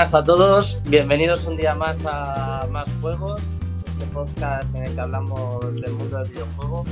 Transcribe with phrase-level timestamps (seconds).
[0.00, 3.38] buenas a todos, bienvenidos un día más a Más Juegos,
[3.86, 6.84] este podcast en el que hablamos del mundo del videojuego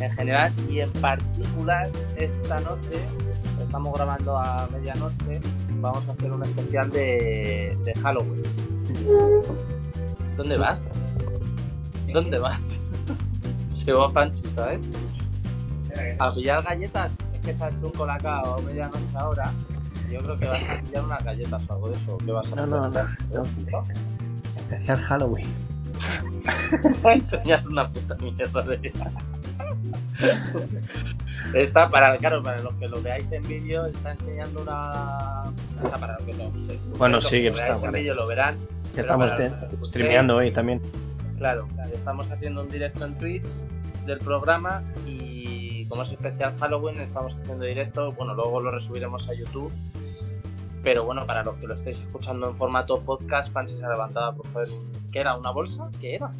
[0.00, 2.98] en general y en particular esta noche,
[3.62, 5.40] estamos grabando a medianoche,
[5.74, 8.42] vamos a hacer un especial de, de Halloween.
[10.36, 10.82] ¿Dónde vas?
[12.12, 12.80] ¿Dónde vas?
[13.68, 14.80] Se va Panchi, ¿sabes?
[16.18, 19.52] A pillar galletas, es que se ha hecho un colacao a medianoche ahora.
[20.10, 22.18] Yo creo que vas a pillar unas galletas o algo de eso.
[22.18, 23.02] ¿Qué vas a No, no, no.
[23.32, 23.42] no.
[24.56, 25.48] Especial Halloween.
[27.02, 28.92] Voy a enseñar una puta mierda de
[31.54, 35.50] Está para, claro, para los que lo veáis en vídeo, está enseñando una.
[35.82, 36.50] O sea, para los que lo,
[36.98, 38.56] Bueno, los sí, que está, veáis en vídeo lo verán.
[38.94, 40.80] Que estamos los escuchéis, streameando hoy también.
[41.38, 43.46] Claro, estamos haciendo un directo en Twitch
[44.06, 45.27] del programa y
[45.88, 49.72] como es especial Halloween estamos haciendo directo, bueno, luego lo resubiremos a YouTube.
[50.82, 54.36] Pero bueno, para los que lo estéis escuchando en formato podcast, Panchi se ha levantado
[54.36, 55.10] coger un...
[55.10, 55.36] ¿Qué era?
[55.36, 55.90] ¿Una bolsa?
[56.00, 56.30] ¿Qué era?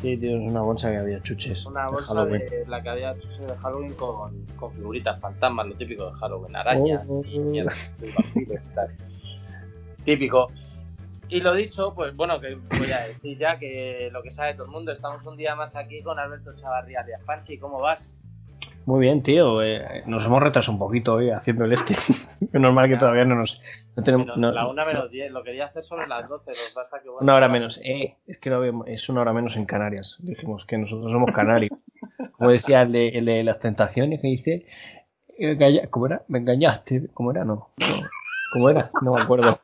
[0.00, 1.66] Sí, tío, es una bolsa que había chuches.
[1.66, 2.46] Una de bolsa Halloween.
[2.46, 6.56] de la que había hecho de Halloween con, con figuritas fantasmas, lo típico de Halloween,
[6.56, 7.22] arañas Oh.
[7.24, 7.72] y mierda,
[8.34, 10.04] y.
[10.04, 10.50] Típico.
[11.28, 14.66] Y lo dicho, pues bueno, que voy a decir ya que lo que sabe todo
[14.66, 18.14] el mundo, estamos un día más aquí con Alberto Chavarría alias Panchi, ¿cómo vas?
[18.86, 19.62] Muy bien, tío.
[19.62, 21.94] eh, nos hemos retrasado un poquito hoy haciendo el este.
[22.40, 23.60] es normal que todavía no nos.
[23.96, 26.74] No tenemos, no- la una menos 10, lo quería hacer sobre las 12, lo que
[26.74, 27.22] pasa que bueno.
[27.22, 27.80] una hora menos.
[27.84, 30.16] Eh, es que lo vemos- es una hora menos en Canarias.
[30.20, 31.70] Dijimos que nosotros somos canarios.
[32.32, 34.66] Como decía el de, el de las tentaciones que dice.
[35.38, 36.22] eh, ¿Cómo era?
[36.28, 37.08] Me engañaste.
[37.14, 37.44] ¿Cómo era?
[37.44, 37.54] No.
[37.78, 37.86] no.
[38.52, 38.90] ¿Cómo era?
[39.00, 39.58] No me acuerdo.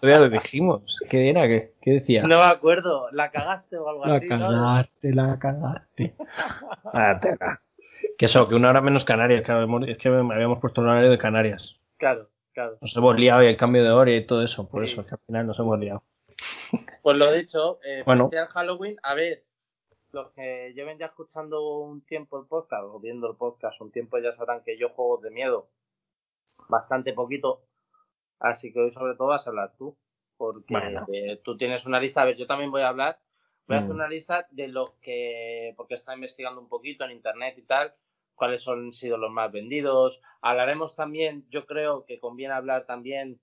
[0.00, 1.00] Todavía lo dijimos.
[1.10, 1.46] ¿Qué era?
[1.46, 2.22] ¿Qué, qué decía?
[2.22, 4.26] No me acuerdo, ¿la cagaste o algo La así?
[4.28, 4.38] ¿no?
[4.38, 6.14] cagaste, la cagaste.
[8.18, 11.10] Que eso, que una hora menos Canarias, claro, es que me habíamos puesto el horario
[11.10, 11.80] de Canarias.
[11.98, 12.76] Claro, claro.
[12.80, 14.92] Nos hemos liado y el cambio de hora y todo eso, por Sí.
[14.92, 16.02] eso, que al final nos hemos liado.
[17.02, 18.28] Pues lo dicho, eh, Bueno.
[18.50, 19.44] Halloween, a ver,
[20.12, 24.18] los que lleven ya escuchando un tiempo el podcast o viendo el podcast un tiempo
[24.18, 25.68] ya sabrán que yo juego de miedo
[26.68, 27.62] bastante poquito,
[28.40, 29.96] así que hoy sobre todo vas a hablar tú,
[30.36, 31.06] porque Bueno.
[31.12, 33.18] eh, tú tienes una lista, a ver, yo también voy a hablar,
[33.66, 33.96] voy a hacer Mm.
[33.96, 37.94] una lista de los que, porque está investigando un poquito en internet y tal,
[38.38, 43.40] cuáles han sido los más vendidos, hablaremos también, yo creo que conviene hablar también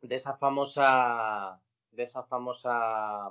[0.00, 3.30] de esa famosa de esa famosa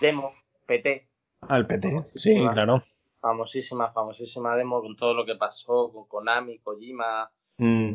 [0.00, 0.30] demo
[0.66, 1.08] PT
[1.42, 2.82] Al PT, sí, claro.
[3.20, 7.30] famosísima famosísima demo con todo lo que pasó con Konami Kojima.
[7.58, 7.94] Mm,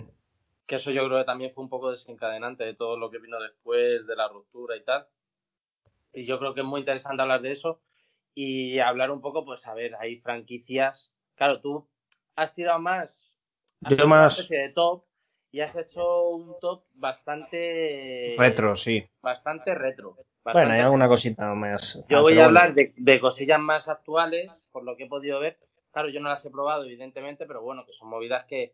[0.67, 3.39] que eso yo creo que también fue un poco desencadenante de todo lo que vino
[3.39, 5.07] después de la ruptura y tal.
[6.13, 7.81] Y yo creo que es muy interesante hablar de eso
[8.33, 11.87] y hablar un poco pues a ver hay franquicias claro tú
[12.35, 13.31] has tirado más
[13.83, 15.03] has Yo hecho una más- especie de top
[15.51, 19.07] y has hecho un top bastante retro, sí.
[19.21, 20.17] bastante retro.
[20.43, 22.03] Bueno, hay alguna cosita más.
[22.09, 22.45] Yo Ah, voy a bueno.
[22.47, 25.57] hablar de, de cosillas más actuales, por lo que he podido ver.
[25.91, 28.73] Claro, yo no las he probado, evidentemente, pero bueno, que son movidas que,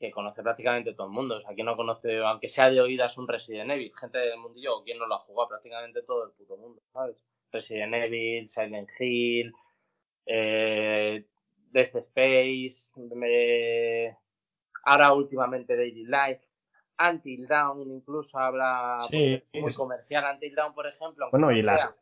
[0.00, 1.36] que conoce prácticamente todo el mundo.
[1.36, 3.92] O sea, quien no conoce, aunque sea de oídas, un Resident Evil.
[3.94, 7.22] Gente del mundillo, quien no lo ha jugado, prácticamente todo el puto mundo, ¿sabes?
[7.52, 9.52] Resident Evil, Silent Hill,
[10.26, 11.26] eh,
[11.72, 14.16] Death Space, me-
[14.84, 16.42] ahora últimamente Daily Life.
[17.10, 21.62] Until Dawn incluso habla Sí, muy es- comercial Until Dawn por ejemplo Bueno, no y
[21.62, 21.96] las, sea-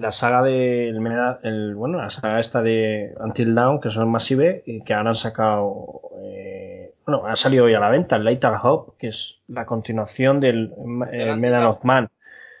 [0.00, 0.88] la saga de.
[0.88, 5.14] El, bueno, la saga esta de Until Dawn, que son Massive, y que ahora han
[5.14, 6.00] sacado.
[6.22, 10.40] eh, bueno, ha salido hoy a la venta, el Lighter Hope, que es la continuación
[10.40, 10.72] del
[11.12, 12.10] eh, Medal of Man.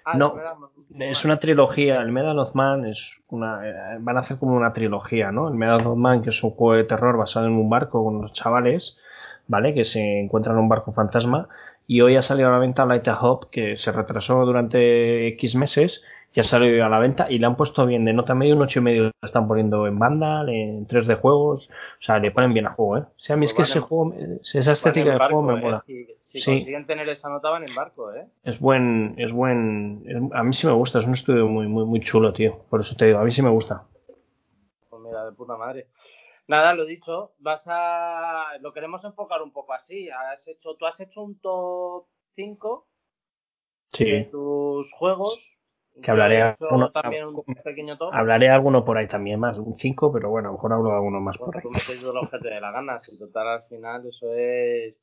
[0.04, 0.42] Ah, no, de
[0.98, 3.68] Es una trilogía, el Medal of Man es una.
[3.68, 5.48] eh, van a hacer como una trilogía, ¿no?
[5.48, 8.16] El Medal of Man, que es un juego de terror basado en un barco con
[8.16, 8.96] unos chavales,
[9.48, 9.74] ¿vale?
[9.74, 11.48] Que se encuentran en un barco fantasma.
[11.88, 16.02] Y hoy ha salido a la venta Lighter Hope, que se retrasó durante X meses,
[16.34, 19.02] ya salió a la venta y le han puesto bien de nota medio, un 8,5
[19.04, 22.72] lo están poniendo en Vandal, en 3 de juegos, o sea, le ponen bien al
[22.72, 23.00] juego, ¿eh?
[23.02, 25.42] O sea, a mí es que Pues van ese en- juego, esa estética de juego
[25.42, 25.60] me ¿eh?
[25.62, 25.84] mola.
[25.86, 26.50] Si, si Sí.
[26.50, 28.26] consiguen tener esa nota van en barco, ¿eh?
[28.42, 31.84] Es buen, es buen, es- a mí sí me gusta, es un estudio muy, muy,
[31.84, 32.58] muy chulo, tío.
[32.68, 33.84] Por eso te digo, a mí sí me gusta.
[34.90, 35.86] Pues mira, de puta madre.
[36.46, 38.58] Nada, lo dicho, vas a.
[38.60, 40.10] Lo queremos enfocar un poco así.
[40.10, 42.04] Has hecho, tú has hecho un top
[42.34, 42.86] 5
[43.98, 45.53] de Sí, tus juegos.
[46.02, 48.12] Que hablaré Yo he hecho uno- también un pequeño top.
[48.12, 50.94] hablaré alguno por ahí también más, un 5, pero bueno, a lo mejor hablo de
[50.96, 51.62] alguno más por ahí.
[51.62, 52.98] tú metes lo que te dé la gana.
[52.98, 55.00] Si total al final eso es.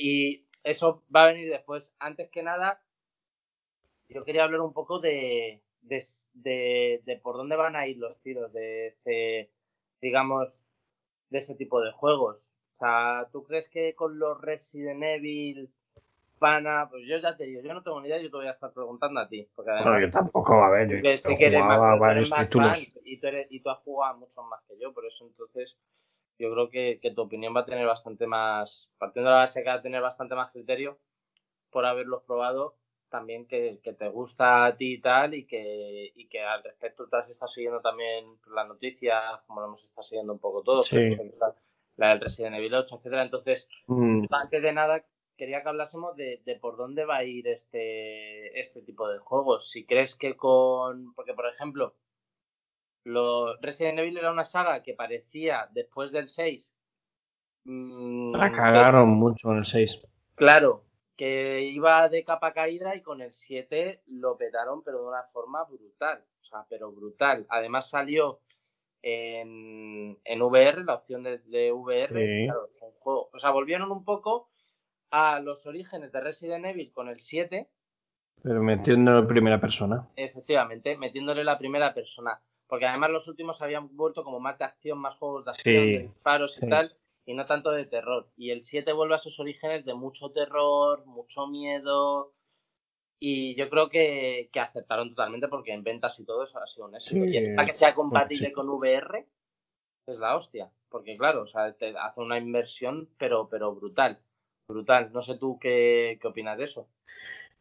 [0.00, 1.94] Y eso va a venir después.
[1.98, 2.80] Antes que nada,
[4.08, 6.00] yo quería hablar un poco de, de,
[6.34, 9.50] de, de por dónde van a ir los tiros de ese,
[10.00, 10.64] digamos,
[11.28, 12.52] de ese tipo de juegos.
[12.70, 15.70] O sea, ¿tú crees que con los Resident Evil
[16.40, 18.52] pana, pues yo ya te digo, yo no tengo ni idea, yo te voy a
[18.52, 19.48] estar preguntando a ti.
[19.54, 22.92] Porque además, bueno, yo tampoco, a ver, yo, yo sé que eres más, varios títulos.
[23.04, 25.78] y, tú eres, y tú has jugado mucho más que yo, por eso entonces
[26.38, 29.62] yo creo que, que tu opinión va a tener bastante más, partiendo de la base
[29.62, 30.98] que va a tener bastante más criterio
[31.70, 32.76] por haberlos probado,
[33.10, 37.06] también que, que, te gusta a ti y tal, y que, y que al respecto
[37.06, 40.86] te has estado siguiendo también las noticias, como lo hemos estado siguiendo un poco todos,
[40.86, 41.16] sí.
[41.96, 43.22] la del Resident Evil 8, etcétera.
[43.22, 44.24] Entonces, mm.
[44.30, 45.02] antes de nada,
[45.40, 49.70] quería que hablásemos de, de, por dónde va a ir este, este tipo de juegos.
[49.70, 51.14] Si crees que con.
[51.14, 51.96] Porque, por ejemplo,
[53.04, 56.76] lo, Resident Evil era una saga que parecía después del 6.
[57.64, 60.02] Mmm, la cagaron que, mucho en el 6.
[60.34, 60.84] Claro,
[61.16, 65.64] que iba de capa caída y con el 7 lo petaron, pero de una forma
[65.64, 66.22] brutal.
[66.42, 67.46] O sea, pero brutal.
[67.48, 68.40] Además salió
[69.00, 72.08] en, en VR, la opción de, de VR.
[72.08, 72.46] Sí.
[72.46, 73.30] Claro, un juego.
[73.32, 74.49] O sea, volvieron un poco
[75.10, 77.68] a los orígenes de Resident Evil con el 7.
[78.42, 80.08] Pero metiéndolo en primera persona.
[80.16, 82.40] Efectivamente, metiéndole la primera persona.
[82.66, 85.92] Porque además los últimos habían vuelto como más de acción, más juegos de acción, sí,
[85.92, 86.66] de disparos sí.
[86.66, 86.96] y tal,
[87.26, 88.30] y no tanto de terror.
[88.36, 92.32] Y el 7 vuelve a sus orígenes de mucho terror, mucho miedo.
[93.18, 96.86] Y yo creo que, que aceptaron totalmente porque en ventas y todo eso ha sido
[96.86, 97.24] un éxito.
[97.24, 99.26] Sí, y encima que sea compatible con VR
[100.06, 100.70] es la hostia.
[100.88, 104.20] Porque claro, o sea, te hace una inversión, pero, pero brutal.
[104.70, 105.10] Brutal.
[105.12, 106.86] No sé tú qué, qué opinas de eso.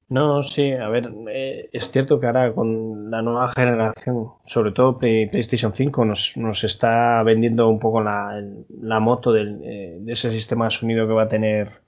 [0.09, 4.97] No, sí, a ver, eh, es cierto que ahora con la nueva generación, sobre todo
[4.97, 8.43] Play, PlayStation 5, nos, nos, está vendiendo un poco la,
[8.81, 11.81] la moto del, eh, de ese sistema sonido que va a tener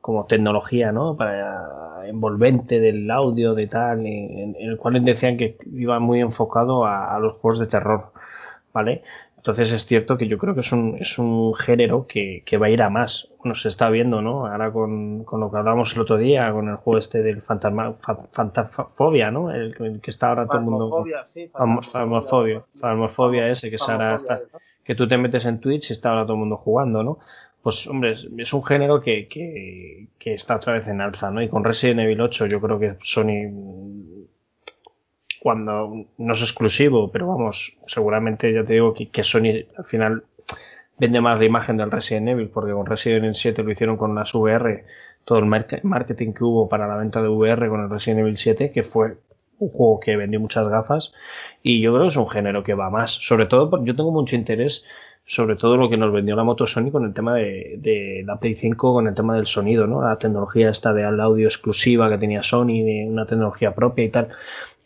[0.00, 1.16] como tecnología, ¿no?
[1.16, 7.16] Para envolvente del audio, de tal, en, el cual decían que iba muy enfocado a
[7.20, 8.12] los juegos de terror,
[8.72, 9.02] ¿vale?
[9.42, 12.66] Entonces es cierto que yo creo que es un, es un género que, que va
[12.66, 13.28] a ir a más.
[13.54, 14.46] Se está viendo, ¿no?
[14.46, 17.92] Ahora con, con lo que hablábamos el otro día, con el juego este del fantasma,
[18.30, 19.50] fantasfobia, ¿no?
[19.50, 21.04] El, el, que está ahora todo el mundo.
[21.24, 21.50] Sí,
[21.82, 22.62] farmofobia.
[22.72, 24.42] Farmofobia ese que, ahora está,
[24.84, 27.18] que tú te metes en Twitch y está ahora todo el mundo jugando, ¿no?
[27.62, 31.42] Pues hombre, es, es un género que, que, que, está otra vez en alza, ¿no?
[31.42, 33.40] Y con Resident Evil 8 yo creo que Sony
[35.42, 40.22] cuando no es exclusivo, pero vamos, seguramente ya te digo que, Sony al final
[40.98, 44.14] vende más la imagen del Resident Evil, porque con Resident Evil 7 lo hicieron con
[44.14, 44.84] las VR,
[45.24, 48.70] todo el marketing que hubo para la venta de VR con el Resident Evil 7,
[48.70, 49.16] que fue
[49.58, 51.12] un juego que vendió muchas gafas,
[51.60, 54.36] y yo creo que es un género que va más, sobre todo yo tengo mucho
[54.36, 54.84] interés
[55.24, 58.38] sobre todo lo que nos vendió la moto Sony con el tema de, de, la
[58.38, 60.02] Play 5, con el tema del sonido, ¿no?
[60.02, 64.28] La tecnología esta de audio exclusiva que tenía Sony, de una tecnología propia y tal.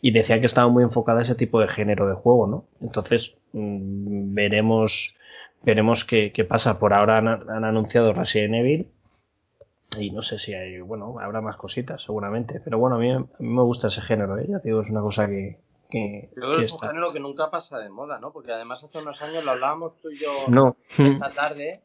[0.07, 2.63] Y decía que estaba muy enfocada a ese tipo de género de juego, ¿no?
[2.79, 5.17] Entonces, mmm, veremos,
[5.63, 6.79] veremos qué, qué, pasa.
[6.79, 8.89] Por ahora han, han, anunciado Resident Evil.
[9.99, 12.61] Y no sé si hay, bueno, habrá más cositas, seguramente.
[12.63, 14.45] Pero bueno, a mí, a mí me gusta ese género, ¿eh?
[14.47, 15.59] Ya te digo, es una cosa que,
[15.89, 18.31] que, yo creo que es un género que nunca pasa de moda, ¿no?
[18.31, 20.77] Porque además hace unos años lo hablábamos tú y yo no.
[20.99, 21.81] esta tarde,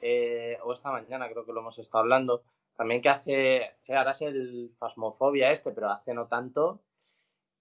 [0.00, 2.44] eh, o esta mañana creo que lo hemos estado hablando,
[2.76, 6.80] también que hace, o sea, ahora es el Fasmofobia este, pero hace no tanto,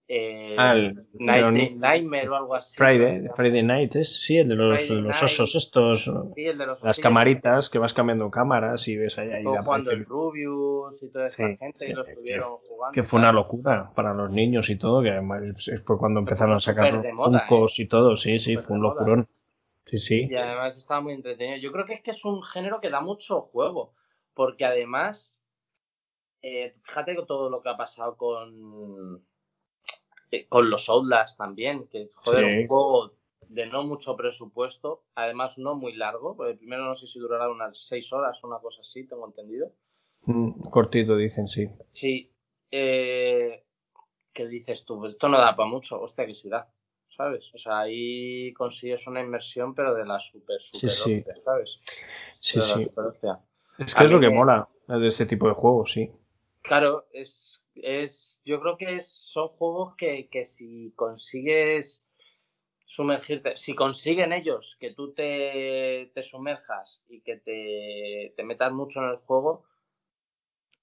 [0.07, 2.75] eh, Night, Nightmare o algo así.
[2.77, 3.27] Friday.
[3.36, 5.24] Friday Night, es, sí, el de los, Friday los Night.
[5.24, 6.03] osos estos,
[6.36, 9.91] Sí, el de los las camaritas que vas cambiando cámaras y ves ahí, ahí jugando
[9.91, 12.93] el Rubius y toda esa Sí, gente y que- lo estuvieron jugando.
[12.93, 15.41] que fue una locura para los niños y todo, que además
[15.86, 18.93] fue cuando empezaron a sacar de moda, Funkos y todo, sí, sí, fue un moda.
[18.95, 19.27] locurón.
[19.86, 20.27] Sí, sí.
[20.29, 21.57] Y además estaba muy entretenido.
[21.57, 23.93] Yo creo que es que es un género que da mucho juego,
[24.33, 25.38] porque además,
[26.41, 29.22] eh, fíjate con todo lo que ha pasado con, eh,
[30.49, 32.59] con los Outlast también, que joder, Sí.
[32.61, 33.13] un juego
[33.49, 37.77] de no mucho presupuesto, además no muy largo, porque primero no sé si durará unas
[37.77, 39.71] seis horas o una cosa así, tengo entendido.
[40.25, 41.69] Mm, Cortito dicen, sí.
[41.89, 42.31] Sí,
[42.71, 43.63] eh,
[44.31, 44.97] ¿qué dices tú?
[44.99, 46.67] Pues esto no da para mucho, hostia, que sí da,
[47.15, 47.53] ¿sabes?
[47.53, 51.77] O sea, ahí consigues una inversión, pero de la super, super Sí, ¿sabes?
[52.39, 52.89] Sí, sí.
[53.77, 56.11] Es A que es lo que me- mola de este tipo de juegos, sí.
[56.61, 62.03] Claro, es, es, yo creo que es, son juegos que, que si consigues
[62.86, 69.01] sumergirte, si consiguen ellos que tú te, te sumerjas y que te, te metas mucho
[69.01, 69.65] en el juego,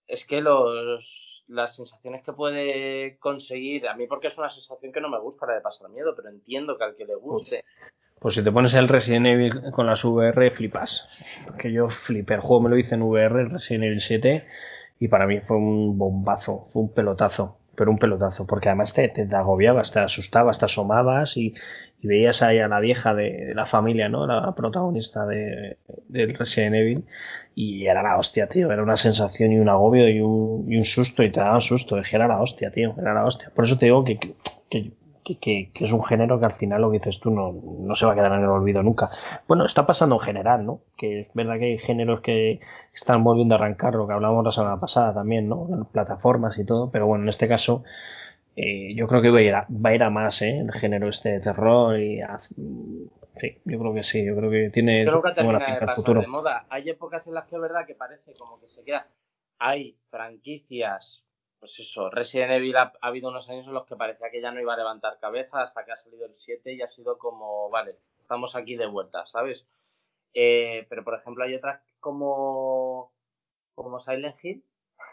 [0.09, 5.01] es que los, las sensaciones que puede conseguir, a mí porque es una sensación que
[5.01, 7.65] no me gusta la de pasar miedo, pero entiendo que al que le guste,
[8.19, 11.25] Pues si te pones el Resident Evil con las VR, flipas.
[11.47, 12.35] Porque yo flipé.
[12.35, 14.47] El juego me lo hice en VR, el Resident Evil 7,
[15.00, 17.57] y para mí fue un bombazo, fue un pelotazo.
[17.76, 21.54] pero un pelotazo, porque además te, te agobiabas, te asustabas, te asomabas y,
[22.02, 24.26] veías ahí a la vieja de, la familia, ¿no?
[24.26, 25.78] La protagonista de,
[26.09, 27.04] del Resident Evil
[27.54, 30.85] y era la hostia, tío, era una sensación y un agobio y un, y un
[30.85, 33.50] susto y te daba susto, es era la hostia, tío, era la hostia.
[33.54, 34.35] Por eso te digo que, que
[34.71, 34.92] que,
[35.25, 38.15] es un género que al final lo que dices tú no, no, se va a
[38.15, 39.11] quedar en el olvido nunca.
[39.47, 40.81] Bueno, está pasando en general, ¿no?
[40.97, 42.61] Que es verdad que hay géneros que
[42.93, 45.69] están volviendo a arrancar, lo que hablábamos la semana pasada también, ¿no?
[45.71, 47.85] En plataformas y todo, pero bueno, en este caso
[48.57, 50.59] eh, yo creo que va a ir a, va a, ir a más, ¿eh?
[50.59, 52.21] El género este de terror y...
[53.37, 56.21] Sí, yo creo que sí, yo creo que tiene creo que buena pinta el futuro.
[56.21, 56.67] De moda.
[56.69, 59.07] Hay épocas en las que es verdad que parece como que se queda...
[59.59, 61.25] Hay franquicias
[61.61, 64.61] pues eso, Resident Evil ha, habido unos años en los que parecía que ya no
[64.61, 67.99] iba a levantar cabeza hasta que ha salido el 7 y ha sido como, vale,
[68.19, 69.69] estamos aquí de vuelta, ¿sabes?
[70.33, 73.12] Eh, pero por ejemplo hay otras como,
[73.75, 74.64] como Silent Hill,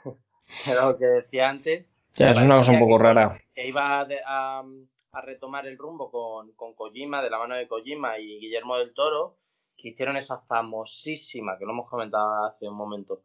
[0.63, 1.93] que era lo que decía antes.
[2.15, 3.37] Ya, es una cosa un poco rara.
[3.53, 4.63] Que iba a,
[5.11, 8.93] a, retomar el rumbo con, con Kojima, de la mano de Kojima y Guillermo del
[8.93, 9.35] Toro,
[9.75, 13.21] que hicieron esa famosísima, que lo hemos comentado hace un momento,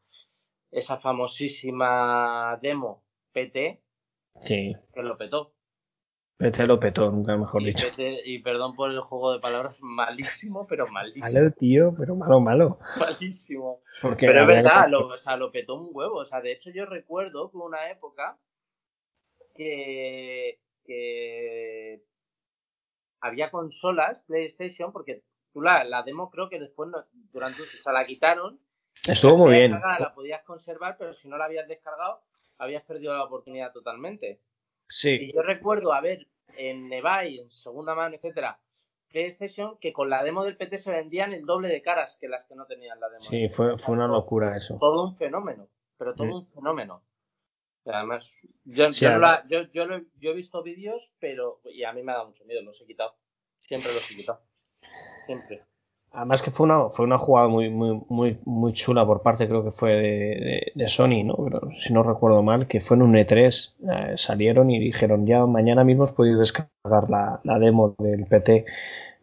[0.73, 3.83] esa famosísima demo PT,
[4.41, 4.77] sí.
[4.93, 5.55] que lo petó.
[6.43, 7.87] PT lo petó, nunca mejor dicho.
[8.25, 11.41] y perdón por el juego de palabras, malísimo, pero malísimo.
[11.41, 12.79] Malo, tío, pero malo, malo.
[12.99, 13.81] Malísimo.
[14.01, 16.17] pero es verdad, lo, o sea, lo petó un huevo.
[16.17, 18.39] O sea, de hecho yo recuerdo que una época
[19.55, 22.03] que, que
[23.21, 25.23] había consolas PlayStation, porque
[25.53, 26.91] tú la, la demo creo que después
[27.33, 28.61] durante o sea, la quitaron.
[29.07, 29.73] Estuvo muy bien.
[29.73, 32.21] La podías conservar, pero si no la habías descargado,
[32.59, 34.41] habías perdido la oportunidad totalmente.
[34.89, 35.19] Sí.
[35.21, 38.61] Y yo recuerdo a ver en Nevai, en segunda mano, etcétera,
[39.13, 42.45] PlayStation que con la demo del PT se vendían el doble de caras que las
[42.47, 43.21] que no tenían la demo.
[43.21, 44.77] Sí, fue, fue una locura eso.
[44.81, 46.35] Todo un fenómeno, pero todo mm.
[46.35, 47.05] un fenómeno.
[47.85, 49.85] además, yo, yo,
[50.19, 51.61] yo, he visto vídeos, pero.
[51.65, 53.15] Y a mí me ha dado mucho miedo, los he quitado.
[53.59, 54.43] Siempre los he quitado.
[55.27, 55.65] Siempre.
[56.15, 59.65] Además que fue una, fue una jugada muy, muy, muy, muy chula por parte, creo
[59.65, 61.37] que fue de, de, Sony, ¿no?
[61.37, 65.47] Pero si no recuerdo mal, que fue en un E3, eh, salieron y dijeron ya
[65.47, 68.67] mañana mismo os podéis descargar la, la demo del PT,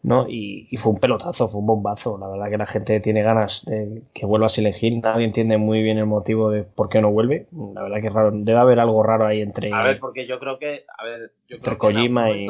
[0.02, 0.28] ¿no?
[0.28, 2.18] Y, y, fue un pelotazo, fue un bombazo.
[2.18, 5.02] La verdad que la gente tiene ganas de que vuelva a Hill.
[5.02, 7.48] Nadie entiende muy bien el motivo de por qué no vuelve.
[7.76, 8.32] La verdad que es raro.
[8.34, 9.72] Debe haber algo raro ahí entre.
[9.72, 10.86] A ver, porque yo creo que.
[10.98, 12.48] A ver, yo entre Kojima y.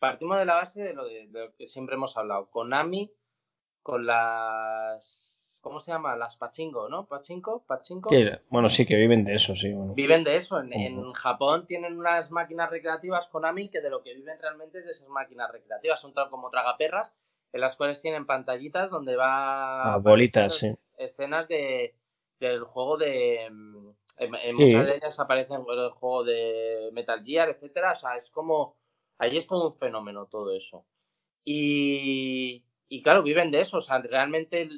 [0.00, 2.46] partimos de la base de lo, de lo que siempre hemos hablado.
[2.50, 3.12] Konami
[3.84, 6.14] con las ¿cómo se llama?
[6.14, 7.06] Las pachinko, ¿no?
[7.06, 8.10] Pachinko, pachinko.
[8.10, 9.72] Sí, bueno, sí que viven de eso, sí.
[9.94, 10.60] Viven de eso.
[10.60, 14.90] En, Japón tienen unas máquinas recreativas Konami que de lo que viven realmente es de
[14.90, 16.00] esas máquinas recreativas.
[16.00, 17.12] Son como tragaperras
[17.52, 19.94] en las cuales tienen pantallitas donde va...
[19.94, 20.74] Ah, bolitas, sí.
[20.98, 21.94] Escenas de,
[22.40, 23.44] del juego de...
[23.46, 27.92] En, muchas de ellas aparecen el juego de Metal Gear, etcétera.
[27.92, 28.76] O sea, es como...
[29.18, 30.84] Ahí es todo un fenómeno todo eso.
[31.44, 32.64] Y,
[32.94, 33.78] y claro, viven de eso.
[33.78, 34.68] O sea, realmente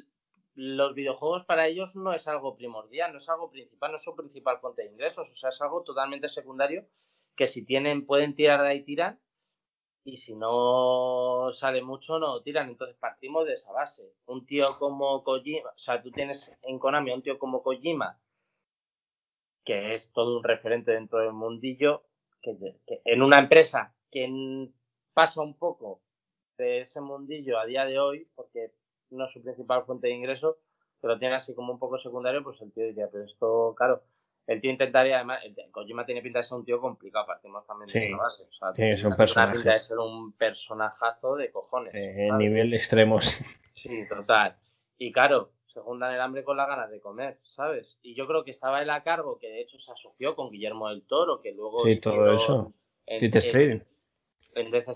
[0.55, 4.15] los videojuegos para ellos no es algo primordial, no es algo principal, no es su
[4.15, 5.29] principal fuente de ingresos.
[5.29, 6.87] O sea, es algo totalmente secundario
[7.35, 9.19] que si tienen, pueden tirar de ahí, tiran.
[10.03, 12.69] Y si no sale mucho, no tiran.
[12.69, 14.11] Entonces partimos de esa base.
[14.25, 18.19] Un tío como Kojima, o sea, tú tienes en Konami un tío como Kojima,
[19.63, 22.03] que es todo un referente dentro del mundillo,
[22.41, 22.57] que
[23.05, 24.27] en una empresa que
[25.13, 26.01] pasa un poco
[26.57, 28.71] de ese mundillo a día de hoy, porque
[29.09, 30.57] no es su principal fuente de ingreso,
[31.01, 34.03] pero tiene así como un poco secundario, pues el tío diría, pero esto, claro,
[34.47, 37.87] el tío intentaría, además, el, Kojima tiene pinta de ser un tío complicado, partimos también
[37.91, 38.43] de esa base.
[38.43, 39.53] O sea, es un personaje.
[39.53, 41.93] pinta de ser un personajazo de cojones.
[41.93, 43.39] Eh, nivel extremos.
[43.73, 44.55] Sí, total.
[44.97, 47.99] Y claro, se juntan el hambre con las ganas de comer, ¿sabes?
[48.01, 50.89] Y yo creo que estaba él a cargo, que de hecho se asoció con Guillermo
[50.89, 51.79] del Toro, que luego.
[51.79, 52.73] Sí, todo eso.
[53.05, 53.85] En, en,
[54.55, 54.87] en Death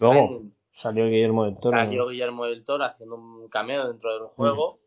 [0.73, 1.77] Salió Guillermo del Toro.
[1.77, 4.79] Salió Guillermo del Toro haciendo un cameo dentro del juego.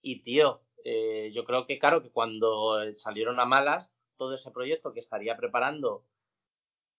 [0.00, 4.92] Y tío, eh, yo creo que claro que cuando salieron a malas, todo ese proyecto
[4.92, 6.04] que estaría preparando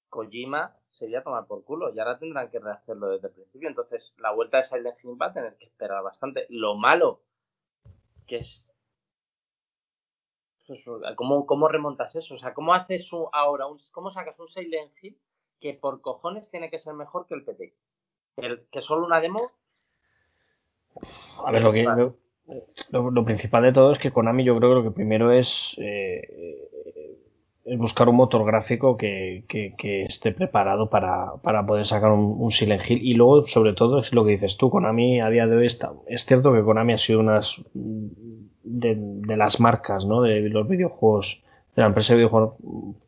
[0.09, 1.93] Kojima sería tomar por culo.
[1.93, 3.69] Y ahora tendrán que rehacerlo desde el principio.
[3.69, 6.45] Entonces, la vuelta de Silent Hill va a tener que esperar bastante.
[6.49, 7.21] Lo malo
[8.27, 8.71] que es.
[10.67, 12.35] Pues, ¿Cómo, ¿Cómo remontas eso?
[12.35, 15.19] O sea, ¿cómo haces ahora un, cómo sacas un Silent Hill
[15.59, 17.73] que por cojones tiene que ser mejor que el PT.
[18.37, 19.39] El, que solo una demo.
[21.45, 21.85] A ver, lo que.
[22.91, 25.75] Lo, principal de todo es que Konami, yo creo que lo que primero es.
[25.77, 26.69] Eh,
[27.65, 29.45] es buscar un motor gráfico que,
[30.07, 31.35] esté preparado para,
[31.67, 32.99] poder sacar un, Silent Hill.
[33.03, 35.91] Y luego, sobre todo, es lo que dices tú, Konami a día de hoy está.
[36.07, 40.21] Es cierto que Konami ha sido unas de, de las marcas ¿no?
[40.21, 41.43] de los videojuegos
[41.75, 42.55] de la empresa de videojuegos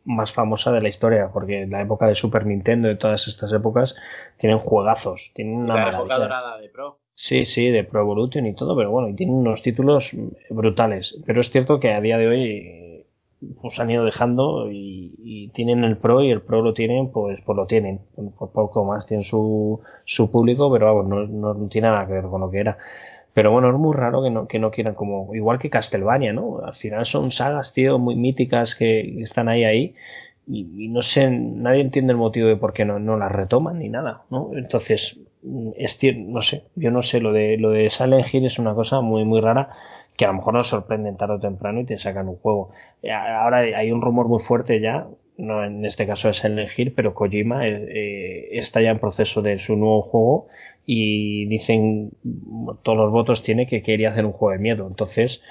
[0.06, 3.51] más famosa de la historia, porque en la época de Super Nintendo y todas estas
[3.53, 3.96] épocas
[4.38, 7.00] tienen juegazos, tienen una la época dorada de Pro.
[7.13, 10.12] Sí, sí, de Pro Evolution y todo, pero bueno, y tienen unos títulos
[10.50, 11.20] brutales.
[11.25, 12.82] Pero es cierto que a día de hoy
[13.62, 17.56] pues han ido dejando y, tienen el Pro y el Pro lo tienen, pues, pues
[17.56, 18.00] lo tienen.
[18.38, 22.25] Por poco más tienen su, su público, pero vamos, no, no tiene nada que ver
[22.25, 22.77] con lo que era.
[23.33, 26.59] Pero bueno, es muy raro que no, que no quieran como, igual que Castlevania, ¿no?
[26.63, 29.95] Al final son sagas, tío, muy míticas que están ahí, ahí.
[30.47, 33.89] Y, no sé, nadie entiende el motivo de por qué no, no las retoman ni
[33.89, 34.51] nada, ¿no?
[34.53, 35.21] Entonces,
[35.77, 39.01] es no sé, yo no sé, lo de, lo de Silent Hill es una cosa
[39.01, 39.69] muy, muy rara
[40.17, 42.71] que a lo mejor nos sorprenden tarde o temprano y te sacan un juego.
[43.01, 45.07] Eh, ahora hay un rumor muy fuerte ya,
[45.38, 49.41] no en este caso es Silent Hill, pero Kojima eh, eh, está ya en proceso
[49.41, 50.47] de su nuevo juego
[50.85, 52.11] y dicen
[52.83, 54.88] todos los votos tiene que quería hacer un juego de miedo.
[54.88, 55.43] Entonces,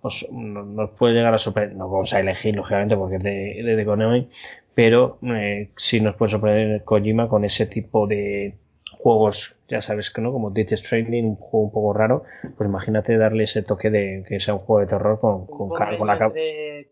[0.00, 3.84] pues nos puede llegar a sorprender, no vamos a elegir lógicamente porque es de, de,
[3.86, 4.28] Konami,
[4.74, 8.58] pero eh, sí nos puede sorprender Kojima con ese tipo de
[8.98, 12.24] juegos, ya sabes que no, como Death Stranding, un juego un poco raro,
[12.56, 16.06] pues imagínate darle ese toque de que sea un juego de terror con, con, con
[16.06, 16.32] la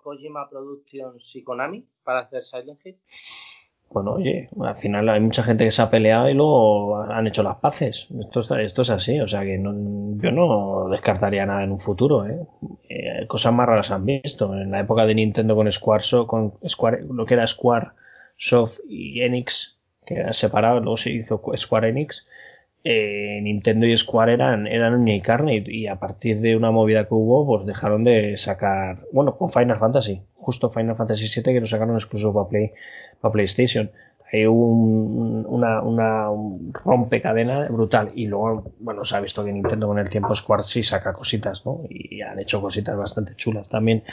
[0.03, 2.97] Kojima Productions y Konami para hacer Silent Hill?
[3.93, 7.43] Bueno, oye, al final hay mucha gente que se ha peleado y luego han hecho
[7.43, 8.09] las paces.
[8.19, 12.27] Esto, esto es así, o sea que yo no descartaría nada en un futuro.
[12.27, 12.47] ¿eh?
[12.89, 13.27] ¿eh?
[13.27, 14.55] cosas más raras han visto.
[14.55, 17.89] En la época de Nintendo con Square, con Square lo que era Square
[18.37, 22.27] Soft y Enix, que era separado, luego se hizo Square Enix.
[22.85, 27.07] Eh, Nintendo y Square eran, eran uña y carne y, a partir de una movida
[27.07, 31.61] que hubo, pues dejaron de sacar, bueno, con Final Fantasy, justo Final Fantasy VII que
[31.61, 32.73] lo sacaron exclusivo para Play
[33.21, 33.91] para PlayStation.
[34.33, 38.13] Hay un, una, una un rompecadena brutal.
[38.15, 41.67] Y luego, bueno, se ha visto que Nintendo con el tiempo Square sí saca cositas,
[41.67, 41.83] ¿no?
[41.89, 44.05] Y han hecho cositas bastante chulas también.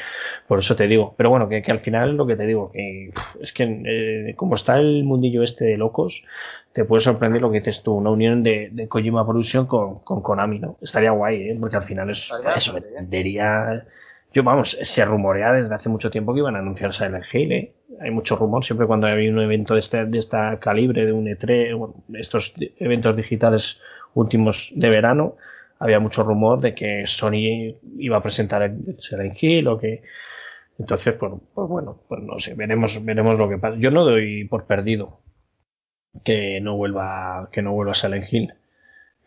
[0.47, 1.13] Por eso te digo.
[1.15, 4.77] Pero bueno, que, al final lo que te digo, que es que eh, como está
[4.77, 6.25] el mundillo este de locos,
[6.73, 10.21] te puede sorprender lo que dices tú, una unión de, de Kojima Production con, con
[10.21, 10.77] Konami, ¿no?
[10.81, 11.57] Estaría guay, ¿eh?
[11.59, 13.85] Porque al final es, eso vendería
[14.31, 17.73] yo, vamos, se rumorea desde hace mucho tiempo que iban a anunciar Silent Hill, ¿eh?
[17.99, 21.25] Hay mucho rumor, siempre cuando hay un evento de este, de esta calibre, de un
[21.25, 23.81] E3, bueno, estos eventos digitales
[24.13, 25.37] últimos de verano,
[25.79, 30.03] había mucho rumor de que Sony iba a presentar el Silent Hill o que...
[30.77, 33.77] Entonces, pues, pues bueno, pues no sé, veremos, veremos lo que pasa.
[33.79, 35.19] Yo no doy por perdido
[36.23, 38.53] que no vuelva, que no vuelva Silent Hill.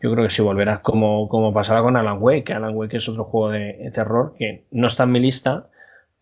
[0.01, 3.07] Yo creo que si volverás como, como pasará con Alan Wake, que Alan Wake es
[3.07, 5.69] otro juego de, terror que no está en mi lista,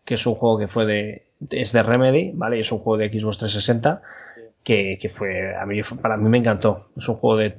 [0.04, 2.60] que es un juego que fue de, es de Remedy, ¿vale?
[2.60, 4.02] Es un juego de Xbox 360
[4.62, 6.88] que, que fue, a mí, para mí me encantó.
[6.96, 7.50] Es un juego de,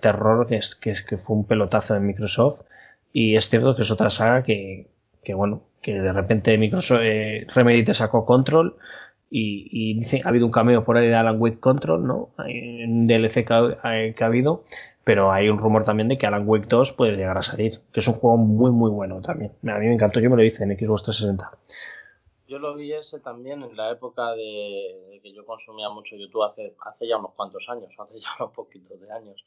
[0.00, 2.62] terror que, es, que, es, que fue un pelotazo de Microsoft
[3.12, 4.88] y es cierto que es otra saga que,
[5.22, 8.76] que bueno, que de repente Microsoft, eh, Remedy te sacó Control
[9.30, 12.30] y, y dice, ha habido un cameo por ahí de Alan Wake Control, ¿no?
[12.46, 14.64] En DLC que ha, que ha habido
[15.08, 18.00] pero hay un rumor también de que Alan Wake 2 puede llegar a salir, que
[18.00, 19.52] es un juego muy muy bueno también.
[19.62, 21.50] A mí me encantó, yo me lo hice en Xbox 360.
[22.48, 26.74] Yo lo vi ese también en la época de, que yo consumía mucho YouTube hace,
[26.86, 29.44] hace ya unos cuantos años, hace ya unos poquitos de años.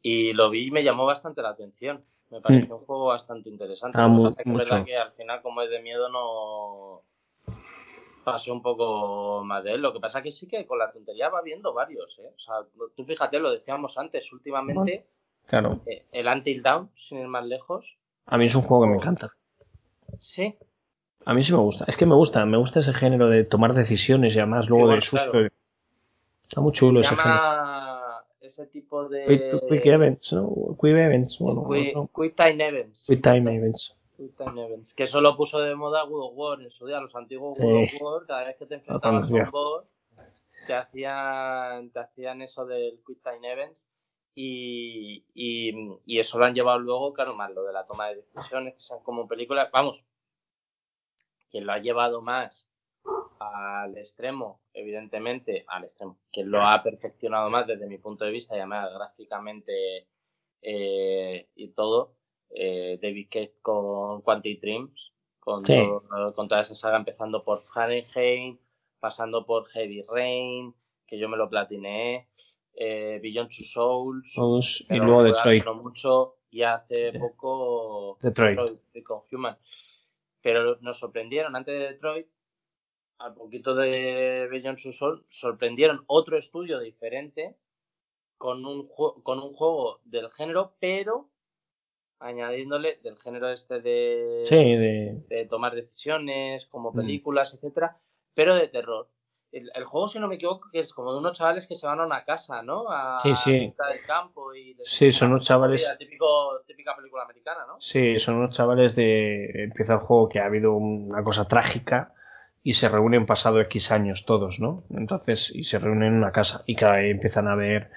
[0.00, 2.04] Y lo vi y me llamó bastante la atención.
[2.30, 2.80] Me pareció mm.
[2.80, 3.98] un juego bastante interesante.
[4.00, 4.08] Ah,
[4.38, 7.02] es verdad que al final, como es de miedo, no,
[8.22, 9.82] pasé un poco más de él.
[9.82, 12.32] Lo que pasa que sí que con la tontería va viendo varios, ¿eh?
[12.34, 12.54] O sea,
[12.96, 15.06] tú fíjate, lo decíamos antes, últimamente,
[15.46, 15.80] claro.
[15.86, 17.98] Eh, el Until Down, sin ir más lejos.
[18.26, 19.30] A mí es un juego que me encanta.
[20.18, 20.56] Sí.
[21.24, 21.84] A mí sí me gusta.
[21.88, 25.00] Es que me gusta, me gusta ese género de tomar decisiones y además luego de
[25.00, 25.32] susto.
[26.42, 27.40] Está muy chulo ese género.
[28.40, 29.60] Ese tipo de.
[29.68, 30.76] Quick, Events, ¿no?
[30.80, 31.38] Quick Events.
[32.14, 33.06] quick, Time Events.
[33.06, 34.94] Quick Time Events.
[34.94, 37.88] Que eso lo puso de moda World of War en su día, los antiguos World
[37.94, 39.96] of War, cada vez que te enfrentabas con boss,
[40.66, 43.84] te hacían, te hacían eso del Quick Time Events
[44.34, 48.74] y, y, eso lo han llevado luego, claro, más lo de la toma de decisiones,
[48.74, 50.04] que sean como películas, vamos,
[51.52, 52.66] quien lo ha llevado más
[53.38, 58.56] al extremo, evidentemente, al extremo, quien lo ha perfeccionado más desde mi punto de vista,
[58.56, 60.08] y además gráficamente
[60.62, 62.16] eh, y todo,
[62.50, 68.58] eh, David Cage con Quantic Dreams, con, con, toda esa saga, empezando por Fahrenheit,
[69.00, 70.74] pasando por Heavy Rain,
[71.06, 72.28] que yo me lo platineé,
[72.74, 75.66] eh, Beyond Two Souls, y luego Detroit.
[75.74, 78.58] mucho, y hace poco Detroit.
[79.04, 79.58] con Human.
[80.42, 82.26] Pero nos sorprendieron antes de Detroit,
[83.18, 87.56] al poquito de Beyond Souls, sorprendieron otro estudio diferente
[88.36, 91.28] con un, con un juego del género, pero
[92.18, 95.22] añadiéndole del género este de, Sí, de...
[95.28, 96.96] de tomar decisiones, como Mm.
[96.96, 98.00] películas, etcétera,
[98.34, 99.08] pero de terror.
[99.52, 101.86] El, el juego, si no me equivoco, que es como de unos chavales que se
[101.86, 102.86] van a una casa, ¿no?
[102.90, 103.60] A Sí, sí.
[103.60, 107.76] mitad del campo y les Sí, son unos chavales- típico, típica película americana, ¿no?
[107.78, 109.64] Sí, son unos chavales de...
[109.64, 112.14] Empieza el juego que ha habido una cosa trágica
[112.62, 114.84] y se reúnen pasado X años todos, ¿no?
[114.90, 117.90] Entonces, y se reúnen en una casa y cada vez empiezan a ver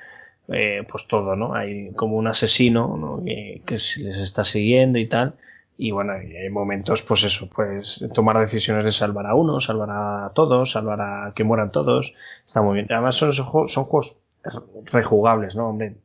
[0.48, 1.56] eh, pues todo, ¿no?
[1.56, 3.24] Hay como un asesino, ¿no?
[3.24, 5.36] Que, les está siguiendo y tal.
[5.78, 10.32] Y bueno, hay momentos, pues eso, pues tomar decisiones de salvar a uno, salvar a
[10.34, 12.14] todos, salvar a que mueran todos.
[12.46, 12.88] Está muy bien.
[12.90, 14.18] Además son, son juegos
[14.92, 15.70] rejugables, ¿no?
[15.70, 15.96] Hombre,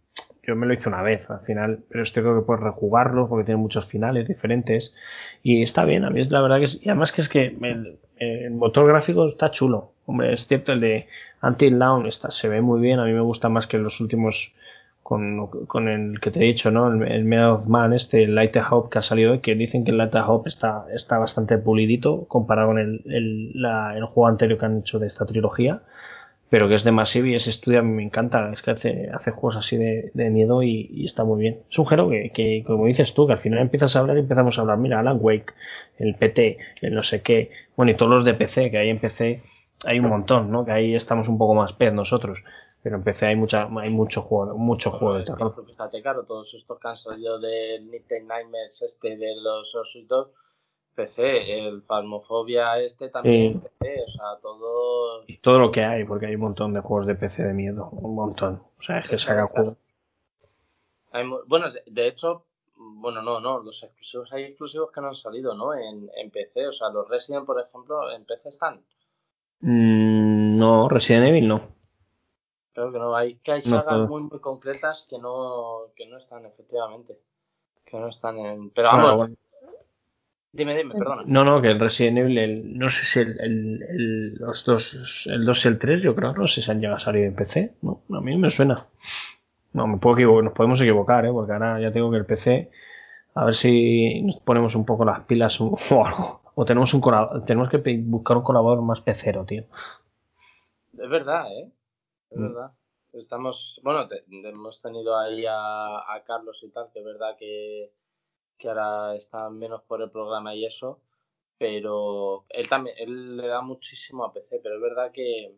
[0.43, 3.45] yo me lo hice una vez al final, pero este creo que puedes rejugarlo porque
[3.45, 4.95] tiene muchos finales diferentes
[5.43, 7.57] y está bien, a mí es la verdad que es, y además que es que
[7.61, 11.09] el, el motor gráfico está chulo, hombre, es cierto el de
[11.43, 14.55] Until Dawn está, se ve muy bien, a mí me gusta más que los últimos
[15.03, 16.93] con, con el que te he dicho, ¿no?
[16.93, 20.15] El, el of Man, este, Light Hope que ha salido que dicen que el Light
[20.15, 24.79] Hope está, está bastante pulidito comparado con el, el, la, el juego anterior que han
[24.79, 25.83] hecho de esta trilogía
[26.51, 29.09] pero que es de Massive y ese estudio a mí me encanta, es que hace,
[29.15, 31.61] hace juegos así de, de miedo y, y, está muy bien.
[31.71, 34.59] Es un que, que, como dices tú, que al final empiezas a hablar y empezamos
[34.59, 35.55] a hablar, mira, Alan Wake,
[35.99, 38.99] el PT, el no sé qué, bueno, y todos los de PC, que ahí en
[38.99, 39.41] PC
[39.87, 40.65] hay un montón, ¿no?
[40.65, 42.45] Que ahí estamos un poco más pez nosotros,
[42.83, 45.65] pero en PC hay mucha, hay mucho juego, mucho juego de terror.
[45.67, 50.29] Fíjate, claro, todos estos que han salido del Nintendo Nightmares este de los Osuitos,
[50.95, 53.71] PC, el Palmofobia este también Sí.
[53.81, 55.25] PC, o sea, todo...
[55.27, 57.89] Y todo lo que hay, porque hay un montón de juegos de PC de miedo,
[57.93, 58.63] un montón.
[58.79, 59.49] O sea, es que claro.
[59.49, 59.77] juegos.
[61.47, 62.45] Bueno, de- de hecho,
[62.77, 65.75] bueno, no, no, los exclusivos hay exclusivos que no han salido, ¿no?
[65.75, 68.81] En, en PC, o sea, los Resident, por ejemplo, en PC están.
[69.61, 71.61] Mm, no, Resident Evil no.
[72.73, 76.17] Creo que no, hay que hay No sagas muy, muy concretas que no, que no
[76.17, 77.19] están, efectivamente.
[77.85, 78.71] Que no están en...
[78.71, 79.35] Pero vamos, bueno.
[80.53, 81.23] dime, dime, perdona.
[81.27, 85.27] No, no, que el Resident Evil, el- no sé si el, el- el- los dos,
[85.31, 87.35] el 2 y el 3, yo creo, no sé si han llegado a salir en
[87.35, 87.75] PC.
[87.83, 88.87] No, a mí no me suena.
[89.73, 91.33] No, me puedo equivocar, nos podemos equivocar, ¿eh?
[91.33, 92.71] porque ahora ya tengo que el PC,
[93.35, 96.41] a ver si nos ponemos un poco las pilas o, algo.
[96.55, 97.01] O tenemos un
[97.47, 99.65] tenemos que buscar un colaborador más pecero, tío.
[100.99, 101.71] Es verdad, ¿eh?
[102.31, 102.43] Es Mm.
[102.43, 102.73] verdad.
[103.13, 107.93] Estamos, bueno, te- hemos tenido ahí a, a Carlos y tal, que es verdad que,
[108.59, 111.03] que ahora está menos por el programa y eso,
[111.59, 115.57] pero él también, él le da muchísimo a PC, pero es verdad que,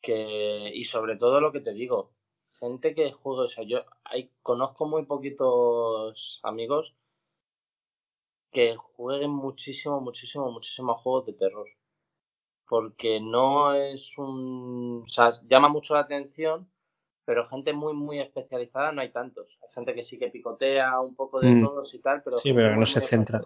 [0.00, 2.12] que y sobre todo lo que te digo,
[2.58, 6.96] gente que juega, o sea, yo hay, conozco muy poquitos amigos
[8.52, 11.66] que jueguen muchísimo, muchísimo, muchísimo a juegos de terror
[12.68, 15.02] porque no es un...
[15.04, 16.70] O sea, llama mucho la atención,
[17.24, 19.58] pero gente muy, muy especializada no hay tantos.
[19.62, 21.64] Hay gente que sí que picotea un poco de Mm.
[21.64, 23.40] todos y tal, pero Sí, pero no se centra.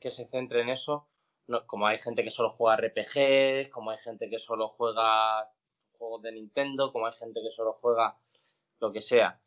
[0.00, 1.08] que se centre en eso.
[1.48, 5.48] No, como hay gente que solo juega RPG, como hay gente que solo juega
[5.96, 8.18] juegos de Nintendo, como hay gente que solo juega
[8.80, 9.40] lo que sea.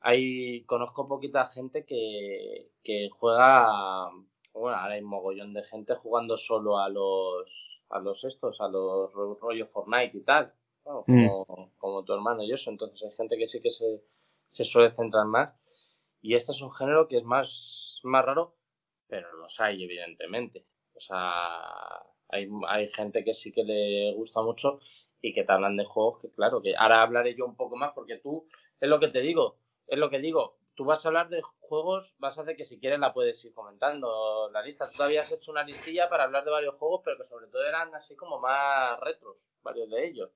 [0.00, 4.08] Hay, conozco poquita gente que, que juega,
[4.60, 9.12] bueno, ahora hay mogollón de gente jugando solo a los, a los estos, a los
[9.12, 10.54] ro- rollo Fortnite y tal,
[10.86, 11.06] ¿no?
[11.06, 12.70] como, como tu hermano y eso.
[12.70, 14.02] Entonces hay gente que sí que se,
[14.48, 15.54] se suele centrar más.
[16.20, 18.56] Y este es un género que es más, más raro,
[19.08, 20.66] pero los hay, evidentemente.
[20.94, 24.80] O sea, hay, hay gente que sí que le gusta mucho
[25.20, 27.92] y que te hablan de juegos que, claro, que ahora hablaré yo un poco más
[27.94, 28.46] porque tú,
[28.80, 30.58] es lo que te digo, es lo que digo.
[30.74, 33.52] Tú vas a hablar de juegos, vas a hacer que si quieres la puedes ir
[33.52, 34.86] comentando la lista.
[34.96, 37.94] Tú habías hecho una listilla para hablar de varios juegos, pero que sobre todo eran
[37.94, 40.30] así como más retros, varios de ellos.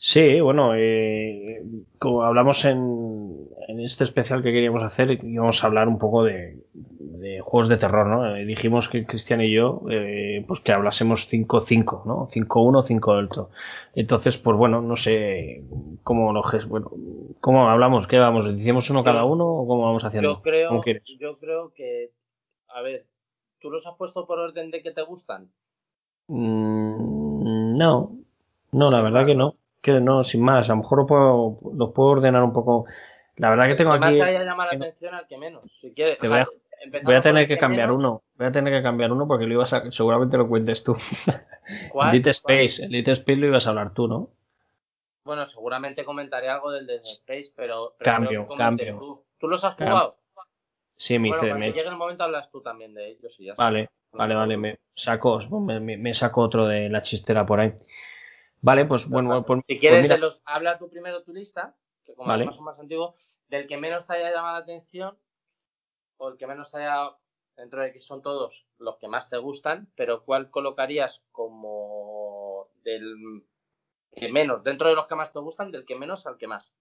[0.00, 1.62] Sí, bueno, eh,
[1.98, 6.64] como hablamos en, en este especial que queríamos hacer, íbamos a hablar un poco de,
[6.72, 8.36] de juegos de terror, ¿no?
[8.36, 12.28] Eh, dijimos que Cristian y yo, eh, pues que hablásemos 5-5, ¿no?
[12.30, 13.50] 5-1, 5 otro.
[13.94, 15.64] Entonces, pues bueno, no sé
[16.04, 16.90] cómo lo ges- bueno,
[17.40, 18.06] ¿cómo hablamos?
[18.06, 18.46] ¿Qué vamos?
[18.46, 20.34] ¿Decimos uno cada uno o cómo vamos haciendo?
[20.34, 22.12] Yo creo, yo creo que,
[22.68, 23.06] a ver,
[23.60, 25.52] ¿tú los has puesto por orden de que te gustan?
[26.28, 28.18] Mm, no,
[28.72, 29.56] no, la verdad que ¿no?
[29.80, 32.86] Que no, sin más, a lo mejor lo puedo, lo puedo ordenar un poco.
[33.36, 35.64] La verdad que tengo más aquí, te haya llamado la tengo- atención al que menos.
[35.80, 36.46] Si quieres, Te o voy a-
[37.02, 39.72] voy tener que cambiar menos, uno, voy a tener que cambiar uno porque lo ibas
[39.72, 40.94] a, seguramente lo cuentes tú.
[41.92, 42.10] ¿cuál?
[42.10, 42.56] Elite ¿Cuál?
[42.60, 44.30] Space, Elite Space lo ibas a hablar tú, ¿no?
[45.24, 48.98] Bueno, seguramente comentaré algo del Dead Space, pero, pero Cambio, cambio.
[48.98, 49.24] tú.
[49.38, 49.94] ¿Tú los has Cambio.
[49.94, 50.18] jugado?
[50.96, 53.44] Sí, me Bueno, hice, cuando me- llegue el momento hablas tú también de ellos y
[53.44, 53.62] ya está.
[53.62, 57.72] vale, vale, vale, me saco, me saco otro de la chistera por ahí.
[58.60, 61.76] Vale, pues bueno, bueno, pues, si pues quieres, de los, habla tú primero tu lista,
[62.04, 62.44] que como Vale.
[62.44, 63.14] más antiguos,
[63.48, 65.18] del que menos te haya llamado la atención,
[66.16, 67.10] o el que menos te haya,
[67.56, 73.44] dentro de que son todos los que más te gustan, pero cuál colocarías como del
[74.14, 76.74] que menos, dentro de los que más te gustan, del que menos al que más?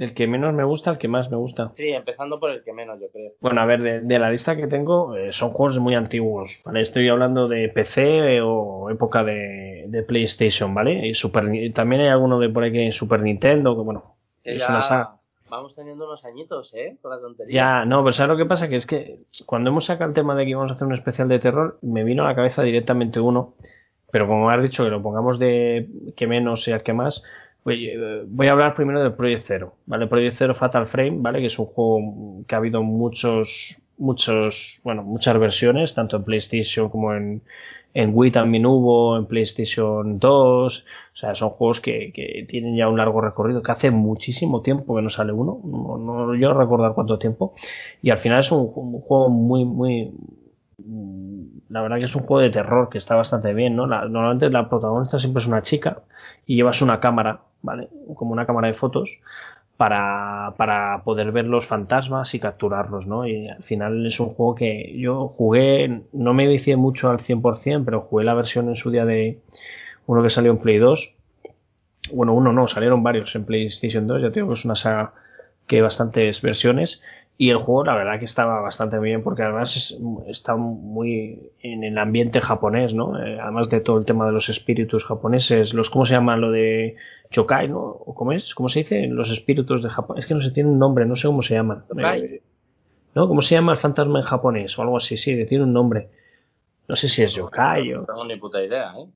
[0.00, 1.72] El que menos me gusta, el que más me gusta.
[1.74, 3.32] Sí, empezando por el que menos, yo creo.
[3.38, 6.80] Bueno, a ver, de, la lista que tengo, eh, son juegos muy antiguos, ¿vale?
[6.80, 11.06] Estoy hablando de PC o época de, PlayStation, ¿vale?
[11.06, 14.80] Y Super, también hay alguno de por ahí que Super Nintendo, que bueno, es una
[14.80, 15.16] saga.
[15.50, 16.96] Vamos teniendo unos añitos, ¿eh?
[17.02, 17.54] Con la tontería.
[17.54, 18.70] Ya, no, pero ¿sabes lo que pasa?
[18.70, 21.28] Que es que cuando hemos sacado el tema de que íbamos a hacer un especial
[21.28, 23.52] de terror, me vino a la cabeza directamente uno,
[24.10, 27.26] pero como has dicho que lo pongamos de que menos sea el que más, eh,
[27.64, 30.06] voy a hablar primero del Project Zero, ¿vale?
[30.06, 31.40] Project Zero Fatal Frame, ¿vale?
[31.40, 36.88] Que es un juego que ha habido muchos, muchos, bueno, muchas versiones, tanto en PlayStation
[36.88, 37.42] como en,
[37.94, 42.88] en Wii también hubo, en PlayStation 2, o sea, son juegos que, que tienen ya
[42.88, 46.94] un largo recorrido, que hace muchísimo tiempo que no sale uno, no, no yo recordar
[46.94, 47.54] cuánto tiempo,
[48.00, 50.12] y al final es un, juego muy, muy,
[51.68, 53.86] la verdad que es un juego de terror que está bastante bien, ¿no?
[53.86, 56.02] normalmente la protagonista siempre es una chica
[56.46, 57.88] y llevas una cámara ¿vale?
[58.14, 59.20] Como una cámara de fotos
[59.76, 63.26] para, para poder ver los fantasmas y capturarlos, ¿no?
[63.26, 67.84] Y al final es un juego que yo jugué, no me vicié mucho al 100%,
[67.84, 69.38] pero jugué la versión en su día de
[70.06, 71.14] uno que salió en Play 2.
[72.12, 75.14] Bueno, uno no, salieron varios en PlayStation 2, ya tengo que es una saga
[75.66, 77.02] que hay bastantes versiones
[77.42, 81.96] y el juego, la verdad que estaba bastante bien porque además está muy en el
[81.96, 83.18] ambiente japonés, ¿no?
[83.18, 86.50] Eh, además de todo el tema de los espíritus japoneses, los, ¿cómo se llama lo
[86.50, 86.96] de
[87.30, 87.80] Chokai, ¿no?
[87.80, 88.54] ¿O cómo es?
[88.54, 89.06] ¿Cómo se dice?
[89.06, 90.18] Los espíritus de Japón.
[90.18, 91.84] Es que no se tiene un nombre, no sé cómo se llaman.
[91.96, 92.42] Eh,
[93.14, 93.26] ¿No?
[93.26, 94.78] ¿Cómo se llama el fantasma en japonés?
[94.78, 96.10] O algo así, sí, tiene un nombre.
[96.88, 98.00] No sé si es yokai o...
[98.00, 99.06] No tengo ni puta idea, ¿eh?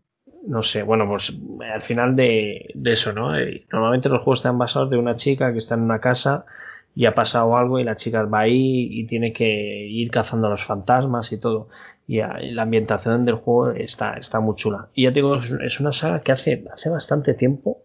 [0.46, 3.36] No sé, bueno, pues al final de, de eso, ¿no?
[3.36, 6.46] Eh, normalmente los juegos están basados de una chica que está en una casa
[6.94, 10.50] y ha pasado algo y la chica va ahí y tiene que ir cazando a
[10.50, 11.68] los fantasmas y todo.
[12.06, 14.88] Y, la ambientación del juego está, está muy chula.
[14.94, 17.82] Y ya digo, es una saga que hace, hace bastante tiempo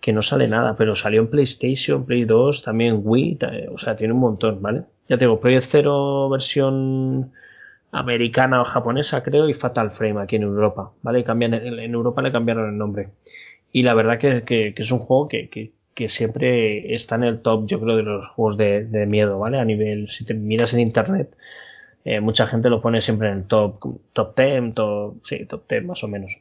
[0.00, 3.38] que no sale nada, pero salió en PlayStation, Play 2, también Wii,
[3.72, 4.84] o sea, tiene un montón, ¿vale?
[5.08, 7.32] Ya te digo, Project Zero versión
[7.90, 11.24] americana o japonesa, creo, y Fatal Frame aquí en Europa, ¿vale?
[11.24, 13.10] cambian, en, Europa le cambiaron el nombre.
[13.72, 17.42] Y la verdad que, que, es un juego que, que, que siempre está en el
[17.42, 19.58] top, yo creo, de los juegos de, miedo, ¿vale?
[19.58, 21.36] A nivel, si te miras en internet,
[22.04, 25.86] eh, mucha gente lo pone siempre en el top, top 10, top, sí, top 10
[25.86, 26.38] más o menos.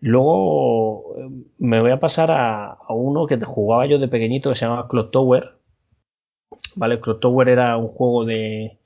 [0.00, 4.66] Luego eh, me voy a pasar a, uno que jugaba yo de pequeñito que se
[4.66, 5.54] llama Clock Tower.
[6.74, 7.00] ¿Vale?
[7.00, 8.76] Clock Tower era un juego de,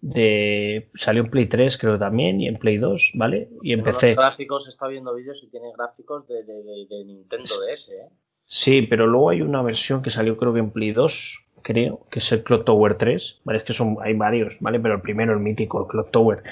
[0.00, 3.50] de salió en Play 3 creo también y en Play 2, ¿vale?
[3.62, 4.16] Y empecé.
[4.16, 8.08] Los gráficos, está viendo vídeos y tiene gráficos de, de Nintendo DS, ¿eh?
[8.48, 12.18] Sí, pero luego hay una versión que salió creo que en Play 2, creo, que
[12.18, 13.58] es el Clock Tower 3, ¿vale?
[13.58, 14.80] Es que son, hay varios, ¿vale?
[14.80, 16.42] Pero el primero, el mítico, el Clock Tower,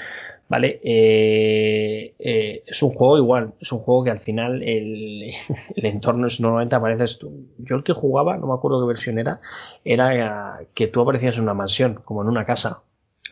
[0.47, 0.79] ¿vale?
[0.83, 5.31] Eh, eh, es un juego igual, es un juego que al final el,
[5.75, 7.47] el entorno es, normalmente apareces tú.
[7.57, 9.41] Yo el que jugaba, no me acuerdo qué versión era,
[9.83, 12.83] era que tú aparecías en una mansión, como en una casa,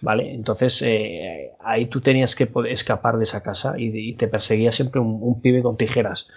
[0.02, 0.34] ¿vale?
[0.34, 5.42] Entonces eh, ahí tú tenías que escapar de esa casa y, te perseguía siempre un,
[5.42, 6.30] pibe con tijeras.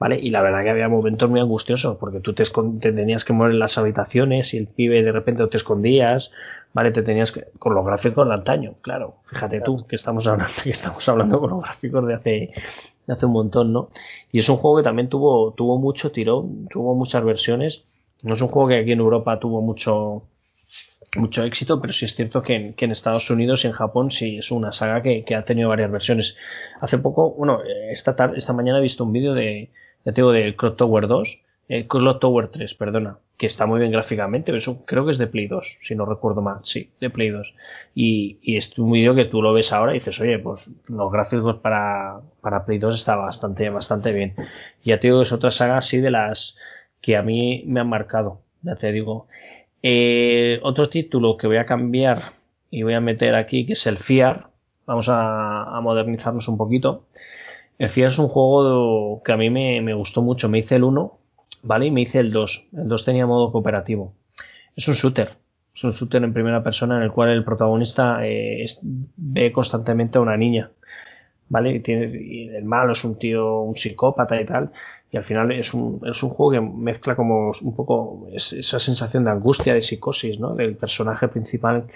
[0.00, 0.18] ¿Vale?
[0.18, 2.44] Y la verdad que había momentos muy angustiosos, porque tú te,
[2.80, 6.32] tenías que mover en las habitaciones y el pibe de repente te escondías,
[6.72, 6.90] ¿vale?
[6.90, 9.16] Te tenías que, con los gráficos de antaño, claro.
[9.24, 12.30] Fíjate tú que estamos hablando, que estamos hablando con los gráficos de hace,
[13.06, 13.90] de hace un montón, ¿no?
[14.32, 17.84] Y es un juego que también tuvo, tuvo mucho tirón, tuvo muchas versiones.
[18.22, 20.22] No es un juego que aquí en Europa tuvo mucho,
[21.18, 24.10] mucho éxito, pero sí es cierto que en, que en, Estados Unidos y en Japón
[24.10, 26.38] sí es una saga que, que, ha tenido varias versiones.
[26.80, 27.60] Hace poco, bueno,
[27.90, 29.70] esta tarde, esta mañana he visto un vídeo de,
[30.04, 33.92] ya tengo del Clock Tower 2, el Clock Tower 3, perdona, que está muy bien
[33.92, 37.30] gráficamente, eso creo que es de Play 2, si no recuerdo mal, sí, de Play
[37.30, 37.54] 2.
[37.94, 41.10] Y, y es un vídeo que tú lo ves ahora y dices, oye, pues los
[41.12, 44.34] gráficos para, para Play 2 está bastante, bastante bien.
[44.84, 46.56] Ya te digo es otra saga así de las
[47.00, 49.28] que a mí me han marcado, ya te digo.
[49.82, 52.20] Eh, otro título que voy a cambiar
[52.70, 54.48] y voy a meter aquí, que es el FIAR.
[54.86, 57.06] Vamos a, a modernizarnos un poquito.
[57.80, 60.50] El FIA es un juego que a mí me, gustó mucho.
[60.50, 61.18] Me hice el 1,
[61.62, 61.86] ¿vale?
[61.86, 62.68] Y me hice el 2.
[62.76, 64.12] El 2 tenía modo cooperativo.
[64.76, 65.30] Es un shooter.
[65.74, 68.66] Es un shooter en primera persona en el cual el protagonista eh,
[69.16, 70.70] ve constantemente a una niña.
[71.48, 71.76] ¿Vale?
[71.76, 74.72] Y, tiene, el malo es un tío, un psicópata y tal.
[75.10, 79.24] Y al final es un, es un juego que mezcla como un poco esa sensación
[79.24, 80.54] de angustia, de psicosis, ¿no?
[80.54, 81.86] Del personaje principal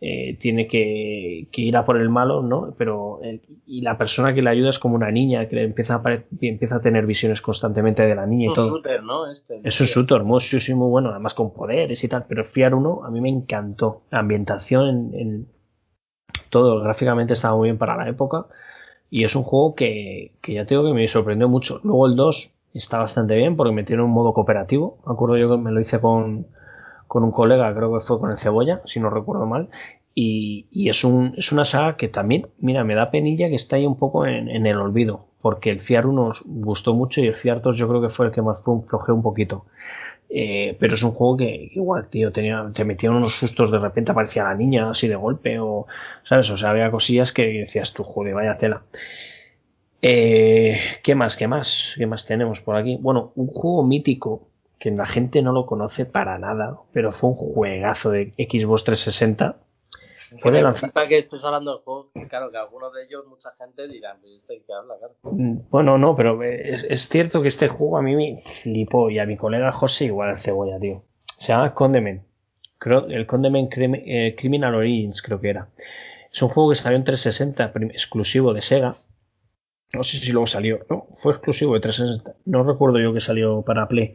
[0.00, 2.72] eh, tiene que, ir a por el malo, ¿no?
[2.78, 5.96] Pero eh, y la persona que le ayuda es como una niña que le empieza
[5.96, 8.66] a empieza a tener visiones constantemente de la niña y todo.
[8.66, 9.28] Es un shooter, ¿no?
[9.28, 12.26] Este, es un shooter muy, sí, muy bueno, además con poderes y tal.
[12.28, 14.02] Pero Fiar 1 a mí me encantó.
[14.10, 15.48] La ambientación en,
[16.48, 18.46] todo gráficamente estaba muy bien para la época
[19.10, 21.80] y es un juego que, que ya tengo que me sorprendió mucho.
[21.82, 24.98] Luego el 2 está bastante bien porque metieron un modo cooperativo.
[25.04, 26.46] Me acuerdo yo que me lo hice con
[27.08, 29.68] con un colega, creo que fue con el Cebolla, si no recuerdo mal,
[30.14, 33.86] y, es, un, es una saga que también, mira, me da penilla que está ahí
[33.86, 37.62] un poco en, el olvido, porque el FIAR 1 nos gustó mucho y el FIAR
[37.62, 39.66] 2 yo creo que fue el que más flojeó un poquito.
[40.30, 44.12] Eh, pero es un juego que igual, tío, tenía, te metían unos sustos, de repente
[44.12, 45.86] aparecía la niña así de golpe, o,
[46.24, 46.50] ¿sabes?
[46.50, 48.82] O sea, había cosillas que decías tú, joder, vaya cela.
[50.02, 51.36] Eh, ¿Qué más?
[51.36, 51.94] ¿Qué más?
[51.96, 52.98] ¿Qué más tenemos por aquí?
[53.00, 54.47] Bueno, un juego mítico
[54.78, 59.56] que la gente no lo conoce para nada, pero fue un juegazo de Xbox 360.
[60.38, 60.92] Fue de lanzar...
[61.08, 64.72] que estés hablando de juegos, claro, que algunos de ellos mucha gente dirá, ¿este qué
[64.74, 65.14] habla, claro?
[65.22, 69.26] Mm, bueno, no, pero es, cierto que este juego a mí me flipó y a
[69.26, 71.02] mi colega José igual el cebolla, tío.
[71.24, 72.22] Se llama Condement.
[73.08, 75.68] El Condement eh, Criminal Origins creo que era.
[76.30, 78.94] Es un juego que salió en 360, exclusivo de Sega.
[79.94, 80.80] No sé si luego salió.
[80.90, 82.38] No, fue exclusivo de 360.
[82.44, 84.14] No recuerdo yo que salió para Play.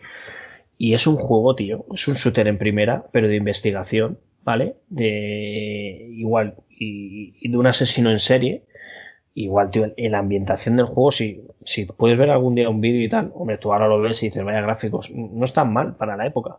[0.78, 4.76] Y es un juego, tío, es un shooter en primera, pero de investigación, ¿vale?
[4.90, 8.64] De igual, y, de un asesino en serie.
[9.36, 13.02] Igual, tío, en la ambientación del juego, si, si puedes ver algún día un vídeo
[13.02, 16.16] y tal, hombre, tú ahora lo ves y dices, vaya gráficos, no están mal para
[16.16, 16.58] la época.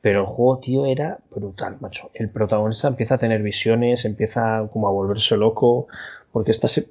[0.00, 2.10] Pero el juego, tío, era brutal, macho.
[2.14, 5.88] El protagonista empieza a tener visiones, empieza como a volverse loco,
[6.32, 6.86] porque estás,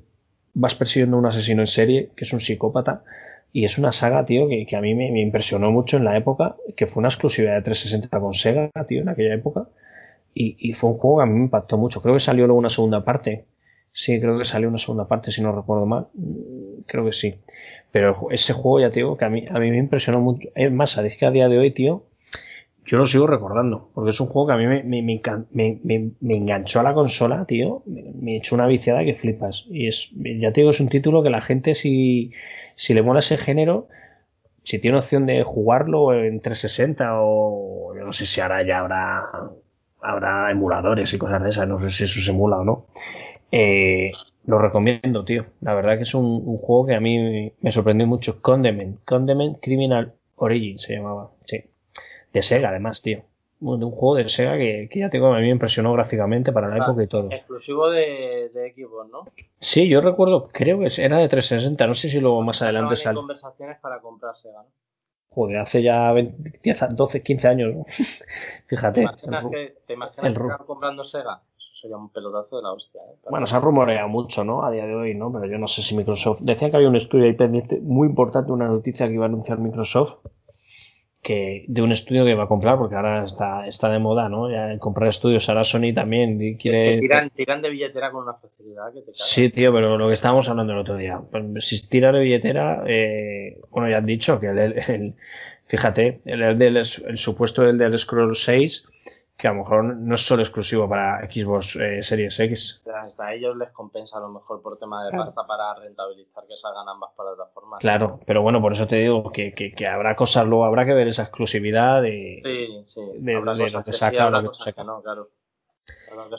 [0.53, 3.03] vas persiguiendo a un asesino en serie, que es un psicópata,
[3.55, 6.87] y es una saga, tío, que, a mí me, impresionó mucho en la época, que
[6.87, 9.69] fue una exclusividad de 360 con Sega, tío, en aquella época.
[10.33, 12.01] Y, fue un juego que a mí me impactó mucho.
[12.01, 13.45] Creo que salió luego una segunda parte.
[13.93, 16.07] Sí, creo que salió una segunda parte, si no recuerdo mal.
[16.15, 17.31] Mm, creo que sí.
[17.93, 20.49] Pero ese juego, ya te digo, que a mí, a mí me impresionó mucho.
[20.53, 22.03] Es más, que a día de hoy, tío,
[22.85, 26.83] yo lo sigo recordando, porque es un juego que a mí me, me, enganchó a
[26.83, 29.65] la consola, tío, me, echó una viciada que flipas.
[29.69, 32.31] Y es, ya te digo, es un título que la gente si,
[32.75, 33.87] si le mola ese género,
[34.61, 39.23] si tiene opción de jugarlo en 360 o yo no sé si ahora ya habrá,
[40.01, 42.85] habrá emuladores y cosas de esas, no sé si eso se emula o no.
[43.51, 44.11] Eh,
[44.45, 45.45] lo recomiendo, tío.
[45.61, 48.41] La verdad que es un, juego que a mí me sorprendió mucho.
[48.43, 51.63] Condement, Condement Criminal Origin se llamaba, sí
[52.35, 53.23] de Sega además, tío.
[53.59, 56.77] De un juego de Sega que, ya tengo, a mí me impresionó gráficamente para la
[56.77, 57.29] época y todo.
[57.31, 59.25] Exclusivo de, de Xbox, ¿no?
[59.59, 63.21] Sí, yo recuerdo, creo que era de 360, no sé si luego más adelante salió.
[63.21, 64.69] conversaciones para comprar Sega, ¿no?
[65.29, 66.13] Joder, hace ya
[66.91, 67.85] 12, 15 años, ¿no?
[68.67, 69.01] Fíjate.
[69.01, 71.41] ¿Te imaginas, que, ¿te imaginas que comprando Sega?
[71.57, 73.01] Eso sería un pelotazo de la hostia.
[73.01, 73.17] ¿eh?
[73.29, 74.63] Bueno, se ha rumoreado mucho, ¿no?
[74.63, 75.31] A día de hoy, ¿no?
[75.31, 76.41] Pero yo no sé si Microsoft.
[76.41, 79.59] Decía que había un estudio ahí pendiente muy importante, una noticia que iba a anunciar
[79.59, 80.19] Microsoft,
[81.25, 84.51] que de un estudio que va a comprar, porque ahora está, está de moda, ¿no?
[84.51, 86.99] Ya comprar estudios, ahora Sony también quiere...
[87.33, 89.13] tiran, de billetera con una facilidad que te cae.
[89.15, 91.19] Sí, tío, pero lo que estábamos hablando el otro día,
[91.61, 95.15] si tiras de billetera, eh, bueno, ya han dicho que el,
[95.65, 98.85] fíjate, el, el, el, supuesto del del Scroll 6
[99.37, 102.83] que a lo mejor no es solo exclusivo para Xbox eh, Series X.
[102.93, 106.55] Hasta a ellos les compensa a lo mejor por tema de pasta para rentabilizar que
[106.55, 107.79] salgan ambas plataformas.
[107.81, 111.09] Claro, pero bueno, por eso te digo que, que, habrá cosas, luego habrá que ver
[111.09, 113.01] esa exclusividad de, sí, sí.
[113.17, 114.83] de, lo que saca o lo que saca.
[114.85, 115.29] No, claro.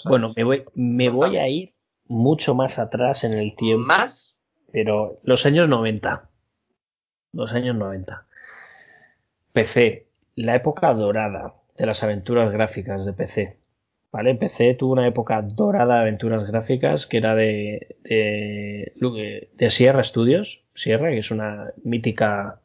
[0.07, 1.75] Bueno, me voy, me voy a ir
[2.07, 3.87] mucho más atrás en el tiempo.
[3.87, 4.39] ¿Más?
[4.73, 6.31] Pero los años 90.
[7.33, 8.27] Los años 90.
[9.53, 13.57] PC, la época dorada de las aventuras gráficas de PC.
[14.13, 14.35] ¿Vale?
[14.35, 20.63] PC tuvo una época dorada de aventuras gráficas que era de, de, de Sierra Studios,
[20.75, 22.61] Sierra, que es una mítica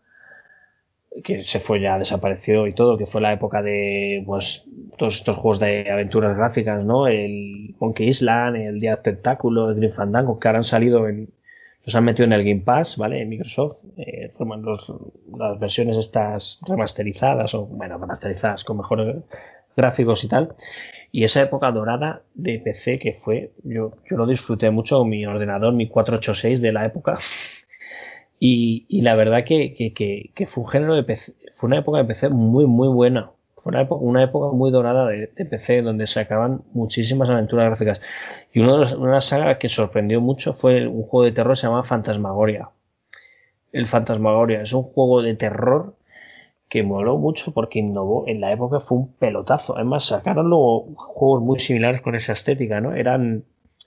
[1.24, 4.66] que se fue ya, desapareció y todo, que fue la época de pues
[4.98, 7.08] todos estos juegos de aventuras gráficas, ¿no?
[7.08, 11.30] El Monkey Island, el Día Tentáculo, el Green Fandango, que ahora han salido en,
[11.86, 13.22] los han metido en el Game Pass, ¿vale?
[13.22, 14.32] En Microsoft, eh,
[15.38, 19.24] las versiones estas remasterizadas, o bueno, remasterizadas con mejores
[19.76, 20.56] gráficos y tal.
[21.12, 25.74] Y esa época dorada de PC que fue, yo, yo lo disfruté mucho mi ordenador,
[25.74, 27.18] mi 486 de la época.
[28.44, 31.78] Y, y la verdad que, que, que, que, fue un género de PC, fue una
[31.78, 33.30] época de PC muy, muy buena
[33.62, 38.02] fue una época, muy dorada de, PC donde se acaban muchísimas aventuras gráficas.
[38.52, 41.68] Y uno de una saga que sorprendió mucho fue un juego de terror que se
[41.68, 42.72] llama Fantasmagoria.
[43.72, 45.96] El Fantasmagoria es un juego de terror
[46.70, 48.24] que moló mucho porque innovó.
[48.28, 49.76] En la época fue un pelotazo.
[49.76, 52.96] Además, sacaron luego juegos muy similares con esa estética, ¿no?
[52.96, 53.44] Eran,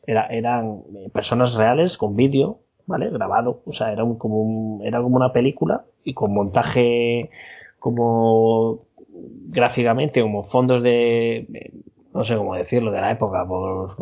[0.07, 3.11] era, eran personas reales con vídeo, ¿vale?
[3.11, 3.63] Grabado.
[3.67, 7.31] O sea, era, un, como, un, era como una película y con montaje
[7.81, 8.87] como
[9.49, 11.73] gráficamente, como fondos de,
[12.13, 13.97] no sé cómo decirlo, de la época, por,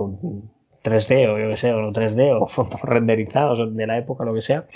[0.82, 4.34] 3D o yo que sé, o no 3D o fondos renderizados de la época, lo
[4.34, 4.66] que sea.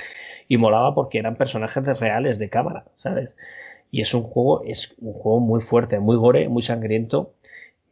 [0.49, 3.31] Y molaba porque eran personajes reales de cámara, ¿sabes?
[3.91, 7.35] Y es un juego, es un juego muy fuerte, muy gore, muy sangriento.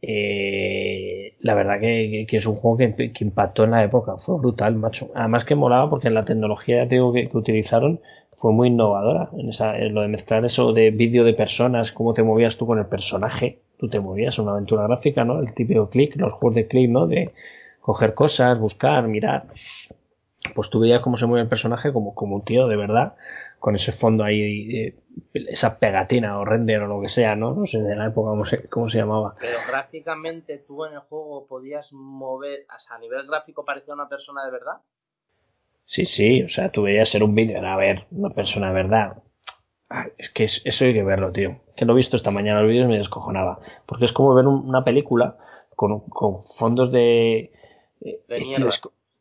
[0.01, 1.14] Eh,
[1.45, 5.11] la verdad que, es un juego que, impactó en la época, fue brutal, macho.
[5.13, 7.99] Además que molaba porque la tecnología que, que utilizaron
[8.35, 9.29] fue muy innovadora.
[9.37, 12.65] En, esa, en lo de mezclar eso de vídeo de personas, cómo te movías tú
[12.65, 13.59] con el personaje.
[13.77, 15.39] Tú te movías, una aventura gráfica, ¿no?
[15.39, 17.05] El típico clic, los juegos de clic, ¿no?
[17.05, 17.29] De
[17.79, 19.45] coger cosas, buscar, mirar
[20.55, 23.15] pues tú veías cómo se mueve el personaje como, como un tío de verdad,
[23.59, 24.95] con ese fondo ahí, eh,
[25.33, 27.53] esa pegatina o render o lo que sea, ¿no?
[27.53, 29.35] No sé de la época cómo se, cómo se llamaba.
[29.39, 34.07] Pero gráficamente tú en el juego podías mover, o sea, a nivel gráfico parecía una
[34.07, 34.81] persona de verdad.
[35.85, 39.23] Sí, sí, o sea, tú veías ser un vídeo, a ver, una persona de verdad.
[40.17, 41.59] es que eso hay que verlo, tío.
[41.75, 43.59] Que lo he visto esta mañana los vídeos me descojonaba.
[43.85, 45.37] Porque es como ver una película
[45.75, 47.51] con, con fondos de...
[47.99, 48.71] De mierda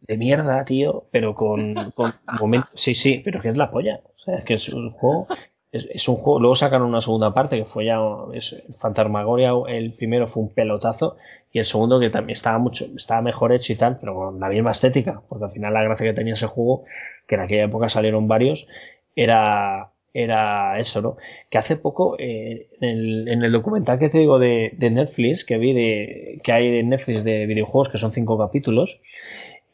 [0.06, 2.72] de mierda, tío, pero con, con momentos.
[2.74, 4.00] Sí, sí, pero que es la polla.
[4.04, 5.26] O sea, es que es un juego.
[5.72, 6.38] Es, un juego.
[6.38, 7.98] Luego sacaron una segunda parte que fue ya
[8.32, 9.52] es, Fantasmagoria.
[9.66, 11.16] El primero fue un pelotazo
[11.50, 14.48] y el segundo que también estaba mucho, estaba mejor hecho y tal, pero con la
[14.48, 16.84] misma estética, porque al final la gracia que tenía ese juego,
[17.26, 18.68] que en aquella época salieron varios,
[19.16, 21.16] era era eso, ¿no?
[21.50, 25.44] Que hace poco, eh, en, el, en, el, documental que te digo de, de Netflix,
[25.44, 29.00] que vi de, que hay de Netflix de videojuegos, que son cinco capítulos,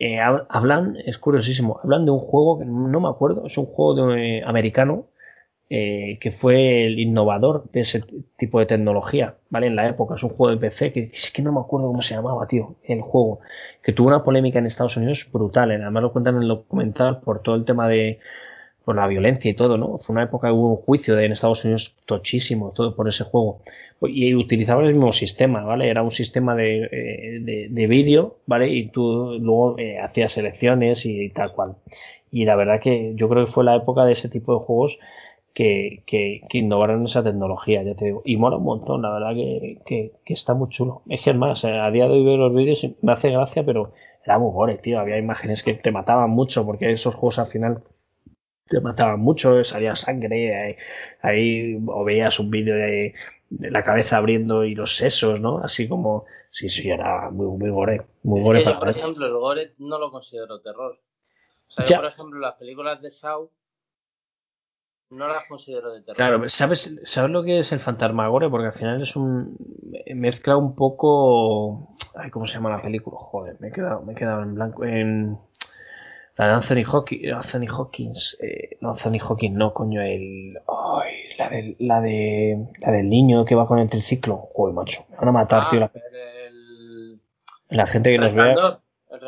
[0.00, 4.06] eh, hablan, es curiosísimo, hablan de un juego que no me acuerdo, es un juego
[4.06, 5.08] de, eh, americano
[5.68, 8.02] eh, que fue el innovador de ese
[8.38, 9.66] tipo de tecnología, ¿vale?
[9.66, 12.00] En la época, es un juego de PC que es que no me acuerdo cómo
[12.02, 13.40] se llamaba, tío, el juego,
[13.82, 17.42] que tuvo una polémica en Estados Unidos brutal, además lo cuentan en el documental por
[17.42, 18.20] todo el tema de
[18.96, 19.98] la violencia y todo, ¿no?
[19.98, 23.24] Fue una época que hubo un juicio de, en Estados Unidos tochísimo, todo por ese
[23.24, 23.62] juego.
[24.02, 25.88] Y utilizaban el mismo sistema, ¿vale?
[25.88, 28.68] Era un sistema de, eh, de, vídeo, ¿vale?
[28.68, 31.76] Y tú luego eh, hacías selecciones y tal cual.
[32.30, 34.98] Y la verdad que yo creo que fue la época de ese tipo de juegos
[35.54, 38.22] que, que, innovaron esa tecnología, ya te digo.
[38.24, 39.80] Y mola un montón, la verdad que,
[40.24, 41.02] que, está muy chulo.
[41.08, 43.64] Es que es más, a día de hoy veo los vídeos y me hace gracia,
[43.64, 43.92] pero
[44.24, 45.00] era muy gore, tío.
[45.00, 47.82] Había imágenes que te mataban mucho porque esos juegos al final
[48.70, 50.78] te mataban mucho, salía sangre,
[51.22, 53.14] ahí, o veías un vídeo de,
[53.50, 55.58] la cabeza abriendo y los sesos, ¿no?
[55.58, 59.74] Así como, sí, sí, era muy, muy gore, muy gore para Por ejemplo, el gore
[59.78, 61.00] no lo considero terror.
[61.66, 63.50] O sea, yo, por ejemplo, las películas de Shaw
[65.10, 66.16] no las considero de terror.
[66.16, 68.50] Claro, ¿sabes, ¿sabes lo que es el fantasma-gore?
[68.50, 69.56] Porque al final es un.
[70.14, 71.96] mezcla un poco.
[72.14, 73.16] Ay, ¿cómo se llama la película?
[73.18, 74.84] Joder, me he quedado, me he quedado en blanco.
[74.84, 75.40] En
[76.40, 81.50] la de Anthony Hawkins, Anthony Hawkins, eh, no Anthony Hawkins, no, coño, el, ay, la
[81.50, 85.28] de, la de, la del niño que va con el triciclo, joder, macho, me van
[85.28, 85.80] a matar, tío.
[85.80, 85.90] La,
[86.48, 87.20] el,
[87.68, 88.54] la gente que nos vea,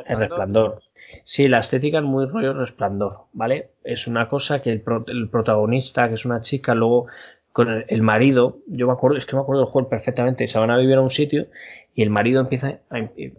[0.07, 0.81] el resplandor.
[1.23, 3.73] Sí, la estética es muy rollo resplandor, ¿vale?
[3.85, 7.09] Es una cosa que el, el protagonista, que es una chica, luego
[7.53, 10.71] con el, marido, yo me acuerdo, es que me acuerdo del juego perfectamente, se van
[10.71, 11.49] a vivir a un sitio
[11.95, 13.35] y el marido empieza a, eh,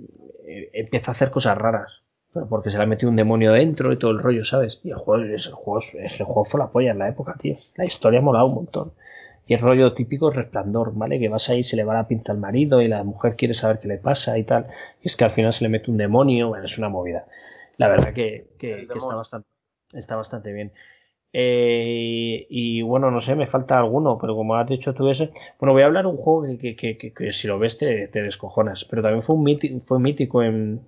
[0.73, 2.02] empieza a hacer cosas raras
[2.49, 4.79] porque se le ha metido un demonio dentro y todo el rollo, ¿sabes?
[4.83, 7.55] Y el juego, el juego, el juego fue la polla en la época, tío.
[7.75, 8.93] La historia ha molado un montón.
[9.45, 11.19] Y el rollo típico resplandor, ¿vale?
[11.19, 13.79] Que vas ahí, se le va la pinta al marido y la mujer quiere saber
[13.79, 14.67] qué le pasa y tal.
[15.01, 17.25] Y es que al final se le mete un demonio, bueno, es una movida.
[17.77, 19.47] La verdad que, que, está, bastante,
[19.91, 20.71] está bastante bien.
[21.33, 25.73] Eh, y bueno, no sé, me falta alguno, pero como has dicho tú ese, bueno,
[25.73, 28.85] voy a hablar de un juego que, que, que, si lo ves te, te, descojonas,
[28.85, 30.81] pero también fue, un mítico, fue mítico en,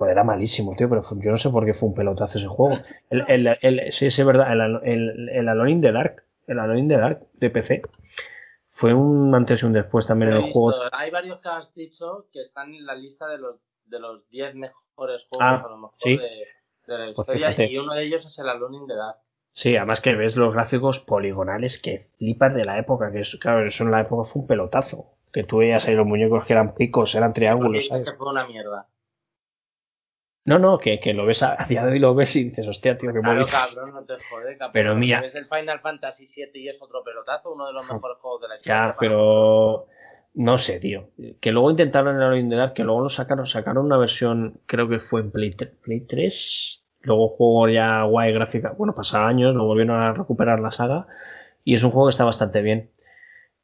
[0.00, 2.78] Joder, era malísimo, tío, pero yo no sé por qué fue un pelotazo ese juego.
[3.10, 6.88] El, el, el, sí, es verdad, el, el, Alone in the Dark, el Alone in
[6.88, 7.82] the Dark de PC,
[8.66, 10.72] fue un antes y un después también en el juego.
[10.92, 14.54] Hay varios que has dicho que están en la lista de los, de los 10
[14.54, 16.16] mejores juegos ah, a lo mejor de,
[16.86, 19.18] de, la pues historia y uno de ellos es el Alone in the Dark.
[19.52, 23.66] Sí, además que ves los gráficos poligonales que flipas de la época, que es, claro,
[23.66, 25.10] eso en la época fue un pelotazo.
[25.30, 27.86] Que tú veías ahí los muñecos que eran picos, eran triángulos.
[27.86, 28.08] ¿sabes?
[28.08, 28.88] que fue una mierda.
[30.44, 32.96] No, no, que, que lo ves a, día de hoy lo ves y dices, hostia,
[32.96, 34.72] tío, que claro, cabrón, no te jode, cabrón.
[34.72, 35.20] Pero mira.
[35.20, 38.48] Ves el Final Fantasy VII y es otro pelotazo, uno de los mejores juegos de
[38.48, 38.86] la historia.
[38.88, 39.86] Ya, pero.
[40.34, 41.08] No sé, tío.
[41.40, 45.22] Que luego intentaron en el que luego lo sacaron, sacaron una versión, creo que fue
[45.22, 45.56] en Play,
[46.06, 46.84] 3.
[47.02, 48.74] Luego juego ya guay gráfica.
[48.76, 51.06] Bueno, pasaron años, lo volvieron a recuperar la saga.
[51.64, 52.90] Y es un juego que está bastante bien.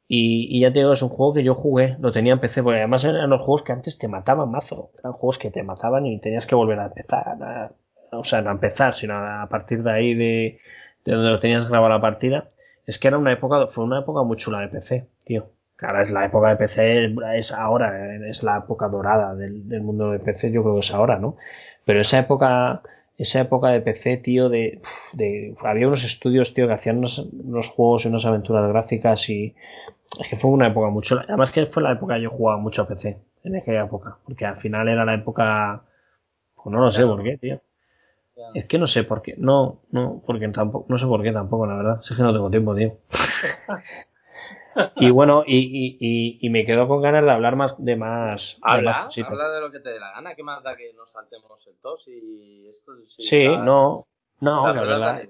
[0.07, 2.79] Y, ya te digo, es un juego que yo jugué, lo tenía en PC, porque
[2.79, 4.91] además eran los juegos que antes te mataban mazo.
[4.99, 7.73] Eran juegos que te mataban y tenías que volver a empezar.
[8.11, 10.59] o sea, no a empezar, sino a partir de ahí de,
[11.05, 12.47] de donde lo tenías grabado la partida.
[12.85, 15.51] Es que era una época, fue una época muy chula de PC, tío.
[15.77, 20.17] Claro, es la época de PC, es ahora, es la época dorada del, mundo de
[20.17, 21.37] PC, yo creo que es ahora, ¿no?
[21.85, 22.81] Pero esa época,
[23.15, 24.81] esa época de PC, tío, de,
[25.63, 29.55] había unos estudios, tío, que hacían unos, juegos y unas aventuras gráficas y
[30.19, 32.81] es que fue una época mucho, además que fue la época que yo jugaba mucho
[32.81, 35.83] a PC, en aquella época, porque al final era la época,
[36.55, 37.61] pues no lo sé por qué, tío.
[38.53, 41.65] Es que no sé por qué, no, no, porque tampoco, no sé por qué tampoco,
[41.65, 42.97] la verdad, es que no tengo tiempo, tío.
[44.95, 45.57] y bueno, y,
[45.99, 48.59] y, y, me quedo con ganas de hablar más de más.
[48.61, 50.35] Habla, de habla de lo que te dé la gana.
[50.35, 52.93] ¿Qué más da que nos saltemos el tos y esto?
[53.05, 54.07] sí, no,
[54.39, 55.21] no, la, verdad.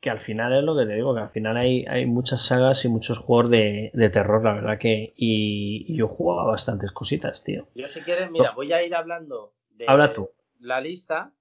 [0.00, 2.84] Que, al final es lo que te digo, que al final hay, hay muchas sagas
[2.84, 5.12] y muchos juegos de, de terror, la verdad que.
[5.16, 7.68] Y, yo jugaba bastantes cositas, tío.
[7.74, 10.30] Yo, si quieres, mira, voy a ir hablando de Habla tú.
[10.58, 11.32] la lista.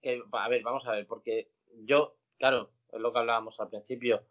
[0.00, 1.50] Que, a ver, vamos a ver, porque
[1.84, 4.22] yo, claro, es lo que hablábamos al principio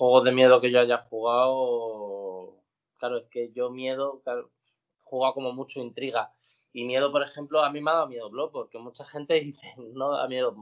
[0.00, 2.56] juegos de miedo que yo haya jugado,
[2.96, 4.50] claro, es que yo miedo, claro,
[5.02, 6.32] jugado como mucho intriga.
[6.72, 9.74] Y miedo, por ejemplo, a mí me ha dado miedo Blood, porque mucha gente dice,
[9.76, 10.56] no da miedo.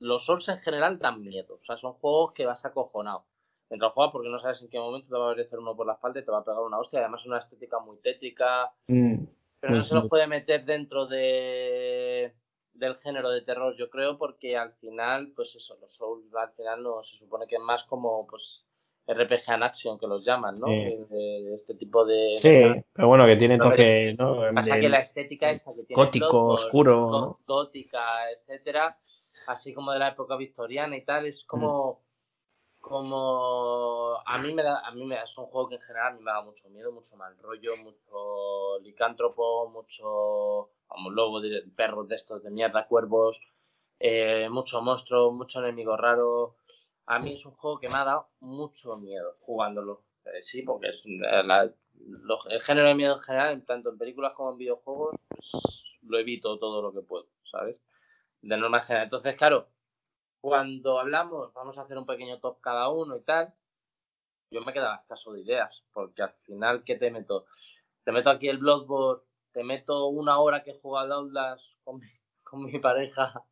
[0.00, 3.24] Los Souls en general dan miedo, o sea, son juegos que vas acojonado.
[3.70, 5.94] Mientras juegas porque no sabes en qué momento te va a aparecer uno por la
[5.94, 7.00] espalda y te va a pegar una hostia.
[7.00, 8.72] Además es una estética muy tétrica.
[8.86, 9.24] Mm,
[9.60, 12.32] pero no se los puede meter dentro de
[12.78, 16.82] del género de terror, yo creo, porque al final, pues eso, los Souls al final
[16.82, 18.64] no se supone que es más como pues
[19.08, 20.66] RPG en action que los llaman, ¿no?
[20.66, 22.36] De, este tipo de.
[22.36, 24.42] Sí, pero bueno, que tiene toque, ¿no?
[24.54, 26.04] Pasa que la estética esta que tiene.
[26.04, 27.40] Gótico, oscuro.
[27.46, 28.96] Gótica, etcétera,
[29.48, 32.06] así como de la época victoriana y tal, es como.
[32.80, 36.12] Como a mí me da, a mí me da, es un juego que en general
[36.12, 41.40] a mí me da mucho miedo, mucho mal rollo, mucho licántropo, mucho como lobo,
[41.76, 43.42] perros de estos de mierda, cuervos,
[43.98, 46.56] eh, mucho monstruo, mucho enemigo raro.
[47.06, 50.04] A mí es un juego que me ha dado mucho miedo jugándolo.
[50.24, 51.72] Eh, sí, porque es eh,
[52.50, 56.58] el género de miedo en general, tanto en películas como en videojuegos, pues, lo evito
[56.58, 57.76] todo lo que puedo, ¿sabes?
[58.42, 59.04] De norma general.
[59.04, 59.68] Entonces, claro,
[60.40, 63.54] cuando hablamos, vamos a hacer un pequeño top cada uno y tal,
[64.50, 67.46] yo me quedaba escaso de ideas, porque al final, ¿qué te meto?
[68.04, 69.22] Te meto aquí el Bloodborne
[69.52, 72.06] te meto una hora que he jugado Outlast con mi,
[72.44, 73.44] con mi pareja.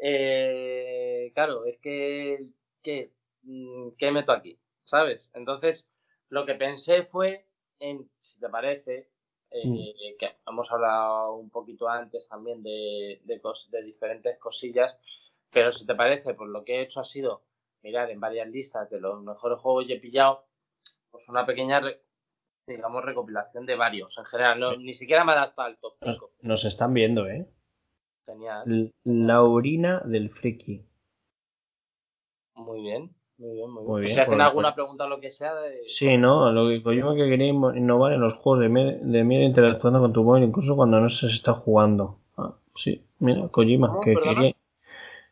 [0.00, 2.46] Eh, claro, es que,
[2.82, 4.60] que, mm, ¿qué meto aquí?
[4.84, 5.30] ¿Sabes?
[5.34, 5.90] Entonces,
[6.28, 7.46] lo que pensé fue
[7.80, 9.10] en, si te parece,
[9.50, 10.18] eh, mm.
[10.18, 13.40] que hemos hablado un poquito antes también de, de,
[13.70, 14.96] de, diferentes cosillas,
[15.50, 17.42] pero si te parece, pues lo que he hecho ha sido
[17.82, 20.44] mirar en varias listas de los mejores juegos que he pillado,
[21.10, 21.80] pues una pequeña
[22.66, 24.16] digamos, recopilación de varios.
[24.18, 26.32] En general, ni siquiera me ha dado al top 5.
[26.42, 27.48] Nos están viendo, ¿eh?
[28.26, 28.92] Genial.
[29.04, 30.84] Laurina del Friki.
[32.54, 33.14] Muy bien.
[33.38, 34.14] Muy bien, muy bien.
[34.14, 35.52] si hacen alguna pregunta o lo que sea.
[35.86, 36.50] Sí, ¿no?
[36.50, 40.42] Lo que yo que quería innovar en los juegos de, miedo interactuando con tu móvil,
[40.42, 42.16] incluso cuando no se está jugando.
[42.36, 44.54] Ah, sí, mira, Kojima, que quería.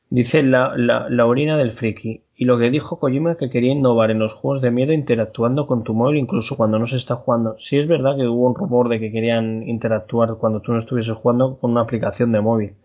[0.08, 2.22] Dice la, la, Laurina del Friki.
[2.36, 5.82] Y lo que dijo Kojima que quería innovar en los juegos de miedo interactuando con
[5.82, 7.56] tu móvil incluso cuando no se está jugando.
[7.58, 11.14] Sí es verdad que hubo un rumor de que querían interactuar cuando tú no estuvieses
[11.14, 12.76] jugando con una aplicación de móvil.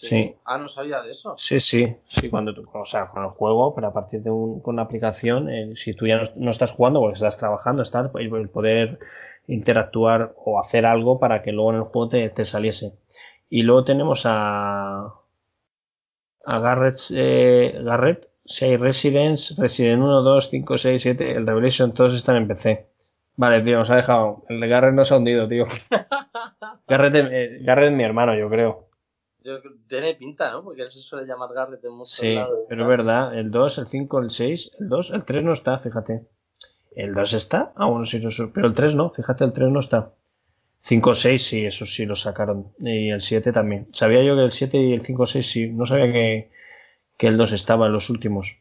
[0.00, 0.36] Sí.
[0.44, 1.34] Ah, no sabía de eso.
[1.36, 4.60] Sí, sí, sí, cuando tú, o sea, con el juego, pero a partir de un,
[4.60, 8.48] con una aplicación, eh, si tú ya no, estás jugando porque estás trabajando, estás, el
[8.48, 8.98] poder
[9.48, 12.92] interactuar o hacer algo para que luego en el juego te, te saliese.
[13.50, 15.14] Y luego tenemos a,
[16.44, 21.92] a Garrett, eh, Garrett si hay Residence, Resident 1, 2, 5, 6, 7, el Revelation,
[21.92, 22.86] todos están en PC.
[23.36, 24.44] Vale, tío, nos ha dejado.
[24.48, 25.64] El de Garrett no se ha hundido, tío.
[26.88, 28.87] Garrett, eh, Garrett es mi hermano, yo creo.
[29.48, 30.62] Yo, tiene pinta, ¿no?
[30.62, 32.36] Porque él se suele llamar Garrett en muchos sí,
[32.68, 33.38] pero es verdad.
[33.38, 36.28] El 2, el 5, el 6, el 2, el 3 no está, fíjate.
[36.90, 37.72] ¿El 2 está?
[37.76, 38.20] Ah, bueno, sí,
[38.52, 40.12] pero el 3 no, fíjate, el 3 no está.
[40.82, 42.72] 5, 6, sí, eso sí lo sacaron.
[42.78, 43.88] Y el 7 también.
[43.92, 45.70] Sabía yo que el 7 y el 5, 6 sí.
[45.70, 46.50] No sabía que,
[47.16, 48.58] que el 2 estaba en los últimos.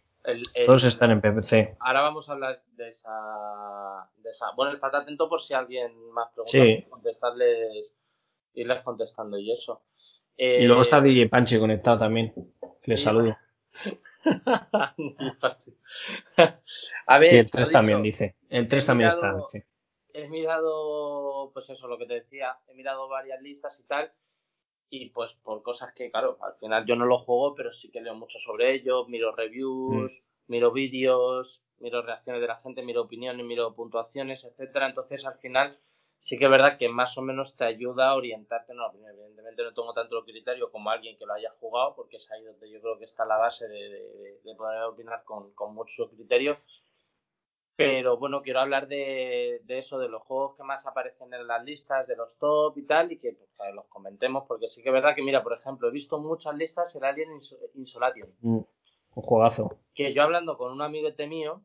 [0.66, 1.78] Todos están en PPC.
[1.80, 4.52] Ahora vamos a hablar de esa, de esa.
[4.56, 6.52] Bueno, estate atento por si alguien más pregunta.
[6.52, 6.86] Sí.
[6.90, 7.96] Contestarles,
[8.54, 9.82] irles contestando y eso.
[10.38, 12.34] Y luego está DJ Panchi conectado también.
[12.84, 13.38] Le saludo.
[17.08, 18.36] a ver, sí, el 3 también dice.
[18.50, 19.36] El 3 también está.
[20.14, 22.58] He mirado, pues eso, lo que te decía.
[22.68, 24.12] He mirado varias listas y tal.
[24.90, 28.02] y pues por cosas que, claro, al final yo no lo juego, pero sí que
[28.02, 30.52] leo mucho sobre ello, miro reviews, mm.
[30.52, 34.88] miro vídeos, miro reacciones de la gente, miro opiniones, miro puntuaciones, etcétera.
[34.88, 35.78] Entonces, al final,
[36.20, 39.12] sí que es verdad que más o menos te ayuda a orientarte en la opinión.
[39.12, 42.70] Evidentemente no tengo tanto criterio como alguien que lo haya jugado, porque es ahí donde
[42.70, 46.58] yo creo que está la base de, poder opinar con, con mucho criterio.
[47.78, 52.08] Pero bueno, quiero hablar de, eso, de los juegos que más aparecen en las listas,
[52.08, 55.14] de los top y tal, y que pues, los comentemos, porque sí que es verdad
[55.14, 57.30] que, mira, por ejemplo, he visto muchas listas el Alien
[57.76, 58.34] Insolation.
[58.42, 58.62] Mm,
[59.14, 59.78] un juegazo.
[59.94, 61.62] Que yo hablando con un amiguete mío,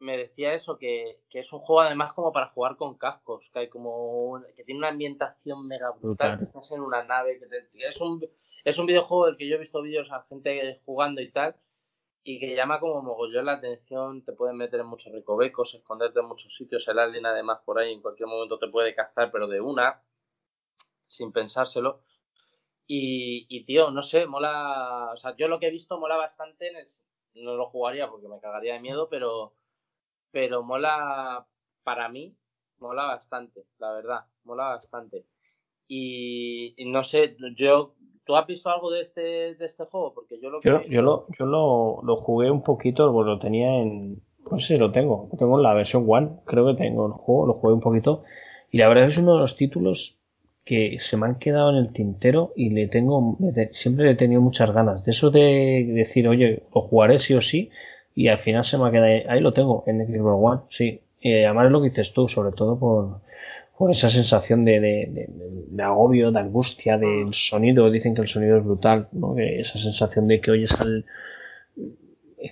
[0.00, 3.68] me decía eso, que, es un juego además como para jugar con cascos, que hay
[3.68, 8.20] como que tiene una ambientación mega brutal, que estás en una nave, que es un
[8.64, 11.56] es un videojuego del que yo he visto vídeos a gente jugando y tal,
[12.22, 16.26] y que llama como mogollón la atención, te pueden meter en muchos recovecos, esconderte en
[16.26, 19.60] muchos sitios, el alien además por ahí en cualquier momento te puede cazar, pero de
[19.60, 20.02] una,
[21.06, 22.02] sin pensárselo.
[22.86, 26.72] Y, y tío, no sé, mola, o sea, yo lo que he visto mola bastante,
[27.34, 29.54] no lo jugaría porque me cagaría de miedo, pero,
[30.30, 31.46] pero mola,
[31.82, 32.36] para mí,
[32.78, 35.26] mola bastante, la verdad, mola bastante.
[35.88, 37.94] y no sé, yo
[38.30, 39.20] ¿Tú has visto algo de este,
[39.56, 40.12] de este juego?
[40.14, 43.78] Porque yo lo Yo, yo, lo, yo lo, lo, jugué un poquito, pues lo tenía
[43.78, 44.22] en.
[44.48, 45.28] No sé si lo tengo.
[45.32, 46.30] Lo tengo en la versión One.
[46.44, 48.22] Creo que tengo el juego, lo jugué un poquito.
[48.70, 50.20] Y la verdad es uno de los títulos
[50.64, 53.36] que se me han quedado en el tintero y le tengo.
[53.72, 55.04] Siempre le he tenido muchas ganas.
[55.04, 57.70] De eso de decir, oye, lo jugaré sí o sí.
[58.14, 59.30] Y al final se me ha quedado.
[59.30, 61.00] Ahí lo tengo, en Xbox One, sí.
[61.20, 63.20] Y además es lo que dices tú, sobre todo por
[63.80, 67.32] por esa sensación de, de, agobio, de angustia, del ah.
[67.32, 67.90] sonido.
[67.90, 69.38] Dicen que el sonido es brutal, ¿no?
[69.38, 71.06] esa sensación de que oyes al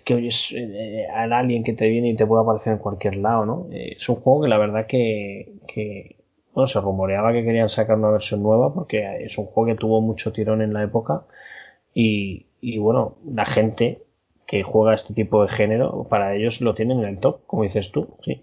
[0.07, 3.45] que oyes eh, al alien que te viene y te puede aparecer en cualquier lado,
[3.45, 3.67] ¿no?
[3.71, 6.17] Eh, es un juego que la verdad que, que
[6.55, 10.01] bueno, se rumoreaba que querían sacar una versión nueva porque es un juego que tuvo
[10.01, 11.27] mucho tirón en la época
[11.93, 14.01] y, y bueno, la gente
[14.49, 17.93] que juega este tipo de género, para ellos lo tienen en el top, como dices
[17.93, 18.43] tú, sí.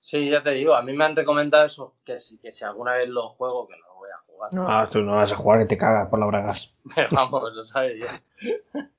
[0.00, 2.94] Sí, ya te digo, a mí me han recomendado eso, que si, que si alguna
[2.94, 4.54] vez lo juego, que no lo voy a jugar.
[4.54, 6.74] No, ah, tú no vas a jugar, que te cagas por la bragas.
[6.94, 8.22] Pero vamos, lo sabes ya.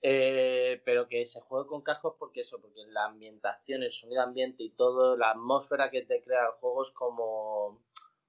[0.00, 4.62] eh, pero que se juegue con cascos porque eso, porque la ambientación, el sonido ambiente
[4.62, 7.82] y todo, la atmósfera que te crea el juego es como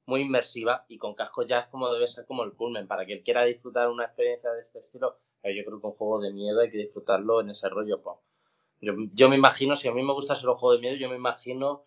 [0.06, 2.88] muy inmersiva y con cascos ya es como debe ser como el culmen.
[2.88, 6.34] Para quien quiera disfrutar una experiencia de este estilo, yo creo que un juego de
[6.34, 8.02] miedo hay que disfrutarlo en ese rollo.
[8.02, 8.18] Pues.
[8.82, 11.10] Yo, yo me imagino, si a mí me gusta ser un juego de miedo, yo
[11.10, 11.84] me imagino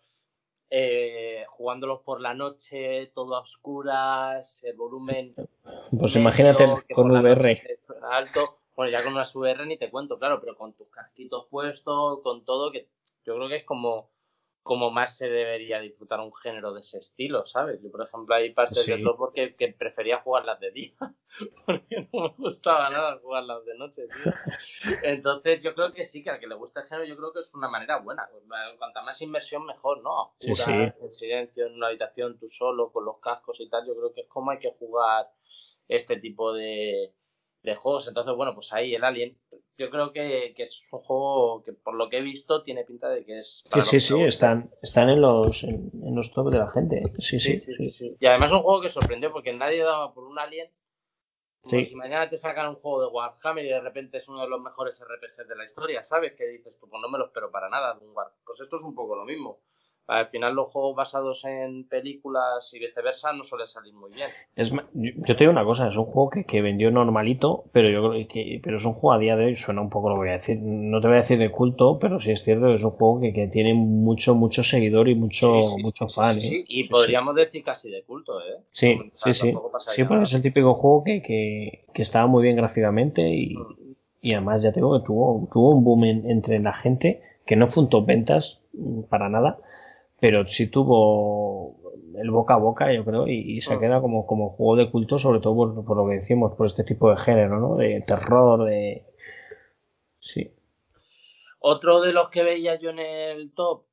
[0.73, 5.35] eh, jugándolos por la noche, todo a oscuras, el volumen.
[5.97, 7.59] Pues imagínate con VR.
[8.09, 8.59] Alto.
[8.73, 12.45] Bueno, ya con una VR ni te cuento, claro, pero con tus casquitos puestos, con
[12.45, 12.87] todo, que
[13.25, 14.09] yo creo que es como
[14.63, 17.81] como más se debería disfrutar un género de ese estilo, ¿sabes?
[17.81, 20.93] Yo, por ejemplo, hay partes del software que, que, prefería jugarlas de día,
[21.65, 24.31] porque no me gustaba nada jugarlas de noche, tío.
[25.03, 27.39] Entonces, yo creo que sí, que al que le gusta el género, yo creo que
[27.39, 28.29] es una manera buena.
[28.77, 30.35] Cuanta más inmersión, mejor, ¿no?
[30.39, 34.13] Oscura, en silencio, en una habitación, tú solo, con los cascos y tal, yo creo
[34.13, 35.27] que es como hay que jugar
[35.87, 37.15] este tipo de,
[37.63, 38.07] de juegos.
[38.07, 39.39] Entonces, bueno, pues ahí el Alien,
[39.81, 43.25] yo creo que, es un juego que por lo que he visto tiene pinta de
[43.25, 43.63] que es...
[43.65, 47.01] Sí, sí, sí, están, están en los, en, los top de la gente.
[47.17, 50.25] Sí sí, sí sí, Y además es un juego que sorprendió porque nadie daba por
[50.25, 50.69] un Alien.
[51.61, 54.49] Como si mañana te sacan un juego de Warhammer y de repente es uno de
[54.49, 56.33] los mejores RPGs de la historia, ¿sabes?
[56.33, 58.83] Que dices tú, pues no me lo espero para nada de un Pues esto es
[58.83, 59.59] un poco lo mismo
[60.07, 64.29] al final los juegos basados en películas y viceversa no suelen salir muy bien.
[64.55, 68.27] Es, yo te digo una cosa, es un juego que, vendió normalito, pero yo creo
[68.27, 70.33] que pero es un juego a día de hoy, suena un poco lo voy a
[70.33, 72.91] decir, no te voy a decir de culto, pero sí es cierto que es un
[72.91, 76.37] juego que, tiene mucho, mucho seguidor y mucho, mucho fan.
[76.37, 76.65] ¿eh?
[76.67, 78.59] y podríamos decir casi de culto, ¿eh?
[78.71, 79.53] Sí, sí, sí.
[79.87, 83.95] Sí, porque es el típico juego que, que, estaba muy bien gráficamente y, mm.
[84.21, 87.83] y además ya tengo que tuvo, tuvo un boom entre la gente que no fue
[87.83, 89.59] un top ventas mm, para nada
[90.21, 91.81] pero sí tuvo
[92.15, 93.79] el boca a boca, yo creo, y, se mm.
[93.79, 97.09] queda como, como juego de culto, sobre todo por, lo que decimos, por este tipo
[97.09, 97.75] de género, ¿no?
[97.75, 99.03] De terror, de...
[100.19, 100.53] Sí.
[101.57, 103.85] Otro de los que veía yo en el top,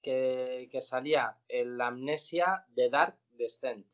[0.00, 3.84] que, salía, el Amnesia de Dark Descent.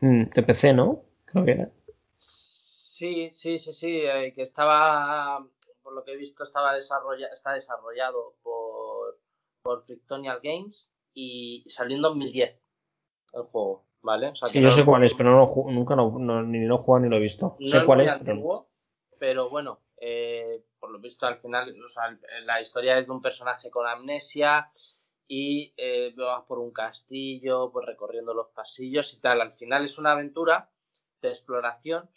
[0.00, 1.02] Mm, de PC, ¿no?
[1.24, 1.70] Creo que era.
[2.16, 5.44] Sí, sí, sí, sí, eh, que estaba,
[5.82, 9.18] por lo que he visto, estaba desarrolla, está desarrollado por,
[9.62, 12.60] por Frictonial Games y salió en 2010
[13.34, 14.32] el juego, ¿vale?
[14.46, 17.16] sí, yo sé cuál es, pero no, nunca no, ni lo he jugado ni lo
[17.16, 17.56] he visto.
[17.58, 18.12] No sé cuál es.
[19.18, 19.48] pero...
[19.48, 21.74] bueno, eh, por lo visto al final,
[22.44, 24.70] la historia es de un personaje con amnesia
[25.26, 29.40] y eh, vas por un castillo, pues recorriendo los pasillos y tal.
[29.40, 30.68] Al final es una aventura
[31.30, 32.08] exploración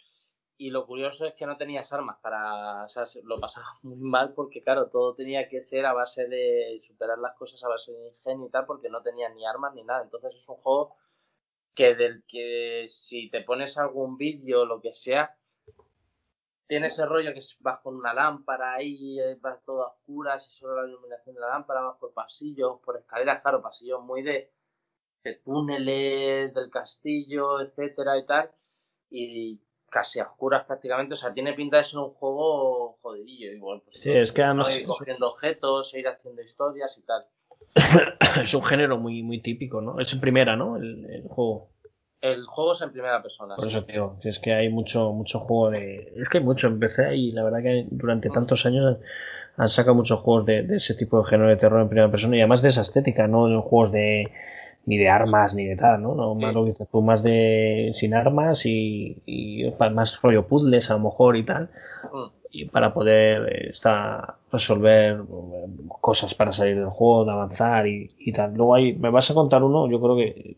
[0.58, 4.34] y lo curioso es que no tenías armas para, o sea, lo pasaba muy mal
[4.34, 8.08] porque claro, todo tenía que ser a base de superar las cosas a base de
[8.08, 10.96] ingenio y tal porque no tenías ni armas ni nada, entonces es un juego
[11.74, 15.36] que del que si te pones algún vídeo o lo que sea,
[16.66, 20.50] tiene ese rollo que vas con una lámpara ahí, eh, vas todo a oscuras y
[20.50, 24.52] solo la iluminación de la lámpara, vas por pasillos, por escaleras, claro, pasillos muy de,
[25.22, 28.50] de túneles, del castillo, etcétera y tal,
[29.10, 29.60] y
[29.90, 33.52] casi a oscuras prácticamente, o sea, tiene pinta de ser un juego jodidillo.
[33.52, 34.76] Igual, pues, sí, es que además...
[34.76, 37.26] Ir cogiendo objetos, e ir haciendo historias y tal.
[38.42, 39.98] es un género muy, muy típico, ¿no?
[39.98, 40.76] Es en primera, ¿no?
[40.76, 41.70] El, juego.
[42.20, 43.56] El juego es en primera persona.
[43.56, 46.12] Por eso que es que hay mucho, mucho juego de.
[46.16, 48.32] Es que hay mucho en PC y la verdad que durante mm.
[48.32, 48.98] tantos años
[49.56, 52.36] han sacado muchos juegos de, de, ese tipo de género de terror en primera persona
[52.36, 54.30] y además de esa estética, no de juegos de
[54.86, 56.14] ni de armas ni de tal, ¿no?
[56.14, 60.94] no más lo dices tú, más de sin armas y, y, más rollo puzzles a
[60.94, 61.68] lo mejor y tal.
[62.12, 62.26] Mm.
[62.50, 65.66] Y para poder estar, resolver eh,
[66.00, 68.54] cosas para salir del juego, de avanzar y, y tal.
[68.54, 70.56] Luego ahí me vas a contar uno, yo creo que,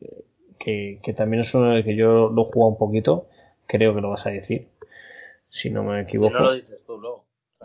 [0.58, 3.26] que, que también es uno de que yo lo he jugado un poquito,
[3.66, 4.68] creo que lo vas a decir,
[5.48, 6.34] si no me equivoco.
[6.34, 6.89] no lo dices tú luego.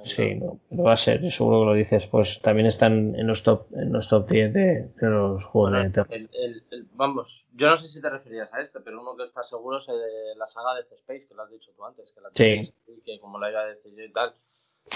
[0.06, 3.42] Sí, no, pero va a ser, seguro que lo dices, pues también están en los
[3.42, 6.14] top, en los top 10 de, los juegos de terror.
[6.14, 9.78] El, vamos, yo no sé si te referías a este, pero uno que está seguro
[9.78, 12.30] es de la saga de The Space, que lo has dicho tú antes, que la
[12.34, 12.72] sí.
[13.04, 14.36] que como la iba a decir yo y tal,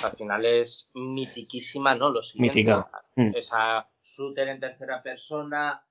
[0.03, 2.11] al final es mitiquísima, ¿no?
[2.11, 2.91] Lo siguiente, Mítica.
[3.15, 3.35] Mm.
[3.35, 5.83] Esa shooter en tercera persona,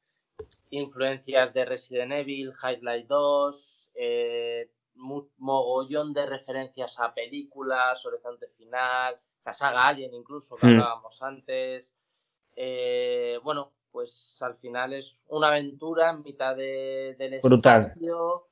[0.70, 9.52] influencias de Resident Evil, Highlight 2, eh, mogollón de referencias a películas, Horizonte Final, la
[9.52, 10.70] saga Alien incluso, que hmm.
[10.70, 11.94] hablábamos antes.
[12.56, 18.48] Eh, bueno, pues al final es una aventura en mitad de, del espacio.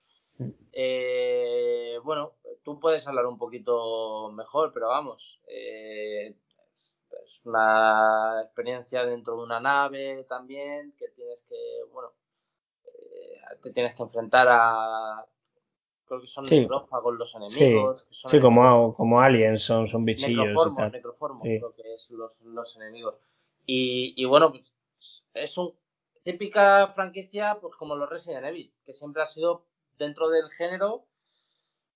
[0.72, 6.36] Eh, bueno, tú puedes hablar un poquito mejor, pero vamos, eh,
[6.74, 12.12] es una experiencia dentro de una nave también, que tienes que, bueno,
[13.62, 15.26] te tienes que enfrentar a
[16.07, 18.07] creo que son necrófagos los enemigos.
[18.11, 20.46] Sí, como, como aliens, son, son bichillos.
[20.46, 23.14] Necroformos, necroformos creo que es los, los enemigos.
[23.66, 24.72] Y, y bueno, pues
[25.34, 25.74] es un
[26.22, 29.66] típica franquicia, pues como los Resident Evil, que siempre ha sido
[29.98, 31.07] dentro del género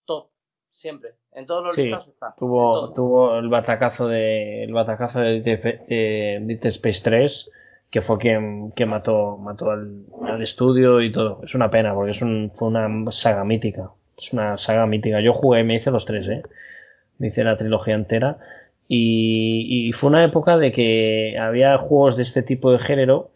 [0.04, 0.30] top,
[0.70, 1.14] siempre.
[1.32, 2.34] En todos los sí, está.
[2.36, 7.50] Tuvo, tuvo el batacazo de el batacazo de Dead Space 3
[7.90, 11.40] que fue quien, quien mató, mató al, al, estudio y todo.
[11.42, 13.90] Es una pena porque es un, fue una saga mítica.
[14.20, 15.20] Es una saga mítica.
[15.20, 16.42] Yo jugué, me hice los tres, ¿eh?
[17.18, 18.38] Me hice la trilogía entera.
[18.86, 23.30] Y, y fue una época de que había juegos de este tipo de género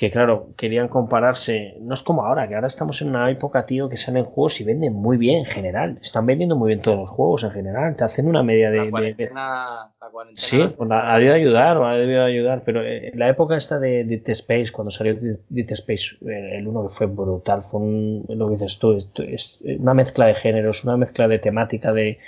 [0.00, 3.90] que claro, querían compararse, no es como ahora, que ahora estamos en una época, tío,
[3.90, 7.10] que salen juegos y venden muy bien en general, están vendiendo muy bien todos los
[7.10, 8.78] juegos en general, te hacen una media de...
[8.86, 13.04] La cuarentena, La cuarentena sí, pues ha debido ayudar, o ha debido ayudar, pero en
[13.04, 15.16] eh, la época esta de Dead Space, cuando salió
[15.48, 19.94] Dead Space, el uno que fue brutal, fue un, lo que dices tú, es una
[19.94, 22.18] mezcla de géneros, una mezcla de temática, de,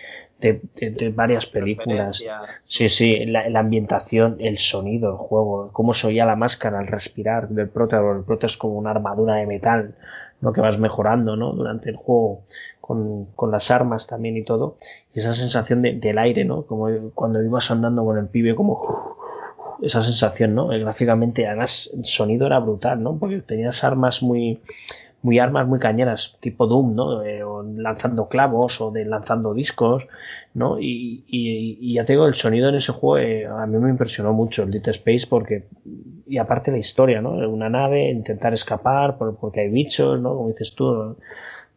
[0.43, 2.25] de, varias películas.
[2.67, 7.49] Sí, sí, la, ambientación, el sonido, el juego, cómo se oía la máscara al respirar
[7.49, 9.95] del prota, el prota es como una armadura de metal,
[10.41, 10.53] ¿no?
[10.53, 11.53] Que vas mejorando, ¿no?
[11.53, 12.43] Durante el juego
[12.83, 14.77] con, con las armas también y todo.
[15.15, 16.67] Y esa sensación de, del aire, ¿no?
[16.67, 18.77] Como cuando ibas andando con el pibe, como
[19.81, 20.67] esa sensación, ¿no?
[20.67, 23.17] Gráficamente, además, el sonido era brutal, ¿no?
[23.17, 24.61] Porque tenías armas muy
[25.23, 27.23] muy armas muy cañeras, tipo Doom, ¿no?
[27.23, 27.43] Eh,
[27.77, 30.09] lanzando clavos o lanzando discos,
[30.53, 30.81] ¿no?
[30.81, 34.65] Y, y, ya tengo el sonido en ese juego, eh, a mí me impresionó mucho
[34.65, 35.69] el Dead Space porque,
[36.27, 37.35] y aparte la historia, ¿no?
[37.49, 40.35] Una nave, intentar escapar porque hay bichos, ¿no?
[40.35, 41.17] Como dices tú,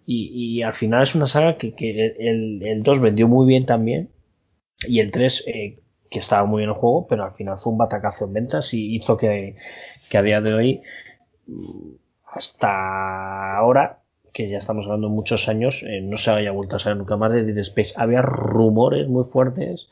[0.05, 1.73] y, y, al final es una saga que,
[2.19, 4.09] el, el 2 vendió muy bien también
[4.87, 5.75] y el 3 eh,
[6.09, 8.95] que estaba muy bien el juego, pero al final fue un batacazo en ventas y
[8.95, 9.55] hizo que,
[10.09, 10.81] que a día de hoy
[12.35, 13.99] hasta ahora,
[14.33, 17.31] que ya estamos hablando muchos años, eh, no se haya vuelto a saber nunca más
[17.31, 17.93] de Dead Space.
[17.97, 19.89] Había rumores muy fuertes,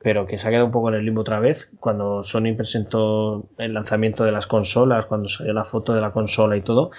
[0.00, 1.72] pero que se ha quedado un poco en el limbo otra vez.
[1.78, 6.56] Cuando Sony presentó el lanzamiento de las consolas, cuando salió la foto de la consola
[6.56, 6.90] y todo,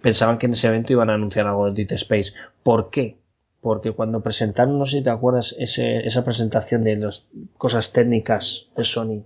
[0.00, 2.32] pensaban que en ese evento iban a anunciar algo de Dead Space.
[2.62, 3.16] ¿Por qué?
[3.60, 7.28] Porque cuando presentaron, no sé si te acuerdas, esa presentación de las
[7.58, 9.24] cosas técnicas de Sony,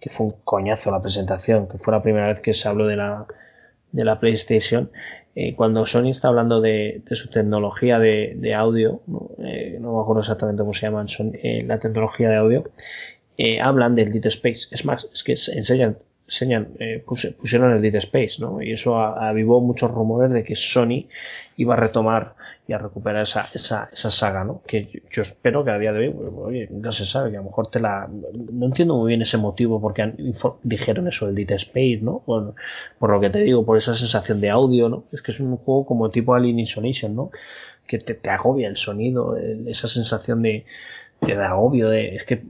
[0.00, 2.96] que fue un coñazo la presentación, que fue la primera vez que se habló de
[2.96, 3.26] la
[3.92, 4.90] de la PlayStation,
[5.34, 9.30] eh, cuando Sony está hablando de, su tecnología de, audio, ¿no?
[9.38, 12.64] Eh, no, me acuerdo exactamente cómo se llama eh, la tecnología de audio,
[13.62, 14.68] hablan del Dead Space.
[14.70, 15.96] Es más, es que enseñan,
[16.30, 18.62] enseñan, eh, pusieron el Dead Space, ¿no?
[18.62, 21.08] Y eso avivó muchos rumores de que Sony
[21.56, 22.36] iba a retomar
[22.68, 24.62] y a recuperar esa, esa, esa saga, ¿no?
[24.64, 27.40] Que yo, espero que a día de hoy, pues, oye, nunca se sabe, que a
[27.40, 28.08] lo mejor te la...
[28.52, 30.14] No entiendo muy bien ese motivo porque
[30.62, 32.22] dijeron eso del Dead Space, ¿no?
[32.24, 35.04] Por, lo que te digo, por esa sensación de audio, ¿no?
[35.10, 37.32] Es que es un juego como tipo Alien Isolation, ¿no?
[37.88, 40.64] Que te agobia el sonido, esa sensación de
[41.20, 42.42] te da agobio de, es que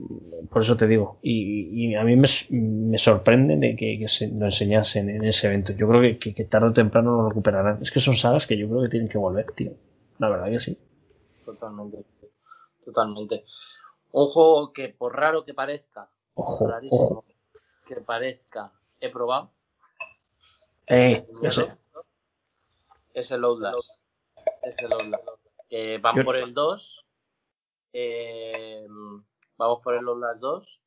[0.49, 5.23] por eso te digo y, a mí me, sorprende de que, se lo enseñasen en
[5.23, 5.73] ese evento.
[5.73, 7.79] Yo creo que, que, tarde o temprano lo recuperarán.
[7.81, 9.73] Es que son sagas que yo creo que tienen que volver tío.
[10.19, 10.77] La verdad que sí.
[11.43, 12.05] Totalmente
[12.83, 13.45] totalmente.
[14.11, 17.23] Un juego que por raro que parezca ojo, rarísimo
[17.87, 19.51] que parezca he probado.
[20.89, 21.25] Eh,
[23.13, 24.01] es el Outlast.
[24.63, 25.27] Es el Outlast.
[25.69, 27.00] Eh, van por el 2
[27.93, 28.85] eh,
[29.57, 30.81] vamos por el las dos.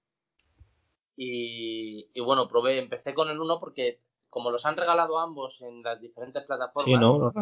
[1.16, 4.00] Y, bueno, probé, empecé con el 1 porque
[4.30, 7.32] como los han regalado ambos en las diferentes plataformas,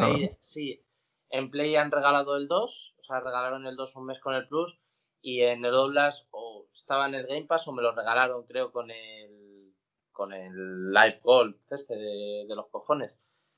[0.40, 0.84] sí,
[1.30, 4.46] en Play han regalado el 2, o sea, regalaron el 2 un mes con el
[4.46, 4.78] Plus
[5.22, 8.72] y en el Outlast o estaba en el Game Pass o me lo regalaron creo
[8.72, 9.72] con el
[10.10, 13.16] con el Live Gold este de, los cojones.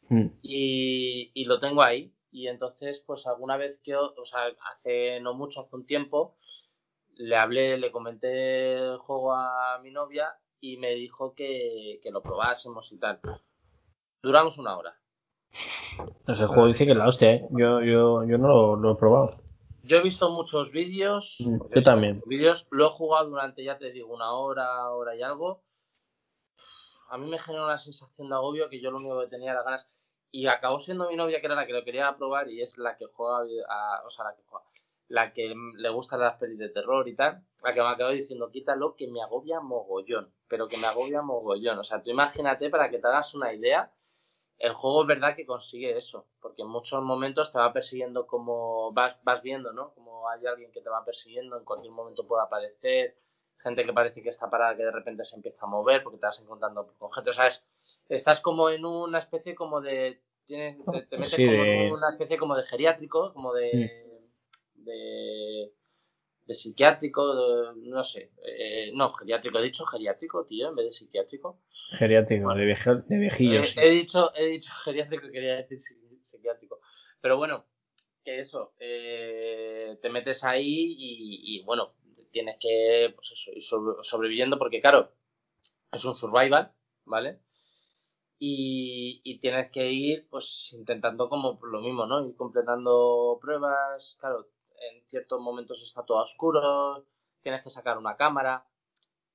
[0.08, 0.26] Mm.
[0.42, 4.40] Y, y, lo tengo ahí y entonces, pues alguna vez que, o sea,
[4.72, 6.36] hace no mucho, hace un tiempo,
[7.14, 12.90] le hablé, le comenté el juego a mi novia y me dijo que, lo probásemos
[12.90, 13.20] y tal.
[14.20, 14.98] Duramos una hora.
[16.26, 17.46] Ese juego dice que la hostia, ¿eh?
[17.50, 19.30] Yo, yo, yo no lo, he probado.
[19.84, 21.36] Yo he visto muchos vídeos.
[21.38, 22.20] Mm, yo también.
[22.26, 25.62] Vídeos, lo he jugado durante, ya te digo, una hora, hora y algo.
[27.10, 29.62] A mí me generó una sensación de agobio que yo lo único que tenía era
[29.62, 29.86] ganas
[30.34, 32.96] y acabó siendo mi novia que era la que lo quería probar y es la
[32.96, 33.44] que juega,
[34.04, 34.64] o sea, la que juega,
[35.06, 38.50] la que le gusta las pelis de terror y tal, la que me acabó diciendo,
[38.50, 41.78] quítalo que me agobia mogollón, pero que me agobia mogollón.
[41.78, 43.92] O sea, tú imagínate para que te hagas una idea,
[44.58, 48.92] el juego es verdad que consigue eso, porque en muchos momentos te va persiguiendo como
[48.92, 49.94] vas, vas viendo, ¿no?
[49.94, 53.16] Como hay alguien que te va persiguiendo, en cualquier momento puede aparecer,
[53.64, 56.26] gente que parece que está parada que de repente se empieza a mover porque te
[56.26, 57.48] vas encontrando con gente, o sea,
[58.08, 60.76] estás como en una especie como de Tienes,
[61.08, 64.20] te, metes como en una especie como de geriátrico, como de,
[64.76, 64.84] mm.
[64.84, 65.72] de,
[66.44, 68.30] de, psiquiátrico, no sé.
[68.46, 71.62] Eh, no, geriátrico, he dicho geriátrico, tío, en vez de psiquiátrico.
[71.92, 72.66] Geriátrico, de,
[73.06, 73.74] de viejillos.
[73.78, 75.78] he, dicho, he dicho geriátrico, quería decir
[76.20, 76.80] psiquiátrico.
[77.22, 77.64] Pero bueno,
[78.22, 81.94] que eso, eh, te metes ahí y, bueno,
[82.34, 85.12] tienes que pues ir sobreviviendo porque, claro,
[85.92, 86.74] es un survival,
[87.06, 87.40] ¿vale?
[88.38, 92.26] y, tienes que ir pues intentando como lo mismo, ¿no?
[92.26, 94.48] Ir completando pruebas, claro,
[94.92, 97.06] en ciertos momentos está todo oscuro,
[97.42, 98.66] tienes que sacar una cámara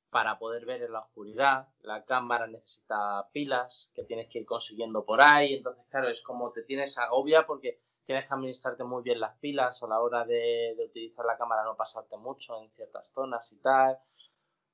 [0.09, 5.05] para poder ver en la oscuridad, la cámara necesita pilas que tienes que ir consiguiendo
[5.05, 7.79] por ahí, entonces claro, es como te tienes agobia porque
[8.09, 11.63] tienes que administrarte muy bien las pilas a la hora de, de utilizar la cámara,
[11.63, 13.99] no pasarte mucho en ciertas zonas y tal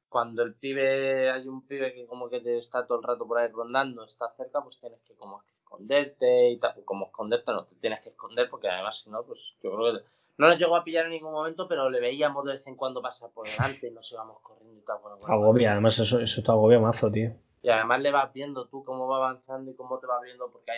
[0.07, 3.38] cuando el pibe, hay un pibe que como que te está todo el rato por
[3.38, 7.75] ahí rondando, está cerca, pues tienes que como esconderte y tal, como esconderte no, te
[7.75, 10.05] tienes que esconder porque además si no, pues yo creo que
[10.38, 13.01] no lo llegó a pillar en ningún momento, pero le veíamos de vez en cuando
[13.01, 14.99] pasar por delante y nos íbamos corriendo y tal.
[15.01, 17.31] Bueno, agobia, además eso, eso te agobia mazo, tío.
[17.61, 20.71] Y además le vas viendo tú cómo va avanzando y cómo te va viendo, porque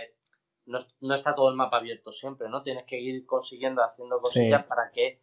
[0.68, 2.62] no, no, está todo el mapa abierto siempre, ¿no?
[2.62, 5.22] Tienes que ir consiguiendo, haciendo cosillas para que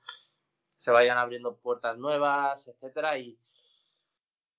[0.77, 3.39] se vayan abriendo puertas nuevas, etcétera, y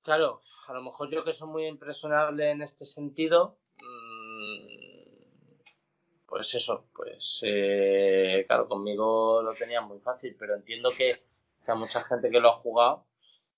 [0.05, 5.55] Claro, a lo mejor yo que soy muy impresionable en este sentido, mm,
[6.27, 11.23] pues eso, pues eh, claro, conmigo lo tenía muy fácil, pero entiendo que,
[11.67, 13.07] a mucha gente que lo ha jugado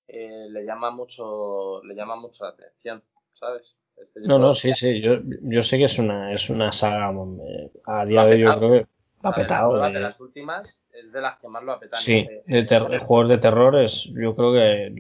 [0.07, 3.03] eh, le llama mucho, le llama mucho la atención,
[3.33, 3.75] ¿sabes?
[4.01, 7.71] Este no, no, sí, sí, yo, yo sé que es una, es una saga, eh,
[7.85, 8.87] a día de hoy yo creo que
[9.23, 9.81] ha petado.
[9.81, 12.01] de las últimas es de las que más lo ha petado.
[12.01, 14.93] Sí, de juegos de terror es yo creo que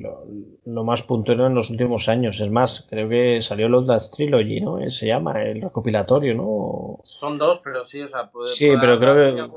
[0.65, 2.39] lo, más puntero en los últimos años.
[2.39, 4.79] Es más, creo que salió los Last Trilogy, ¿no?
[4.79, 6.99] Eh, se llama, el recopilatorio, ¿no?
[7.03, 9.51] Son dos, pero sí, o sea, puede, Sí, pero creo que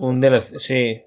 [0.00, 1.02] un DLC, sí,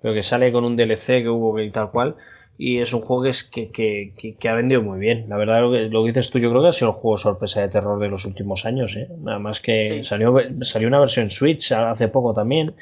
[0.00, 2.16] pero que sale con un DLC que hubo y tal cual.
[2.60, 5.26] Y es un juego que, es, que, que, que, ha vendido muy bien.
[5.28, 7.16] La verdad, lo que, lo que dices tú, yo creo que ha sido el juego
[7.16, 8.96] sorpresa de terror de los últimos años.
[8.96, 9.08] ¿eh?
[9.20, 12.74] Nada más que salió, salió una versión Switch hace poco también.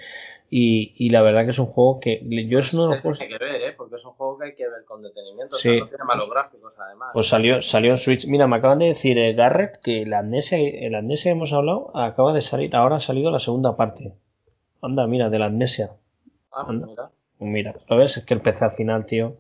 [0.49, 3.19] Y, y, la verdad que es un juego que yo es uno de los juegos
[3.19, 3.75] que ver, ¿eh?
[3.77, 5.81] porque es un juego que hay que ver con detenimiento, sí.
[5.81, 7.11] no tiene malos gráficos además.
[7.13, 8.27] Pues salió salió en Switch.
[8.29, 11.91] Mira, me acaban de decir eh, Garrett que la amnesia, el amnesia que hemos hablado
[11.97, 14.15] acaba de salir, ahora ha salido la segunda parte.
[14.81, 15.91] Anda, mira, de la amnesia.
[16.53, 17.11] Ah, pues mira.
[17.39, 18.17] Mira, ¿lo ves?
[18.17, 19.37] Es que el PC al final, tío.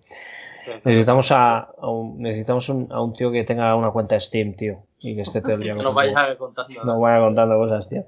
[0.84, 4.82] Necesitamos a, un, necesitamos a un tío que tenga una cuenta de Steam, tío.
[4.98, 6.84] Y que esté todo el día no vaya contando.
[6.84, 8.04] No vaya contando cosas, tío.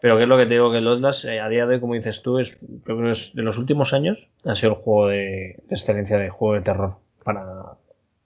[0.00, 1.80] Pero que es lo que te digo, que el Outlast, eh, a día de hoy,
[1.80, 5.08] como dices tú, es, creo que es de los últimos años, ha sido el juego
[5.08, 6.96] de, excelencia de juego de terror.
[7.24, 7.74] Para,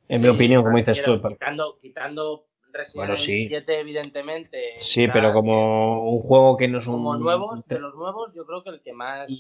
[0.09, 1.21] en mi opinión, como dices tú.
[1.21, 4.73] Quitando, quitando Resident Evil 7, evidentemente.
[4.75, 6.95] Sí, pero como un juego que no es un.
[6.95, 9.31] Como nuevos, de los nuevos, yo creo que el que más,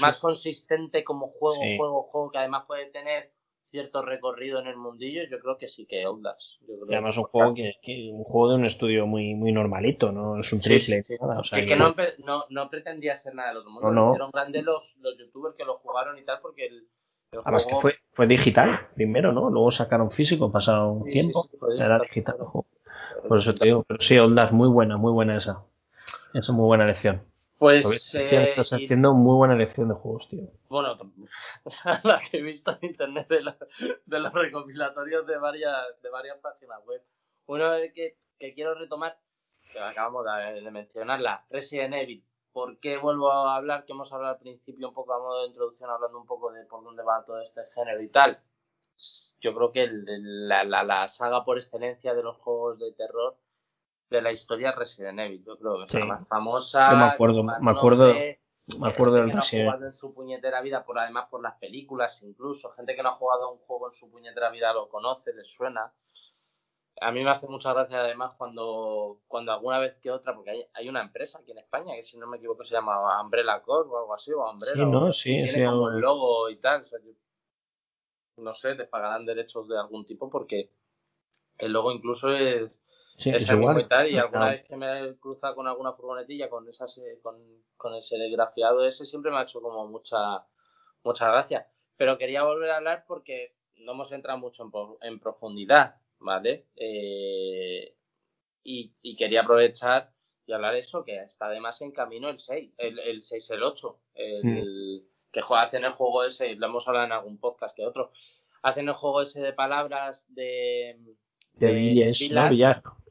[0.00, 3.32] más consistente como juego, juego, juego, que además puede tener
[3.70, 6.60] cierto recorrido en el mundillo, yo creo que sí que Outlast.
[6.66, 10.40] Yo y además un juego que, un juego de un estudio muy muy normalito, no
[10.40, 11.04] es un triple.
[11.04, 13.92] que, no, no, pretendía ser nada del otro mundo.
[13.92, 16.88] No, Fueron grandes los, los youtubers que lo jugaron y tal, porque el,
[17.44, 19.50] Además que fue, fue digital primero, ¿no?
[19.50, 21.48] Luego sacaron físico, pasado un tiempo.
[21.78, 22.66] era digital el juego.
[23.28, 25.64] Por eso te digo, pero sí, Outlast, muy buena, muy buena esa.
[26.32, 27.22] Esa es muy buena lección.
[27.60, 28.14] Pues.
[28.14, 30.48] Eh, estás haciendo muy buena elección de juegos, tío.
[30.70, 30.96] Bueno,
[32.04, 37.02] la que he visto en internet de, los recopilatorios de varias, de varias páginas web.
[37.46, 39.18] Uno que, que quiero retomar,
[39.72, 42.24] que acabamos de, mencionarla, Resident Evil.
[42.50, 43.84] ¿Por qué vuelvo a hablar?
[43.84, 46.64] Que hemos hablado al principio un poco a modo de introducción, hablando un poco de
[46.64, 48.40] por dónde va todo este género y tal.
[49.40, 53.36] Yo creo que la, la, la saga por excelencia de los juegos de terror
[54.10, 55.42] de la historia Resident Evil.
[55.44, 56.92] Yo creo que es la más famosa.
[56.92, 58.12] me acuerdo, me acuerdo.
[58.78, 59.86] me acuerdo del Resident Evil.
[59.86, 62.70] en su puñetera vida, por además por las películas incluso.
[62.72, 65.92] Gente que no ha jugado un juego en su puñetera vida lo conoce, les suena.
[67.02, 70.66] A mí me hace mucha gracia además cuando, cuando alguna vez que otra, porque hay,
[70.74, 73.90] hay una empresa aquí en España que si no me equivoco se llama Umbrella Corp
[73.90, 74.74] o algo así, o Umbrella.
[74.74, 76.84] Sí, no, sí, tiene como el logo y tal.
[78.36, 80.70] No sé, les pagarán derechos de algún tipo porque
[81.58, 82.80] el logo incluso es,
[83.16, 83.86] es, igual.
[84.08, 87.36] y alguna vez que me he cruzado con alguna furgonetilla con esas con,
[87.76, 90.46] con el serigrafiado ese siempre me ha hecho como mucha
[91.04, 94.70] mucha gracia pero quería volver a hablar porque no hemos entrado mucho
[95.02, 97.94] en, profundidad vale eh,
[98.62, 100.12] y, quería aprovechar
[100.46, 104.00] y hablar eso que está además en camino el 6 el, el 6 el 8
[104.14, 105.10] el, mm.
[105.30, 108.10] Que hacen el juego ese lo hemos hablado en algún podcast que otro
[108.62, 110.98] hacen el juego ese de palabras de
[111.54, 112.18] de, Villas,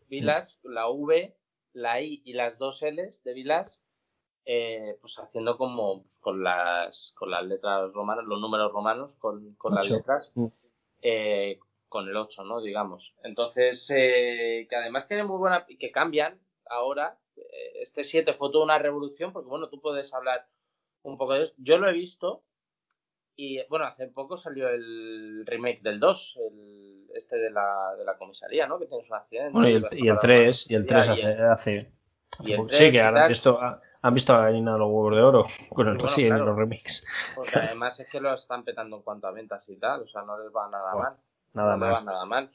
[0.10, 1.38] Vilas, la V,
[1.74, 3.84] la I y las dos L's de Vilas,
[4.46, 9.56] eh, pues haciendo como pues, con las con las letras romanas, los números romanos con,
[9.70, 10.48] las letras, mm.
[11.04, 12.60] eh, con el 8, ¿no?
[12.62, 13.16] Digamos.
[13.24, 17.20] Entonces, eh, que además tiene muy buena, y que cambian ahora,
[17.76, 20.48] este 7 fue toda una revolución, porque bueno, tú puedes hablar
[21.10, 21.54] un poco de eso.
[21.58, 22.44] Yo lo he visto,
[23.36, 28.18] y bueno, hace poco salió el remake del 2, el, este de la, de la
[28.18, 28.80] comisaría, ¿no?
[28.80, 29.52] Que tienes un accidente.
[29.52, 31.92] Bueno, y el, y el 3, y el 3 hace, hace,
[32.70, 33.60] Sí, que han visto,
[34.02, 37.06] han visto a Gallina los huevos de oro con el sí, bueno, los remakes.
[37.36, 40.22] Porque además es que lo están petando en cuanto a ventas y tal, o sea,
[40.22, 41.14] no les va nada mal.
[41.54, 41.94] Nada no mal.
[41.94, 42.52] va nada mal.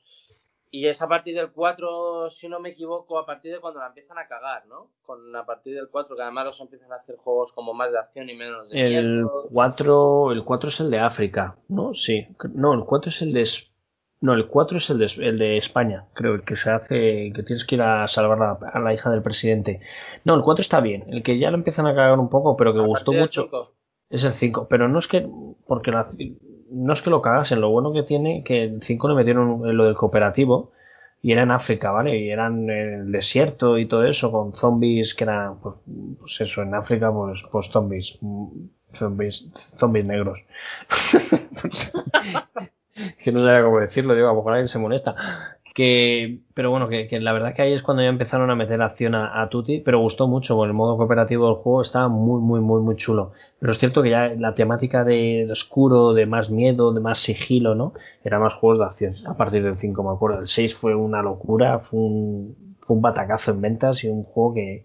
[0.74, 3.86] Y es a partir del 4, si no me equivoco, a partir de cuando la
[3.86, 4.90] empiezan a cagar, ¿no?
[5.02, 7.98] Con, a partir del 4, que además los empiezan a hacer juegos como más de
[8.00, 11.94] acción y menos de El 4, el 4 es el de África, ¿no?
[11.94, 12.26] Sí.
[12.54, 13.48] No, el 4 es el de...
[14.20, 17.44] No, el 4 es el de, el de España, creo, el que se hace, que
[17.44, 19.80] tienes que ir a salvar a, la hija del presidente.
[20.24, 22.74] No, el 4 está bien, el que ya lo empiezan a cagar un poco, pero
[22.74, 23.48] que gustó mucho.
[24.10, 25.24] Es el 5, pero no es que,
[25.68, 26.04] porque la,
[26.70, 29.84] no es que lo cagasen, lo bueno que tiene que el 5 le metieron lo
[29.84, 30.72] del cooperativo
[31.22, 32.18] y era en África, ¿vale?
[32.18, 35.76] Y eran en el desierto y todo eso, con zombies que eran, pues,
[36.20, 38.18] pues eso, en África, pues, pues zombies,
[38.92, 40.44] zombies, zombies negros.
[43.18, 45.14] que no sabía cómo decirlo, digo, a lo mejor alguien se molesta.
[45.74, 49.16] Que, pero bueno, que, la verdad que ahí es cuando ya empezaron a meter acción
[49.16, 52.80] a, Tutti, pero gustó mucho, con el modo cooperativo del juego estaba muy, muy, muy,
[52.80, 53.32] muy chulo.
[53.58, 57.74] Pero es cierto que ya la temática de, oscuro, de más miedo, de más sigilo,
[57.74, 57.92] ¿no?
[58.22, 59.26] Era más juegos de acción.
[59.26, 60.38] A partir del 5, me acuerdo.
[60.38, 64.54] El 6 fue una locura, fue un, fue un batacazo en ventas y un juego
[64.54, 64.84] que,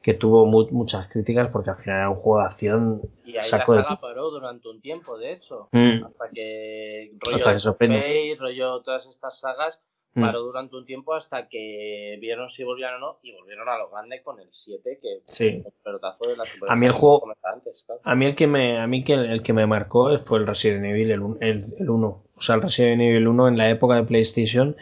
[0.00, 3.02] que tuvo muchas críticas porque al final era un juego de acción.
[3.26, 5.68] Y ahí la saga paró durante un tiempo, de hecho.
[5.72, 6.04] Mm.
[6.06, 9.78] Hasta que rollo, rollo todas estas sagas
[10.14, 10.20] Mm.
[10.20, 13.88] paró durante un tiempo hasta que vieron si volvían o no y volvieron a lo
[13.88, 15.62] grande con el 7 que sí.
[15.64, 17.32] un pelotazo de la a mí el juego
[18.04, 20.84] a mí el que me a mí que el, que me marcó fue el Resident
[20.84, 21.22] Evil el,
[21.78, 24.76] el, 1 o sea el Resident Evil 1 en la época de PlayStation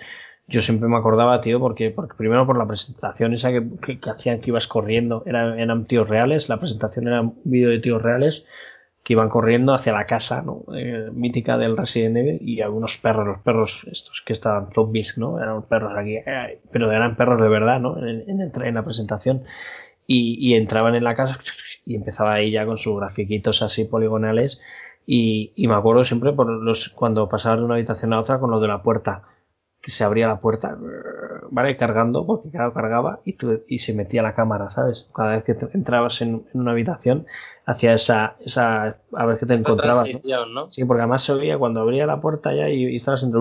[0.50, 4.40] yo siempre me acordaba, tío, porque, porque primero por la presentación esa que, que, hacían
[4.40, 8.46] que ibas corriendo, eran, eran tíos reales, la presentación era un vídeo de tíos reales,
[9.12, 10.64] iban corriendo hacia la casa ¿no?
[10.74, 15.40] Eh, mítica del Resident Evil y algunos perros, los perros estos que estaban zombies, ¿no?
[15.40, 17.96] Eran perros aquí, eh, pero eran perros de verdad, ¿no?
[17.98, 19.42] En, la presentación.
[20.06, 21.38] Y, entraban en la casa
[21.86, 24.60] y empezaba ya con sus grafiquitos así poligonales
[25.06, 26.34] Y, y me acuerdo siempre
[26.94, 29.22] cuando pasaba de una habitación a otra con lo de la puerta
[29.80, 30.76] que se abría la puerta,
[31.50, 31.76] ¿vale?
[31.76, 35.08] Cargando, porque claro, cargaba y, tú, y se metía la cámara, ¿sabes?
[35.14, 37.26] Cada vez que te entrabas en, en, una habitación,
[37.64, 40.06] hacía esa, esa, a ver qué te encontrabas.
[40.22, 40.46] ¿no?
[40.46, 40.70] ¿no?
[40.70, 43.40] Sí, porque además se oía cuando abría la puerta ya y, y estabas entre,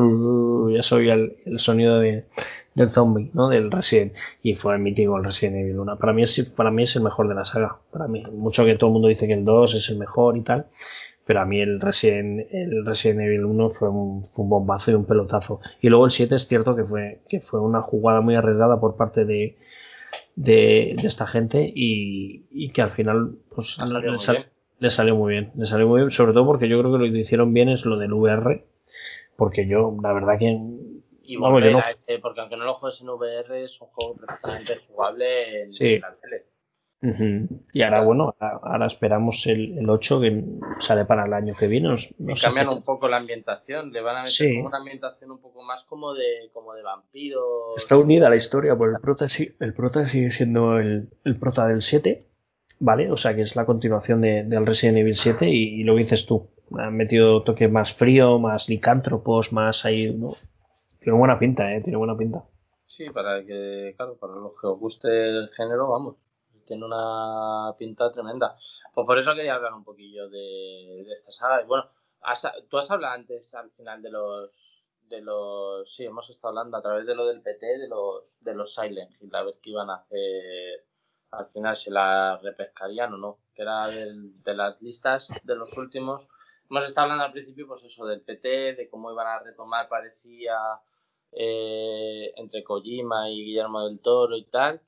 [0.74, 2.26] ya se oía el, el sonido de,
[2.74, 3.50] del zombie, ¿no?
[3.50, 4.14] Del Resident.
[4.42, 5.98] Y fue el mítico el Resident Evil 1.
[5.98, 7.78] Para mí, es, para mí es el mejor de la saga.
[7.92, 10.42] Para mí, mucho que todo el mundo dice que el 2 es el mejor y
[10.42, 10.68] tal
[11.30, 14.96] pero a mí el Resident, el Resident Evil 1 fue un, fue un, bombazo y
[14.96, 15.62] un pelotazo.
[15.80, 18.96] Y luego el 7 es cierto que fue, que fue una jugada muy arriesgada por
[18.96, 19.56] parte de,
[20.36, 24.50] de, de esta gente y, y, que al final pues, le, sal,
[24.80, 25.52] le, salió muy bien.
[25.56, 27.86] Le salió muy bien, sobre todo porque yo creo que lo que hicieron bien es
[27.86, 28.66] lo del VR,
[29.36, 30.60] porque yo, la verdad que...
[31.22, 31.80] Y vamos, yo no...
[31.88, 36.00] este, porque aunque no lo juegues en VR, es un juego perfectamente jugable en sí.
[36.00, 36.46] la tele.
[37.02, 37.48] Uh -huh.
[37.72, 40.44] Y ahora, bueno, ahora esperamos el, el, 8 que
[40.80, 41.88] sale para el año que viene.
[41.88, 44.56] No, no cambian un poco la ambientación, le van a meter sí.
[44.56, 47.78] como una ambientación un poco más como de, como de vampiros.
[47.78, 49.28] Está unida la historia, porque el prota,
[49.60, 52.28] el prota sigue siendo el, el prota del 7,
[52.80, 53.10] ¿vale?
[53.10, 56.00] O sea que es la continuación de, del Resident Evil 7 y, y, lo que
[56.00, 56.50] dices tú.
[56.78, 60.32] Han metido toque más frío, más licántropos, más ahí, ¿no?
[61.00, 61.80] Tiene buena pinta, ¿eh?
[61.82, 62.44] Tiene buena pinta.
[62.86, 66.16] Sí, para que, claro, para los que os guste el género, vamos
[66.70, 68.56] tiene una pinta tremenda.
[68.94, 71.64] Pues por eso quería hablar un poquillo de, esta saga.
[71.64, 71.90] Y bueno,
[72.22, 76.78] has, tú has hablado antes al final de los de los sí hemos estado hablando
[76.78, 79.72] a través de lo del PT de los de los Silent Hill a ver qué
[79.72, 80.86] iban a hacer
[81.32, 86.28] al final si la repescarían o no que era de las listas de los últimos
[86.70, 90.56] hemos estado hablando al principio pues eso del PT de cómo iban a retomar parecía
[91.32, 94.80] eh, entre Kojima y Guillermo del Toro y tal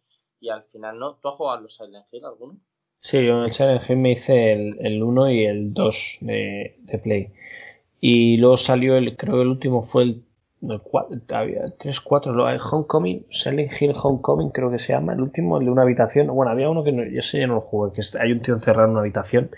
[0.41, 1.15] y al final no.
[1.21, 2.57] ¿Tú has jugado los Silent Hill alguno?
[2.99, 6.75] Sí, yo en el Silent Hill me hice el, el 1 y el 2 de,
[6.79, 7.31] de, Play.
[8.01, 10.23] Y luego salió el, creo que el último fue el,
[10.63, 15.21] el 4, había 3, 4, el Homecoming, Silent Hill Homecoming creo que se llama, el
[15.21, 16.27] último, el de una habitación.
[16.27, 18.53] Bueno, había uno que no, yo sé ya no lo jugué, que hay un tío
[18.53, 19.51] encerrado en una habitación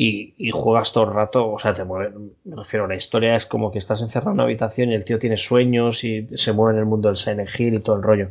[0.00, 3.72] y, juegas todo el rato, o sea, te mueve, me refiero, la historia es como
[3.72, 6.78] que estás encerrado en una habitación y el tío tiene sueños y se mueve en
[6.78, 8.28] el mundo del Silent Hill y todo el rollo.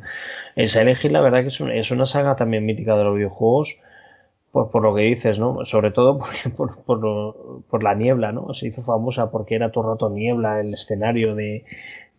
[0.55, 3.79] El Silent Hill, la verdad que es, es una saga también mítica de los videojuegos,
[4.53, 5.65] por, por lo que dices, ¿no?
[5.65, 8.53] Sobre todo porque, por, por, lo, por la niebla, ¿no?
[8.53, 11.65] Se hizo famosa porque era todo el rato niebla el escenario de,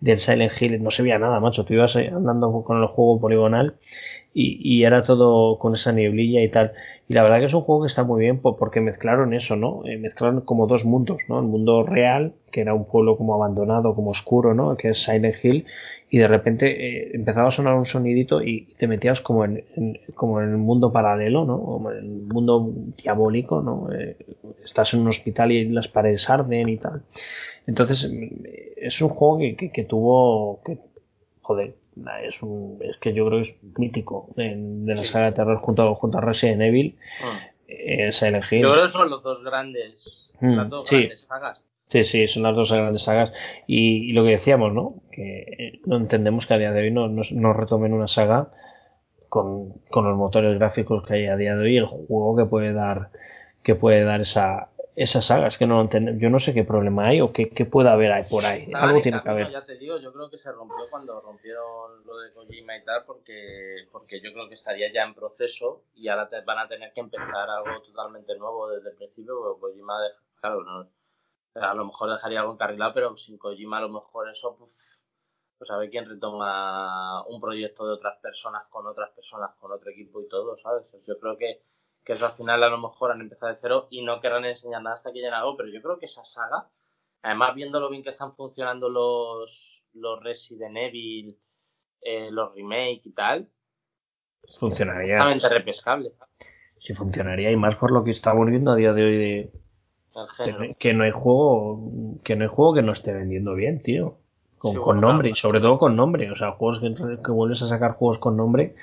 [0.00, 3.74] del Silent Hill, no se veía nada, macho, tú ibas andando con el juego poligonal
[4.32, 6.72] y, y, era todo con esa nieblilla y tal.
[7.08, 9.82] Y la verdad que es un juego que está muy bien porque mezclaron eso, ¿no?
[9.86, 11.40] Eh, mezclaron como dos mundos, ¿no?
[11.40, 14.76] El mundo real, que era un pueblo como abandonado, como oscuro, ¿no?
[14.76, 15.66] Que es Silent Hill,
[16.10, 19.64] y de repente eh, empezaba a sonar un sonidito y te metías como en,
[20.14, 21.60] como en el mundo paralelo, ¿no?
[21.60, 22.72] Como en el mundo
[23.02, 23.88] diabólico, ¿no?
[23.92, 24.16] Eh,
[24.64, 27.02] estás en un hospital y las paredes arden y tal.
[27.68, 28.10] Entonces,
[28.76, 30.78] es un juego que, que, que tuvo, que,
[31.42, 31.74] joder,
[32.24, 35.06] es un es que yo creo que es mítico de, de la sí.
[35.12, 37.38] saga de terror junto, junto a Resident Evil Ah.
[37.68, 40.96] eh, Silent Hill Yo creo que son los dos grandes, Mm, las dos sí.
[40.98, 41.64] grandes sagas.
[41.88, 43.32] Sí, sí, son las dos grandes sagas.
[43.66, 45.02] Y, y lo que decíamos, ¿no?
[45.10, 48.50] Que eh, no entendemos que a día de hoy no, no, no retomen una saga
[49.28, 52.72] con, con los motores gráficos que hay a día de hoy, el juego que puede
[52.72, 53.10] dar,
[53.62, 55.46] que puede dar esa, esa saga.
[55.46, 56.20] Es que no lo entendemos.
[56.20, 58.66] Yo no sé qué problema hay o qué, qué puede haber ahí por ahí.
[58.66, 59.60] Nada, Algo tiene que camino, haber.
[59.60, 63.04] Ya te digo, yo creo que se rompió cuando rompieron lo de Kojima y tal,
[63.06, 66.92] porque, porque yo creo que estaría ya en proceso y ahora te, van a tener
[66.92, 70.88] que empezar algo totalmente nuevo desde el principio, porque Kojima, deja, claro, no,
[71.54, 75.04] a lo mejor dejaría algo encarrilado, pero sin Kojima a lo mejor eso, pues,
[75.58, 79.90] pues a ver quién retoma un proyecto de otras personas con otras personas, con otro
[79.90, 80.90] equipo y todo, ¿sabes?
[81.06, 81.62] Yo creo que,
[82.04, 84.82] que eso al final a lo mejor han empezado de cero y no querrán enseñar
[84.82, 86.68] nada hasta que lleguen algo, pero yo creo que esa saga,
[87.22, 91.38] además viendo lo bien que están funcionando los, los Resident Evil,
[92.00, 93.48] eh, los remake y tal,
[94.58, 95.16] Funcionaría.
[95.18, 96.12] totalmente repescable.
[96.78, 97.50] Sí, funcionaría.
[97.50, 99.52] Y más por lo que estamos viendo a día de hoy de,
[100.44, 103.82] que, no- que no hay juego, que no hay juego que no esté vendiendo bien,
[103.82, 104.18] tío.
[104.56, 105.40] Con, Sí, con nombre, y claro.
[105.40, 106.30] sobre todo con nombre.
[106.30, 108.74] O sea, juegos que, que vuelves a sacar juegos con nombre,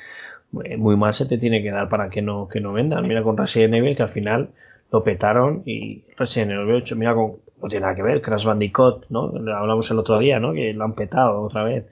[0.52, 3.08] muy mal se te tiene que dar para que no, que no vendan.
[3.08, 4.50] Mira con Resident Evil, que al final
[4.92, 9.08] lo petaron y Resident Evil 8, mira con, no tiene nada que ver, Crash Bandicoot,
[9.10, 9.28] ¿no?
[9.32, 10.54] Lo hablamos el otro día, ¿no?
[10.54, 11.86] Que lo han petado otra vez.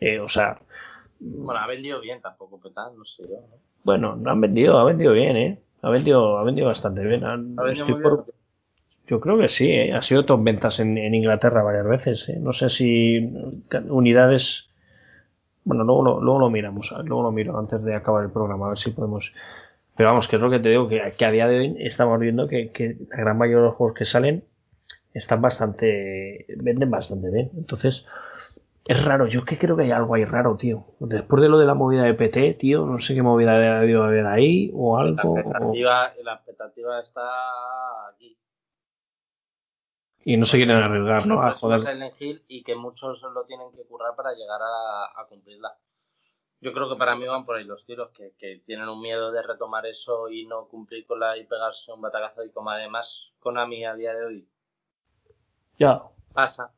[0.00, 0.58] Eh, o sea,
[1.20, 3.36] Bueno, ha vendido bien, tampoco petar, no sé yo.
[3.40, 3.56] ¿no?
[3.84, 5.58] bueno, no han vendido, ha vendido bien, ¿eh?
[5.82, 7.24] Ha vendido, ha vendido bastante bien.
[7.24, 8.34] Han- Ha vendido por- bien.
[9.06, 9.94] Yo creo que sí, ¿eh?
[9.94, 12.28] ha sido top ventas en, en Inglaterra varias veces.
[12.28, 12.38] ¿eh?
[12.40, 13.30] No sé si
[13.88, 14.67] unidades.
[15.68, 18.68] Bueno, luego lo, luego lo miramos, luego lo miro antes de acabar el programa, a
[18.70, 19.34] ver si podemos.
[19.94, 22.18] Pero vamos, que es lo que te digo, que, que a día de hoy estamos
[22.18, 24.44] viendo que, que la gran mayoría de los juegos que salen
[25.12, 27.50] están bastante, venden bastante bien.
[27.54, 28.06] Entonces,
[28.86, 30.86] es raro, yo que creo que hay algo ahí raro, tío.
[31.00, 34.26] Después de lo de la movida de PT, tío, no sé qué movida ha haber
[34.26, 35.34] ahí o algo.
[35.34, 37.28] La expectativa, la expectativa está
[38.10, 38.38] aquí.
[40.24, 41.42] Y no se quieren arriesgar, ¿no?
[41.42, 42.12] A joder.
[42.48, 45.76] y que muchos lo tienen que currar para llegar a, cumplirla.
[46.60, 49.30] Yo creo que para mí van por ahí los tiros, que, que, tienen un miedo
[49.30, 53.30] de retomar eso y no cumplir con la y pegarse un batacazo y como además
[53.38, 54.48] Konami a día de hoy
[55.78, 56.02] ya
[56.34, 56.74] pasa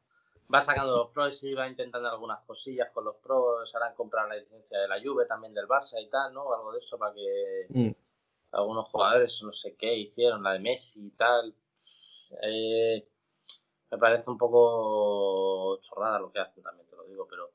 [0.52, 4.36] va sacando los pros y va intentando algunas cosillas con los pros, harán comprar la
[4.36, 6.52] licencia de la Juve, también del Barça y tal, ¿no?
[6.52, 7.90] Algo de eso para que mm.
[8.52, 11.54] algunos jugadores, no sé qué, hicieron, la de Messi y tal.
[12.42, 13.08] Eh,
[13.90, 17.50] me parece un poco chorrada lo que hacen, también te lo digo, pero...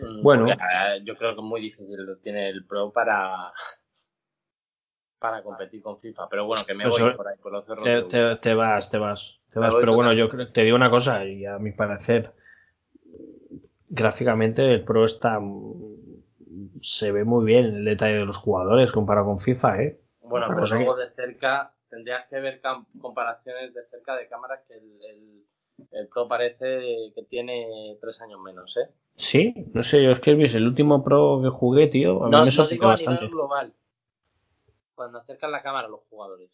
[0.00, 0.48] Mm, bueno.
[0.48, 3.52] Eh, yo creo que es muy difícil lo tiene el Pro para
[5.18, 7.84] para competir con FIFA, pero bueno, que me pues voy por ahí, por los cerros.
[8.40, 9.40] Te, vas, te vas.
[9.52, 12.32] Pero bueno, yo te digo una cosa, y a mi parecer,
[13.88, 15.40] gráficamente el Pro está
[16.80, 20.00] se ve muy bien el detalle de los jugadores comparado con FIFA, ¿eh?
[20.20, 22.60] Bueno, pero luego de cerca tendrías que ver
[23.00, 25.46] comparaciones de cerca de cámaras que el,
[25.92, 28.90] el, Pro parece que tiene tres años menos, ¿eh?
[29.14, 32.50] Sí, no sé, yo es que el último Pro que jugué, tío, a mí me
[32.50, 33.28] sorprendió bastante.
[33.28, 33.72] global.
[34.94, 36.50] Cuando acercan la cámara los jugadores.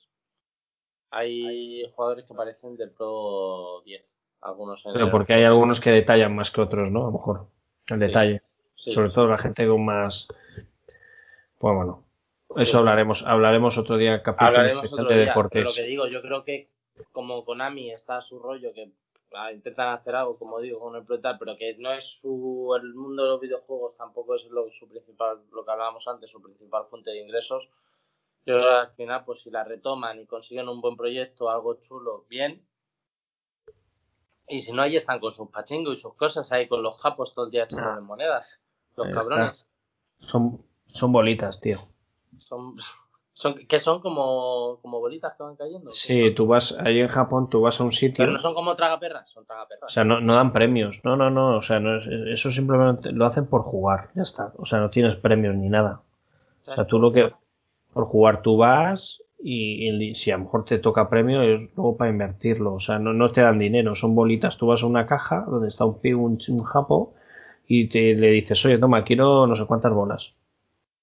[1.10, 4.16] Hay jugadores que parecen del Pro 10.
[4.43, 7.02] Algunos Pero porque hay algunos que detallan más que otros, ¿no?
[7.02, 7.47] A lo mejor.
[7.89, 8.43] El detalle.
[8.77, 10.28] Sobre todo la gente con más.
[11.59, 12.02] Pues bueno.
[12.57, 15.53] Eso hablaremos, hablaremos otro día capítulo especial de deportes.
[15.53, 16.69] Pero lo que digo, yo creo que
[17.12, 18.91] como Konami está a su rollo, que
[19.35, 22.95] ah, intentan hacer algo, como digo, con el Pro pero que no es su el
[22.95, 26.85] mundo de los videojuegos tampoco es lo, su principal, lo que hablábamos antes, su principal
[26.87, 27.69] fuente de ingresos
[28.45, 32.66] yo al final, pues si la retoman y consiguen un buen proyecto, algo chulo, bien.
[34.49, 37.35] Y si no, ahí están con sus pachingos y sus cosas ahí con los japos
[37.35, 38.69] todo el día echando monedas.
[38.97, 39.66] Los cabrones.
[40.19, 41.79] Son, son bolitas, tío.
[42.39, 42.77] Son,
[43.33, 45.93] son, que son como, como bolitas que van cayendo.
[45.93, 48.19] Sí, tú vas, ahí en Japón, tú vas a un sitio.
[48.19, 49.91] Pero no son como tragaperras, son tragaperras.
[49.91, 51.01] O sea, no, no dan premios.
[51.05, 51.57] No, no, no.
[51.57, 51.99] O sea, no
[52.33, 54.11] eso simplemente lo hacen por jugar.
[54.15, 54.53] Ya está.
[54.59, 56.03] O sea, no tienes premios ni nada.
[56.67, 57.33] O sea, tú lo que,
[57.93, 62.11] por jugar tú vas y, si a lo mejor te toca premio es luego para
[62.11, 62.75] invertirlo.
[62.75, 64.57] O sea, no, no, te dan dinero, son bolitas.
[64.57, 67.15] Tú vas a una caja donde está un pigo, un, japo
[67.67, 70.35] y te le dices, oye, toma, quiero no sé cuántas bolas.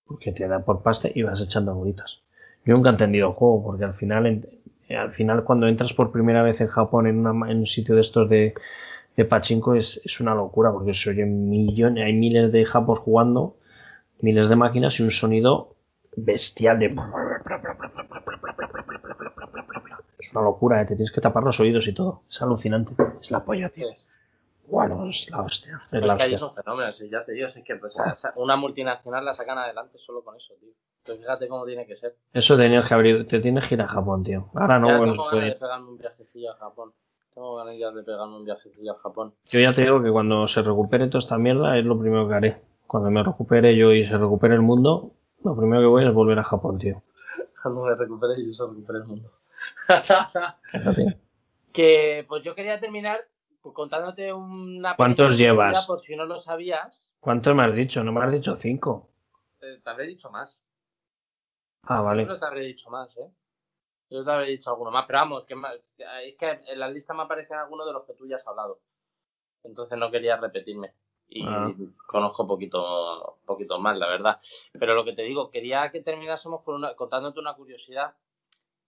[0.09, 2.23] Porque te da por pasta y vas echando bolitas.
[2.65, 4.45] Yo nunca he entendido el juego porque al final,
[4.89, 8.01] al final cuando entras por primera vez en Japón en, una, en un sitio de
[8.01, 8.53] estos de,
[9.15, 13.55] de pachinko es, es una locura porque se oyen millones, hay miles de japos jugando,
[14.21, 15.75] miles de máquinas y un sonido
[16.15, 16.89] bestial de...
[20.19, 20.85] Es una locura, ¿eh?
[20.85, 22.23] te tienes que tapar los oídos y todo.
[22.29, 22.93] Es alucinante.
[23.21, 23.87] Es la polla, tío.
[24.69, 25.81] Bueno, es la hostia.
[25.91, 27.97] Es, la que son fenómenos, ya te digo, es que pues,
[28.35, 30.69] una multinacional la sacan adelante solo con eso, tío.
[30.99, 32.15] Entonces fíjate cómo tiene que ser.
[32.33, 34.49] Eso tenías que abrir, te tienes que ir a Japón, tío.
[34.53, 36.93] Ahora no, bueno, tengo ganas de pegarme un viajecillo a Japón.
[37.33, 39.33] Tengo ganas de pegarme un viajecillo a Japón.
[39.49, 42.35] Yo ya te digo que cuando se recupere toda esta mierda es lo primero que
[42.35, 42.61] haré.
[42.85, 45.11] Cuando me recupere yo y se recupere el mundo,
[45.43, 47.01] lo primero que voy es volver a Japón, tío.
[47.61, 49.31] Cuando me recupere y se recupere el mundo.
[51.73, 53.19] que pues yo quería terminar
[53.61, 55.85] contándote una ¿Cuántos llevas?
[55.85, 57.11] Por si no lo sabías.
[57.19, 58.03] ¿Cuántos me has dicho?
[58.03, 59.09] No me has dicho cinco.
[59.61, 60.61] Eh, te habré dicho más.
[61.83, 62.25] Ah, vale.
[62.25, 63.31] Yo te habré dicho más, ¿eh?
[64.09, 65.55] Yo te habré dicho alguno más, pero vamos, que
[66.25, 68.79] es que en la lista me aparecen algunos de los que tú ya has hablado.
[69.63, 70.95] Entonces no quería repetirme
[71.29, 71.71] y ah.
[72.07, 74.39] conozco poquito, poquito más, la verdad.
[74.73, 78.15] Pero lo que te digo, quería que terminásemos con una, contándote una curiosidad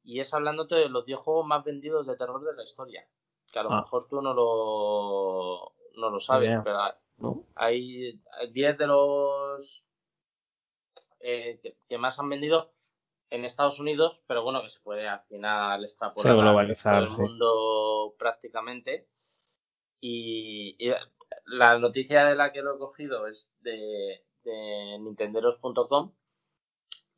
[0.03, 3.07] y es hablándote de los 10 juegos más vendidos de terror de la historia.
[3.51, 3.81] Que a lo ah.
[3.81, 6.79] mejor tú no lo, no lo sabes, pero
[7.55, 8.19] hay
[8.51, 9.83] 10 de los
[11.19, 12.73] eh, que, más han vendido
[13.29, 19.07] en Estados Unidos, pero bueno, que se puede al final extrapolar todo el mundo prácticamente.
[19.99, 20.77] y,
[21.45, 26.13] la noticia de la que lo he cogido es de, de nintenderos.com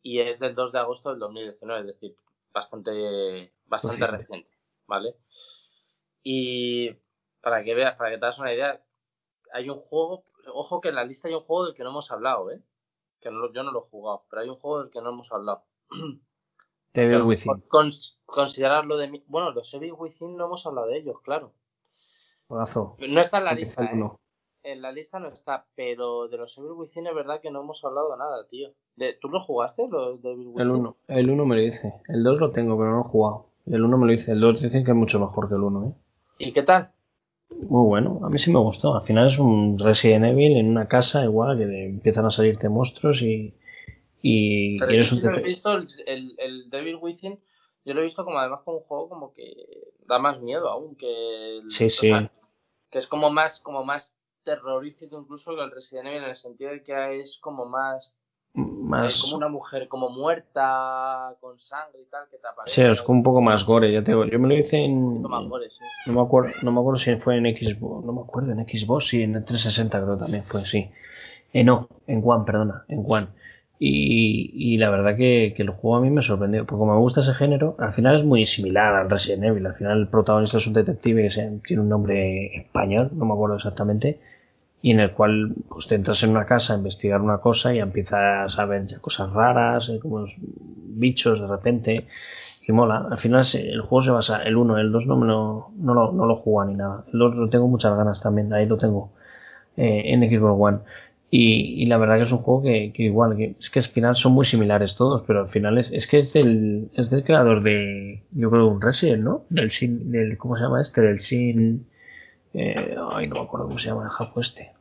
[0.01, 2.15] y es del 2 de agosto del 2019, es decir,
[2.53, 4.49] bastante, bastante reciente,
[4.85, 5.15] ¿vale?
[6.24, 6.91] Y
[7.41, 8.82] para que veas, para que te hagas una idea,
[9.52, 10.24] hay un juego,
[10.54, 12.62] ojo que en la lista hay un juego del que no hemos hablado, ¿eh?
[13.20, 15.64] Que yo no lo he jugado, pero hay un juego del que no hemos hablado.
[16.94, 17.64] Devil Within.
[18.26, 21.54] considerarlo de Bueno, los Evil Within no hemos hablado de ellos, claro.
[23.00, 24.10] No está en la lista, ¿eh?
[24.62, 27.84] En la lista no está, pero de los Evil Within es verdad que no hemos
[27.84, 28.74] hablado nada, tío.
[29.20, 31.94] ¿Tú lo jugaste, los de El 1, el 1 me lo dice.
[32.08, 33.50] El 2 lo tengo, pero no lo he jugado.
[33.66, 35.86] El 1 me lo dice, el 2 dicen que es mucho mejor que el 1,
[35.88, 35.94] ¿eh?
[36.48, 36.91] ¿Y qué tal?
[37.61, 38.95] Muy bueno, a mí sí me gustó.
[38.95, 43.22] Al final es un Resident Evil en una casa igual que empiezan a salirte monstruos
[43.22, 43.53] y,
[44.22, 47.40] y, Pero eres yo un lo he visto, el, el, el Devil Within,
[47.86, 49.53] yo lo he visto como además como un juego como que
[50.06, 52.07] da más miedo aún que el, Sí, sí.
[52.10, 52.32] sea,
[52.90, 56.72] que es como más, como más terrorífico incluso que el Resident Evil en el sentido
[56.72, 58.18] de que es como más,
[58.55, 62.75] Más, como una mujer como muerta, con sangre y tal, que te aparece.
[62.75, 64.25] sí, es como un poco más gore, ya te digo.
[64.25, 65.81] Yo me lo hice en, sí.
[66.05, 69.07] no me acuerdo, no me acuerdo si fue en Xbox, no me acuerdo, en Xbox
[69.07, 70.88] sí, en el 360 creo también fue, sí.
[71.51, 73.27] Eh, no, en One, perdona, en One.
[73.80, 76.99] Y, y la verdad que, que el juego a mí me sorprendió, porque como me
[76.99, 79.65] gusta ese género, al final es muy similar al Resident Evil.
[79.65, 83.55] Al final el protagonista es un detective que tiene un nombre español, no me acuerdo
[83.55, 84.19] exactamente,
[84.84, 87.80] y en el cual pues te entras en una casa a investigar una cosa y
[87.80, 92.05] empiezas a ver ya cosas raras, eh, como bichos de repente,
[92.68, 93.07] y mola.
[93.10, 96.11] Al final el juego se basa, el 1, el 2 no, me lo, no, lo,
[96.11, 97.05] no lo ni nada.
[97.14, 99.14] El 2 lo tengo muchas ganas también, ahí lo tengo
[99.77, 100.80] eh, en Xbox One.
[101.30, 103.85] Y, y la verdad que es un juego que, que igual, que es que al
[103.85, 107.23] final son muy similares todos, pero al final es, es que es del, es del
[107.23, 109.45] creador de, yo creo, un Resident, ¿no?
[109.49, 110.99] Del Sin, del, ¿cómo se llama este?
[111.01, 111.88] Del Sin,
[112.53, 114.71] eh, ay, no me acuerdo cómo se llama el japo este.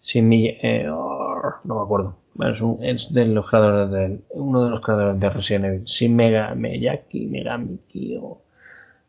[0.00, 2.16] Sin Mill- eh, no me acuerdo.
[2.34, 5.88] Bueno, es, un, es de los creadores del, uno de los creadores de Resident Evil.
[5.88, 8.40] Sin Mega, Miyaki, Megamiki, o,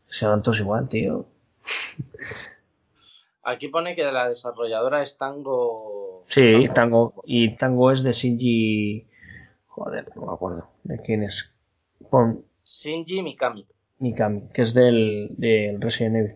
[0.08, 1.26] se llaman todos igual, tío.
[3.44, 6.24] Aquí pone que la desarrolladora es Tango.
[6.28, 9.06] Sí, Tango, y Tango es de Shinji,
[9.68, 11.52] joder, no me acuerdo de quién es.
[12.10, 13.66] Pon Shinji Mikami.
[14.00, 16.36] Mikami, que es del, del Resident Evil.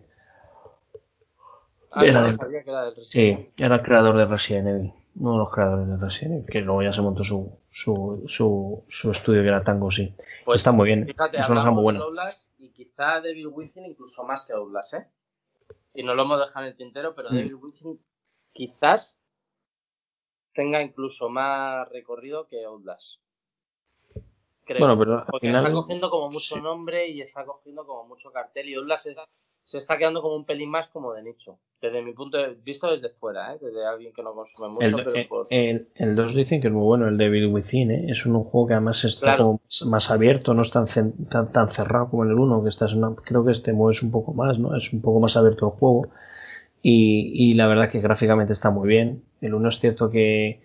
[1.90, 3.46] Ah, Era no del- sabía que era del Resident Evil.
[3.56, 4.92] Sí, era el creador de Resident Evil.
[5.16, 8.84] Uno de los creadores de Resident Evil, que luego ya se montó su, su, su,
[8.88, 10.14] su estudio que era Tango, sí.
[10.44, 12.00] Pues Está muy bien, Fíjate, es una saga muy buena.
[12.58, 15.06] y quizá Devil Within incluso más que Outlast, ¿eh?
[15.94, 17.34] Y no lo hemos dejado en el tintero, pero Mm.
[17.34, 18.00] Devil Within
[18.52, 19.16] quizás
[20.54, 23.18] tenga incluso más recorrido que Outlast.
[24.64, 24.80] Creo.
[24.80, 25.62] Bueno, pero al Porque final.
[25.64, 26.60] está cogiendo como mucho sí.
[26.60, 29.16] nombre y está cogiendo como mucho cartel y Outlast se,
[29.68, 31.58] se está quedando como un pelín más como de nicho.
[31.82, 33.58] Desde mi punto de vista desde fuera, ¿eh?
[33.60, 35.46] Desde alguien que no consume mucho, El, pero el, por...
[35.50, 38.06] el, el 2 dicen que es muy bueno, el Devil Within, ¿eh?
[38.08, 39.44] Es un juego que además está Claro.
[39.44, 40.86] como más- más abierto, no es tan,
[41.28, 44.10] tan, tan cerrado como en el 1, que estás una- creo que este mueves un
[44.10, 44.74] poco más, ¿no?
[44.74, 46.08] Es un poco más abierto el juego.
[46.82, 49.22] Y, y la verdad que gráficamente está muy bien.
[49.42, 50.62] El 1 es cierto que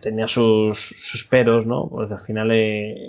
[0.00, 1.88] tenía sus, sus peros, ¿no?
[1.88, 3.06] Porque al final eh,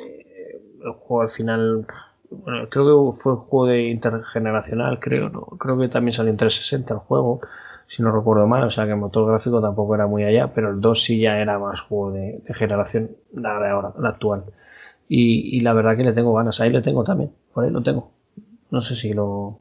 [0.84, 1.88] el juego al final
[2.34, 5.41] bueno, creo que fue un juego de intergeneracional, creo, ¿no?
[5.60, 7.39] Creo que también salió en 360 el juego,
[7.88, 10.72] si no recuerdo mal, o sea que el motor gráfico tampoco era muy allá, pero
[10.72, 14.45] el 2 sí ya era más juego de, generación, la de ahora, la actual.
[15.07, 18.11] Y, la verdad que le tengo ganas, ahí le tengo también, por ahí lo tengo.
[18.72, 19.60] No sé si lo...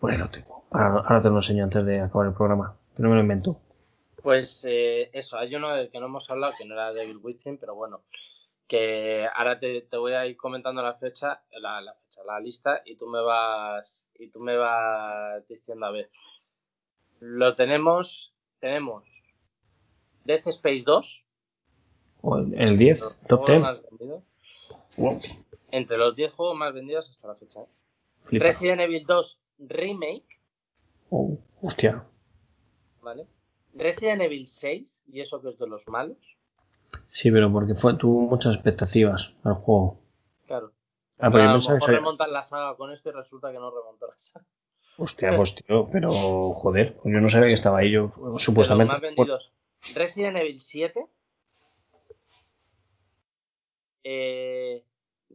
[0.00, 0.64] Por ahí lo tengo.
[0.70, 3.60] Ahora, ahora te lo enseño antes de acabar el programa, pero me lo invento.
[4.24, 7.58] Pues eh, eso, hay uno del que no hemos hablado que no era Devil Within,
[7.58, 8.00] pero bueno,
[8.66, 12.82] que ahora te, te voy a ir comentando la fecha, la, la fecha, la lista
[12.84, 16.10] y tú me vas y tú me vas diciendo a ver.
[17.20, 19.24] Lo tenemos, tenemos
[20.24, 21.24] Death Space 2,
[22.22, 23.60] O el, el 10, los top juegos 10.
[23.62, 24.22] más vendidos,
[24.98, 25.18] Wow,
[25.70, 27.60] entre los 10 juegos más vendidos hasta la fecha.
[27.60, 27.66] ¿eh?
[28.22, 28.44] flipa.
[28.44, 30.26] Resident Evil 2 Remake,
[31.10, 32.04] Oh, hostia.
[33.02, 33.26] ¿vale?
[33.74, 36.16] Resident Evil 6, y eso que es de los malos,
[37.08, 39.98] Sí, pero porque fue, tuvo muchas expectativas al juego.
[40.46, 40.72] claro.
[41.18, 43.70] Ah, pero yo a lo mejor remontan la saga con esto y resulta que no
[43.70, 44.44] remontó la saga.
[44.96, 48.92] Hostia, pues tío, pero joder, pues yo no sabía que estaba ahí yo, supuestamente.
[48.92, 49.52] más vendidos.
[49.94, 51.08] Resident Evil 7.
[54.02, 54.84] Eh,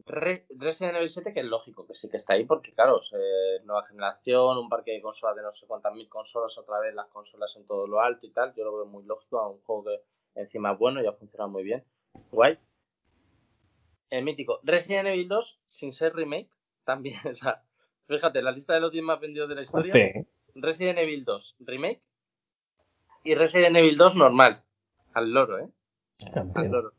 [0.06, 3.60] Re- Resident Evil 7, que es lógico que sí que está ahí, porque claro, eh,
[3.64, 7.08] nueva generación, un parque de consolas de no sé cuántas mil consolas, otra vez las
[7.08, 8.54] consolas en todo lo alto y tal.
[8.54, 10.02] Yo lo veo muy lógico, a un juego que
[10.34, 11.84] encima bueno y ha funcionado muy bien.
[12.32, 12.58] Guay.
[14.10, 16.48] El mítico Resident Evil 2, sin ser remake,
[16.84, 17.62] también, o sea,
[18.06, 19.92] fíjate, la lista de los 10 más vendidos de la historia.
[19.94, 20.26] ¿eh?
[20.54, 22.02] Resident Evil 2 Remake
[23.24, 24.62] y Resident Evil 2 normal.
[25.12, 25.68] Al loro, ¿eh?
[26.26, 26.72] Al Campeón.
[26.72, 26.92] loro.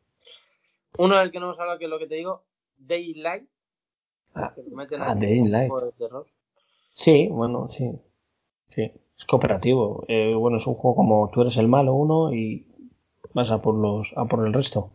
[0.98, 2.44] Uno del que no hemos hablado, que es lo que te digo,
[2.78, 3.48] Daylight,
[4.34, 5.72] Ah, que te meten ah, Daylight.
[5.72, 6.26] de terror.
[6.94, 7.92] Sí, bueno, sí.
[8.70, 10.06] Sí, es cooperativo.
[10.08, 12.66] Eh, bueno, es un juego como tú eres el malo uno y
[13.34, 14.92] vas a por los a por el resto.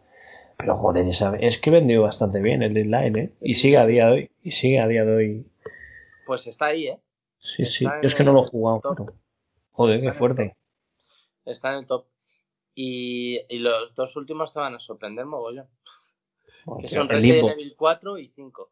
[0.56, 1.06] Pero joder,
[1.40, 3.32] es que vendió bastante bien el Deadline, ¿eh?
[3.40, 4.30] Y sigue a día de hoy.
[4.42, 5.46] Y sigue a día de hoy.
[6.26, 7.00] Pues está ahí, ¿eh?
[7.38, 7.84] Sí, Está sí.
[7.84, 9.06] Yo es que no lo he jugado, pero.
[9.72, 10.56] Joder, Está qué el fuerte.
[11.44, 12.06] Está en el top.
[12.74, 15.68] Y, y los dos últimos te van a sorprender mogollón.
[16.80, 17.50] Que son Resident.
[17.50, 18.70] Evil 4 y 5.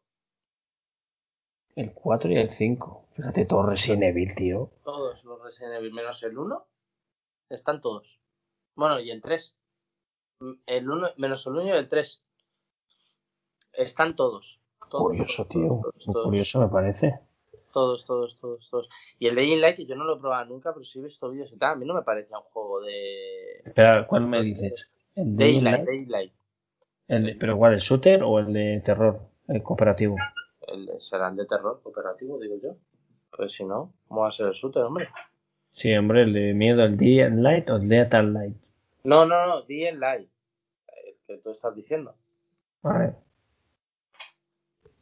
[1.75, 3.07] El 4 y el 5.
[3.11, 4.71] Fíjate, todo Resident Evil, tío.
[4.83, 6.67] Todos los Resident Evil, menos el 1.
[7.49, 8.19] Están todos.
[8.75, 9.55] Bueno, y el 3.
[10.65, 12.23] El 1, menos el 1 y el 3.
[13.73, 14.59] Están todos.
[14.89, 15.67] todos curioso, tío.
[15.67, 16.25] todos, Muy todos.
[16.25, 17.19] curioso me parece.
[17.73, 18.89] Todos, todos, todos, todos.
[19.19, 21.29] Y el Dying Light, que yo no lo he probado nunca, pero sí he visto
[21.29, 21.73] vídeos y tal.
[21.73, 23.57] A mí no me parecía un juego de.
[23.65, 24.91] Espera, ¿cuál me dices?
[25.15, 26.33] ¿El Daylight, Daylight.
[27.07, 27.73] ¿El de- ¿Pero cuál?
[27.73, 29.19] ¿El shooter o el de terror?
[29.47, 30.15] El cooperativo.
[30.67, 32.75] El, será el de terror cooperativo, digo yo.
[33.35, 35.09] Pues si no, ¿cómo va a ser el shooter, hombre?
[35.73, 38.55] Sí, hombre, el de miedo, el Day and Light o el and Light.
[39.05, 40.29] No, no, no, Dying Light.
[40.87, 42.15] El que tú estás diciendo.
[42.81, 43.13] Vale.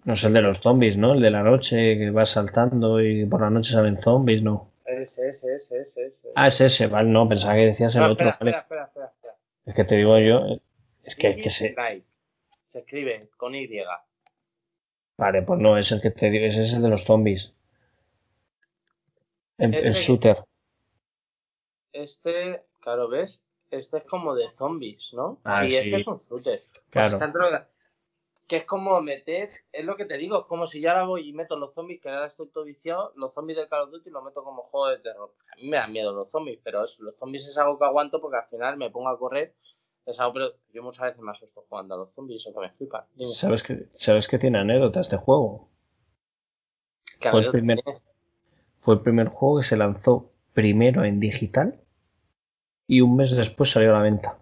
[0.04, 1.14] No es el de los zombies, ¿no?
[1.14, 4.72] El de la noche que va saltando y por la noche salen zombies, ¿no?
[4.86, 6.06] Ese, ese, ese, ese.
[6.08, 6.30] ese.
[6.36, 8.58] Ah, es ese, vale, no, pensaba que decías el No, otro, espera, vale.
[8.58, 9.34] espera, espera, espera, espera.
[9.66, 10.62] Es que te digo yo, eh,
[11.04, 11.74] es que, que se...
[11.74, 12.04] Light.
[12.66, 13.70] Se escribe con Y.
[15.18, 17.54] Vale, pues no, es el que te digo, ese es el de los zombies.
[19.58, 20.38] El, el Ese- shooter.
[21.94, 23.42] Este, claro, ¿ves?
[23.74, 25.40] Este es como de zombies, ¿no?
[25.44, 25.96] Ah, sí, este sí.
[25.96, 26.64] es un shooter.
[26.92, 27.18] Claro.
[28.48, 31.28] Que es como meter, es lo que te digo, es como si yo ahora voy
[31.28, 34.12] y meto los zombies, que ahora estoy todo viciado, los zombies del Call of Duty
[34.12, 35.34] los meto como juego de terror.
[35.52, 38.22] A mí me dan miedo los zombies, pero eso, los zombies es algo que aguanto
[38.22, 39.56] porque al final me pongo a correr.
[40.06, 42.70] Es algo, pero yo muchas veces me asusto jugando a los zombies, eso que me
[42.74, 43.08] flipa.
[43.16, 45.70] Dime, ¿Sabes que, ¿Sabes que tiene anécdota este juego?
[47.20, 47.82] ¿qué fue el primer-?
[48.82, 51.83] Fue el primer juego que se lanzó primero en digital
[52.94, 54.38] y un mes después salió a la venta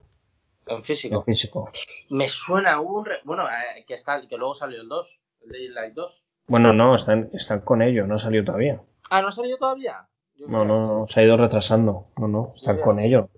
[0.68, 1.16] En físico.
[1.16, 1.70] en físico.
[2.10, 3.06] Me suena un...
[3.06, 6.24] re- Bueno, eh, que, está, que luego salió el 2, el Daylight 2.
[6.48, 8.82] Bueno, no, están, están con ello, no salió todavía.
[9.10, 10.08] Ah, ¿no ha salido todavía?
[10.36, 12.08] Yo No, no, no, se ha ido retrasando.
[12.18, 13.30] No, no, están con ello.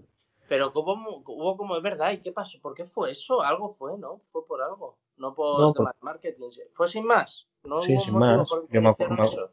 [0.49, 2.59] Pero mu- hubo como, es verdad, ¿y qué pasó?
[2.61, 3.41] ¿Por qué fue eso?
[3.41, 4.21] Algo fue, ¿no?
[4.31, 6.49] Fue por algo, no por No, de marketing.
[6.73, 7.47] ¿Fue sin más?
[7.63, 8.49] ¿No Sí, sin más.
[8.49, 9.51] por Yo me acuerdo-?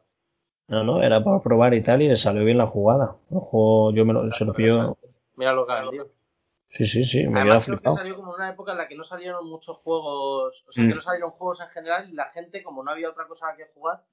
[0.67, 3.17] No, no, era para probar y tal y le salió bien la jugada.
[3.29, 4.97] El juego, yo me lo, se lo pilló.
[5.35, 6.09] Mira lo que ha vendido.
[6.67, 7.97] Sí, sí, sí, me Además, creo que flipado.
[7.97, 10.87] salió como en una época en la que no salieron muchos juegos, o sea, Mm.
[10.87, 13.65] que no salieron juegos en general y la gente, como no había otra cosa que
[13.73, 14.03] jugar,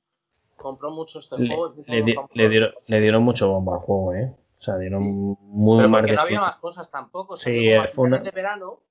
[0.56, 1.68] compró mucho este Le, juego.
[1.68, 4.34] y se hizo le di- dieron, le dieron mucho bombo al juego, ¿eh?
[4.56, 7.36] O sea, dieron muy Pero porque no había más cosas tampoco.
[7.36, 8.82] Sí, como eh, fue una- de verano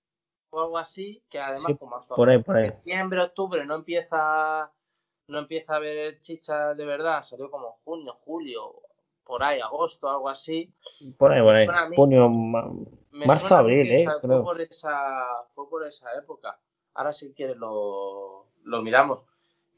[0.49, 2.70] o algo así, que además Sí, como hasta Por ahí, por ahí.
[2.70, 4.72] septiembre, octubre no empieza
[5.30, 8.82] no empieza a ver chicha de verdad, salió como en junio, julio,
[9.28, 10.72] por ahí, agosto, algo así.
[11.18, 12.30] Por ahí, por mí- Junio,
[13.12, 14.02] marzo, abril, que ¿eh?
[14.04, 14.44] esa- Creo.
[14.44, 16.58] Fue por esa, fue por esa época.
[16.94, 19.20] Ahora si quieres lo, lo miramos.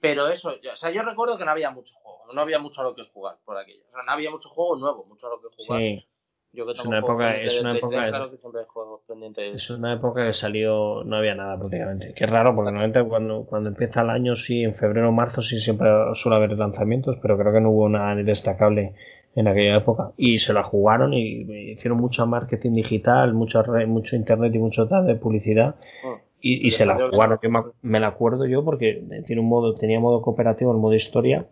[0.02, 2.82] Pero eso, yo- o sea, yo recuerdo que no había mucho juego, no había mucho
[2.82, 3.84] a lo que jugar por aquello.
[3.90, 5.82] O sea, no había mucho juego nuevo, mucho a lo que jugar.
[5.82, 6.06] Sí,
[6.52, 9.02] Yo que Es una época- es una época 3, de- claro que siempre hay juegos
[9.08, 9.56] pendientes.
[9.56, 12.12] es una época que salió, no había nada prácticamente.
[12.16, 15.60] Qué raro, porque normalmente cuando, cuando empieza el año, sí, en febrero o marzo, sí
[15.60, 18.96] siempre suele haber lanzamientos, pero creo que no hubo nada destacable
[19.36, 20.12] en aquella época.
[20.18, 25.08] Y se la jugaron y hicieron mucho marketing digital, mucho, mucho internet y mucho tal
[25.08, 25.76] de publicidad.
[26.04, 26.08] Mm.
[26.42, 27.38] Y, y se la jugaron.
[27.42, 30.94] Yo me, me la acuerdo yo porque tiene un modo, tenía modo cooperativo, el modo
[30.94, 31.48] historia,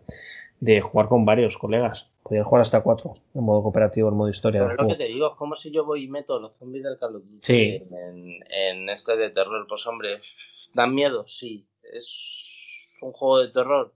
[0.60, 2.10] de jugar con varios colegas.
[2.22, 5.28] Podías jugar hasta cuatro en modo cooperativo, el modo historia Pero lo que te digo,
[5.28, 7.82] es como si yo voy y meto los zombies del Call of Duty Sí.
[7.90, 9.66] en, en este de terror.
[9.68, 10.18] Pues hombre,
[10.74, 11.26] ¿dan miedo?
[11.26, 11.66] Sí.
[11.82, 13.94] ¿Es un juego de terror?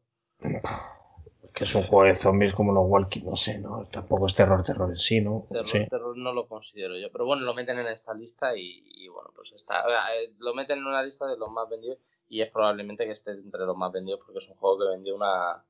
[1.63, 3.87] Que es un juego de zombies como los Walking, no sé, ¿no?
[3.87, 5.47] Tampoco es terror, terror en sí, ¿no?
[5.49, 5.87] Terror, Sí.
[5.89, 7.07] terror no lo considero yo.
[7.13, 9.85] Pero bueno, lo meten en esta lista y, y bueno, pues está.
[10.17, 11.99] eh, Lo meten en una lista de los más vendidos
[12.29, 15.15] y es probablemente que esté entre los más vendidos porque es un juego que vendió
[15.15, 15.65] una,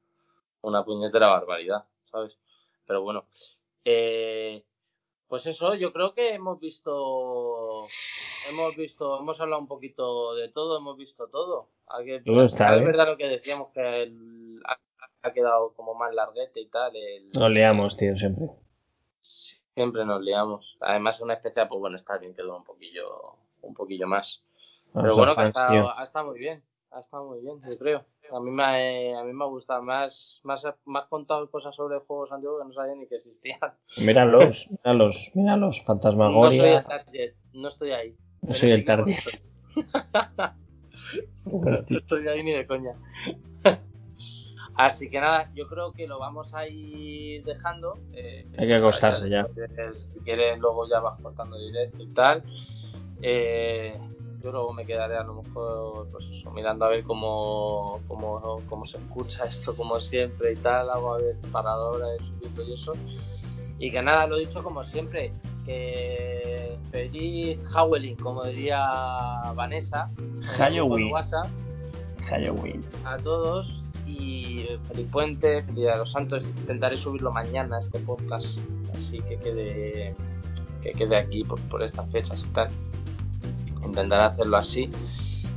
[0.62, 2.38] una puñetera barbaridad, ¿sabes?
[2.86, 3.26] Pero bueno.
[3.84, 4.64] Eh,
[5.28, 7.86] pues eso, yo creo que hemos visto.
[8.50, 11.68] Hemos visto, hemos hablado un poquito de todo, hemos visto todo.
[12.46, 12.84] Está, es ¿eh?
[12.86, 14.41] verdad lo que decíamos que el-
[15.22, 16.94] ha, quedado como más larguete y tal.
[16.96, 18.46] el- Nos liamos, tío, siempre.
[19.20, 20.76] Siempre nos liamos.
[20.80, 24.44] Además, una especial, pues bueno, está bien que dura un poquillo, un poquillo más.
[24.92, 26.62] Pero los bueno, que ha estado, ha estado muy bien.
[26.90, 28.04] Ha estado muy bien, yo creo.
[28.30, 31.98] A mí me, ha- a mí me ha gustado más, más, más contado cosas sobre
[32.00, 33.58] juegos antiguos que no sabía ni que existían.
[33.98, 35.76] Míralos, míralos, míralos.
[35.76, 36.84] No soy el Fantasmagoria.
[36.84, 38.16] target, no estoy ahí.
[38.42, 39.14] No soy el target.
[41.46, 42.94] No estoy ahí ni de coña.
[44.74, 47.94] Así que nada, yo creo que lo vamos a ir dejando.
[48.12, 49.46] Eh, Hay que acostarse ya.
[49.46, 52.42] Si quieres, si quieres, luego ya vas cortando directo y tal.
[53.20, 53.98] Eh,
[54.42, 58.84] yo luego me quedaré a lo mejor, pues eso, mirando a ver cómo, cómo, cómo
[58.84, 60.90] se escucha esto, como siempre y tal.
[60.90, 62.92] Hago a ver paradora de subirlo y eso.
[63.78, 65.32] Y que nada, lo he dicho como siempre,
[65.66, 68.80] que feliz Halloween, como diría
[69.54, 70.10] Vanessa.
[70.56, 71.12] Halloween.
[71.12, 71.46] WhatsApp
[72.26, 72.84] Halloween.
[73.04, 73.81] a todos
[74.22, 76.44] y feliz puente, feliz día de los santos.
[76.44, 78.58] Intentaré subirlo mañana este podcast,
[78.94, 80.14] así que quede
[80.82, 82.68] que quede aquí por, por estas fechas y tal.
[83.84, 84.90] Intentaré hacerlo así.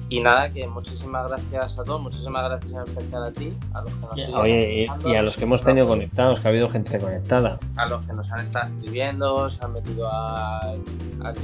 [0.07, 3.91] Y nada, que muchísimas gracias a todos, muchísimas gracias en especial a ti, a los
[3.91, 6.69] que nos siguen Oye, y, y a los que hemos tenido conectados, que ha habido
[6.69, 7.59] gente conectada.
[7.75, 10.79] a los que nos han estado escribiendo, se han metido al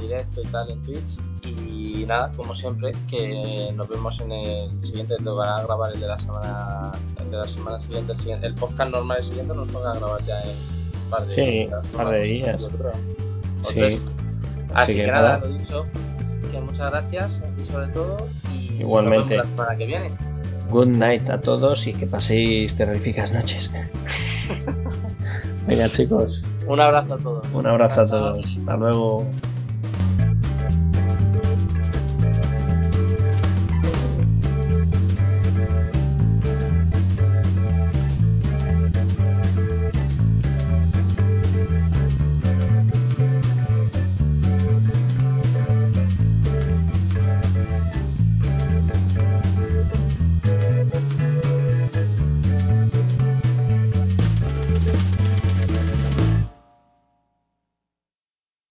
[0.00, 1.18] directo y tal en Twitch.
[1.84, 6.00] Y nada, como siempre, que nos vemos en el siguiente, te van a grabar el
[6.00, 9.54] de la semana, el de la semana siguiente, el, siguiente, el podcast normal el siguiente
[9.54, 11.84] nos toca grabar ya en un par de Sí, días.
[11.84, 12.60] un par de días.
[12.60, 12.92] yo creo.
[13.64, 13.74] O Sí.
[13.74, 14.00] tres.
[14.74, 15.86] Así que que nada, lo dicho,
[16.52, 19.36] que muchas gracias a ti sobre todo y Igualmente.
[19.36, 20.10] nos vemos la semana que viene.
[20.70, 23.70] Good night a todos y que paséis terroríficas noches.
[25.66, 27.46] Venga chicos, Un abrazo a todos.
[27.52, 28.58] un abrazo a todos.
[28.58, 29.24] Hasta luego.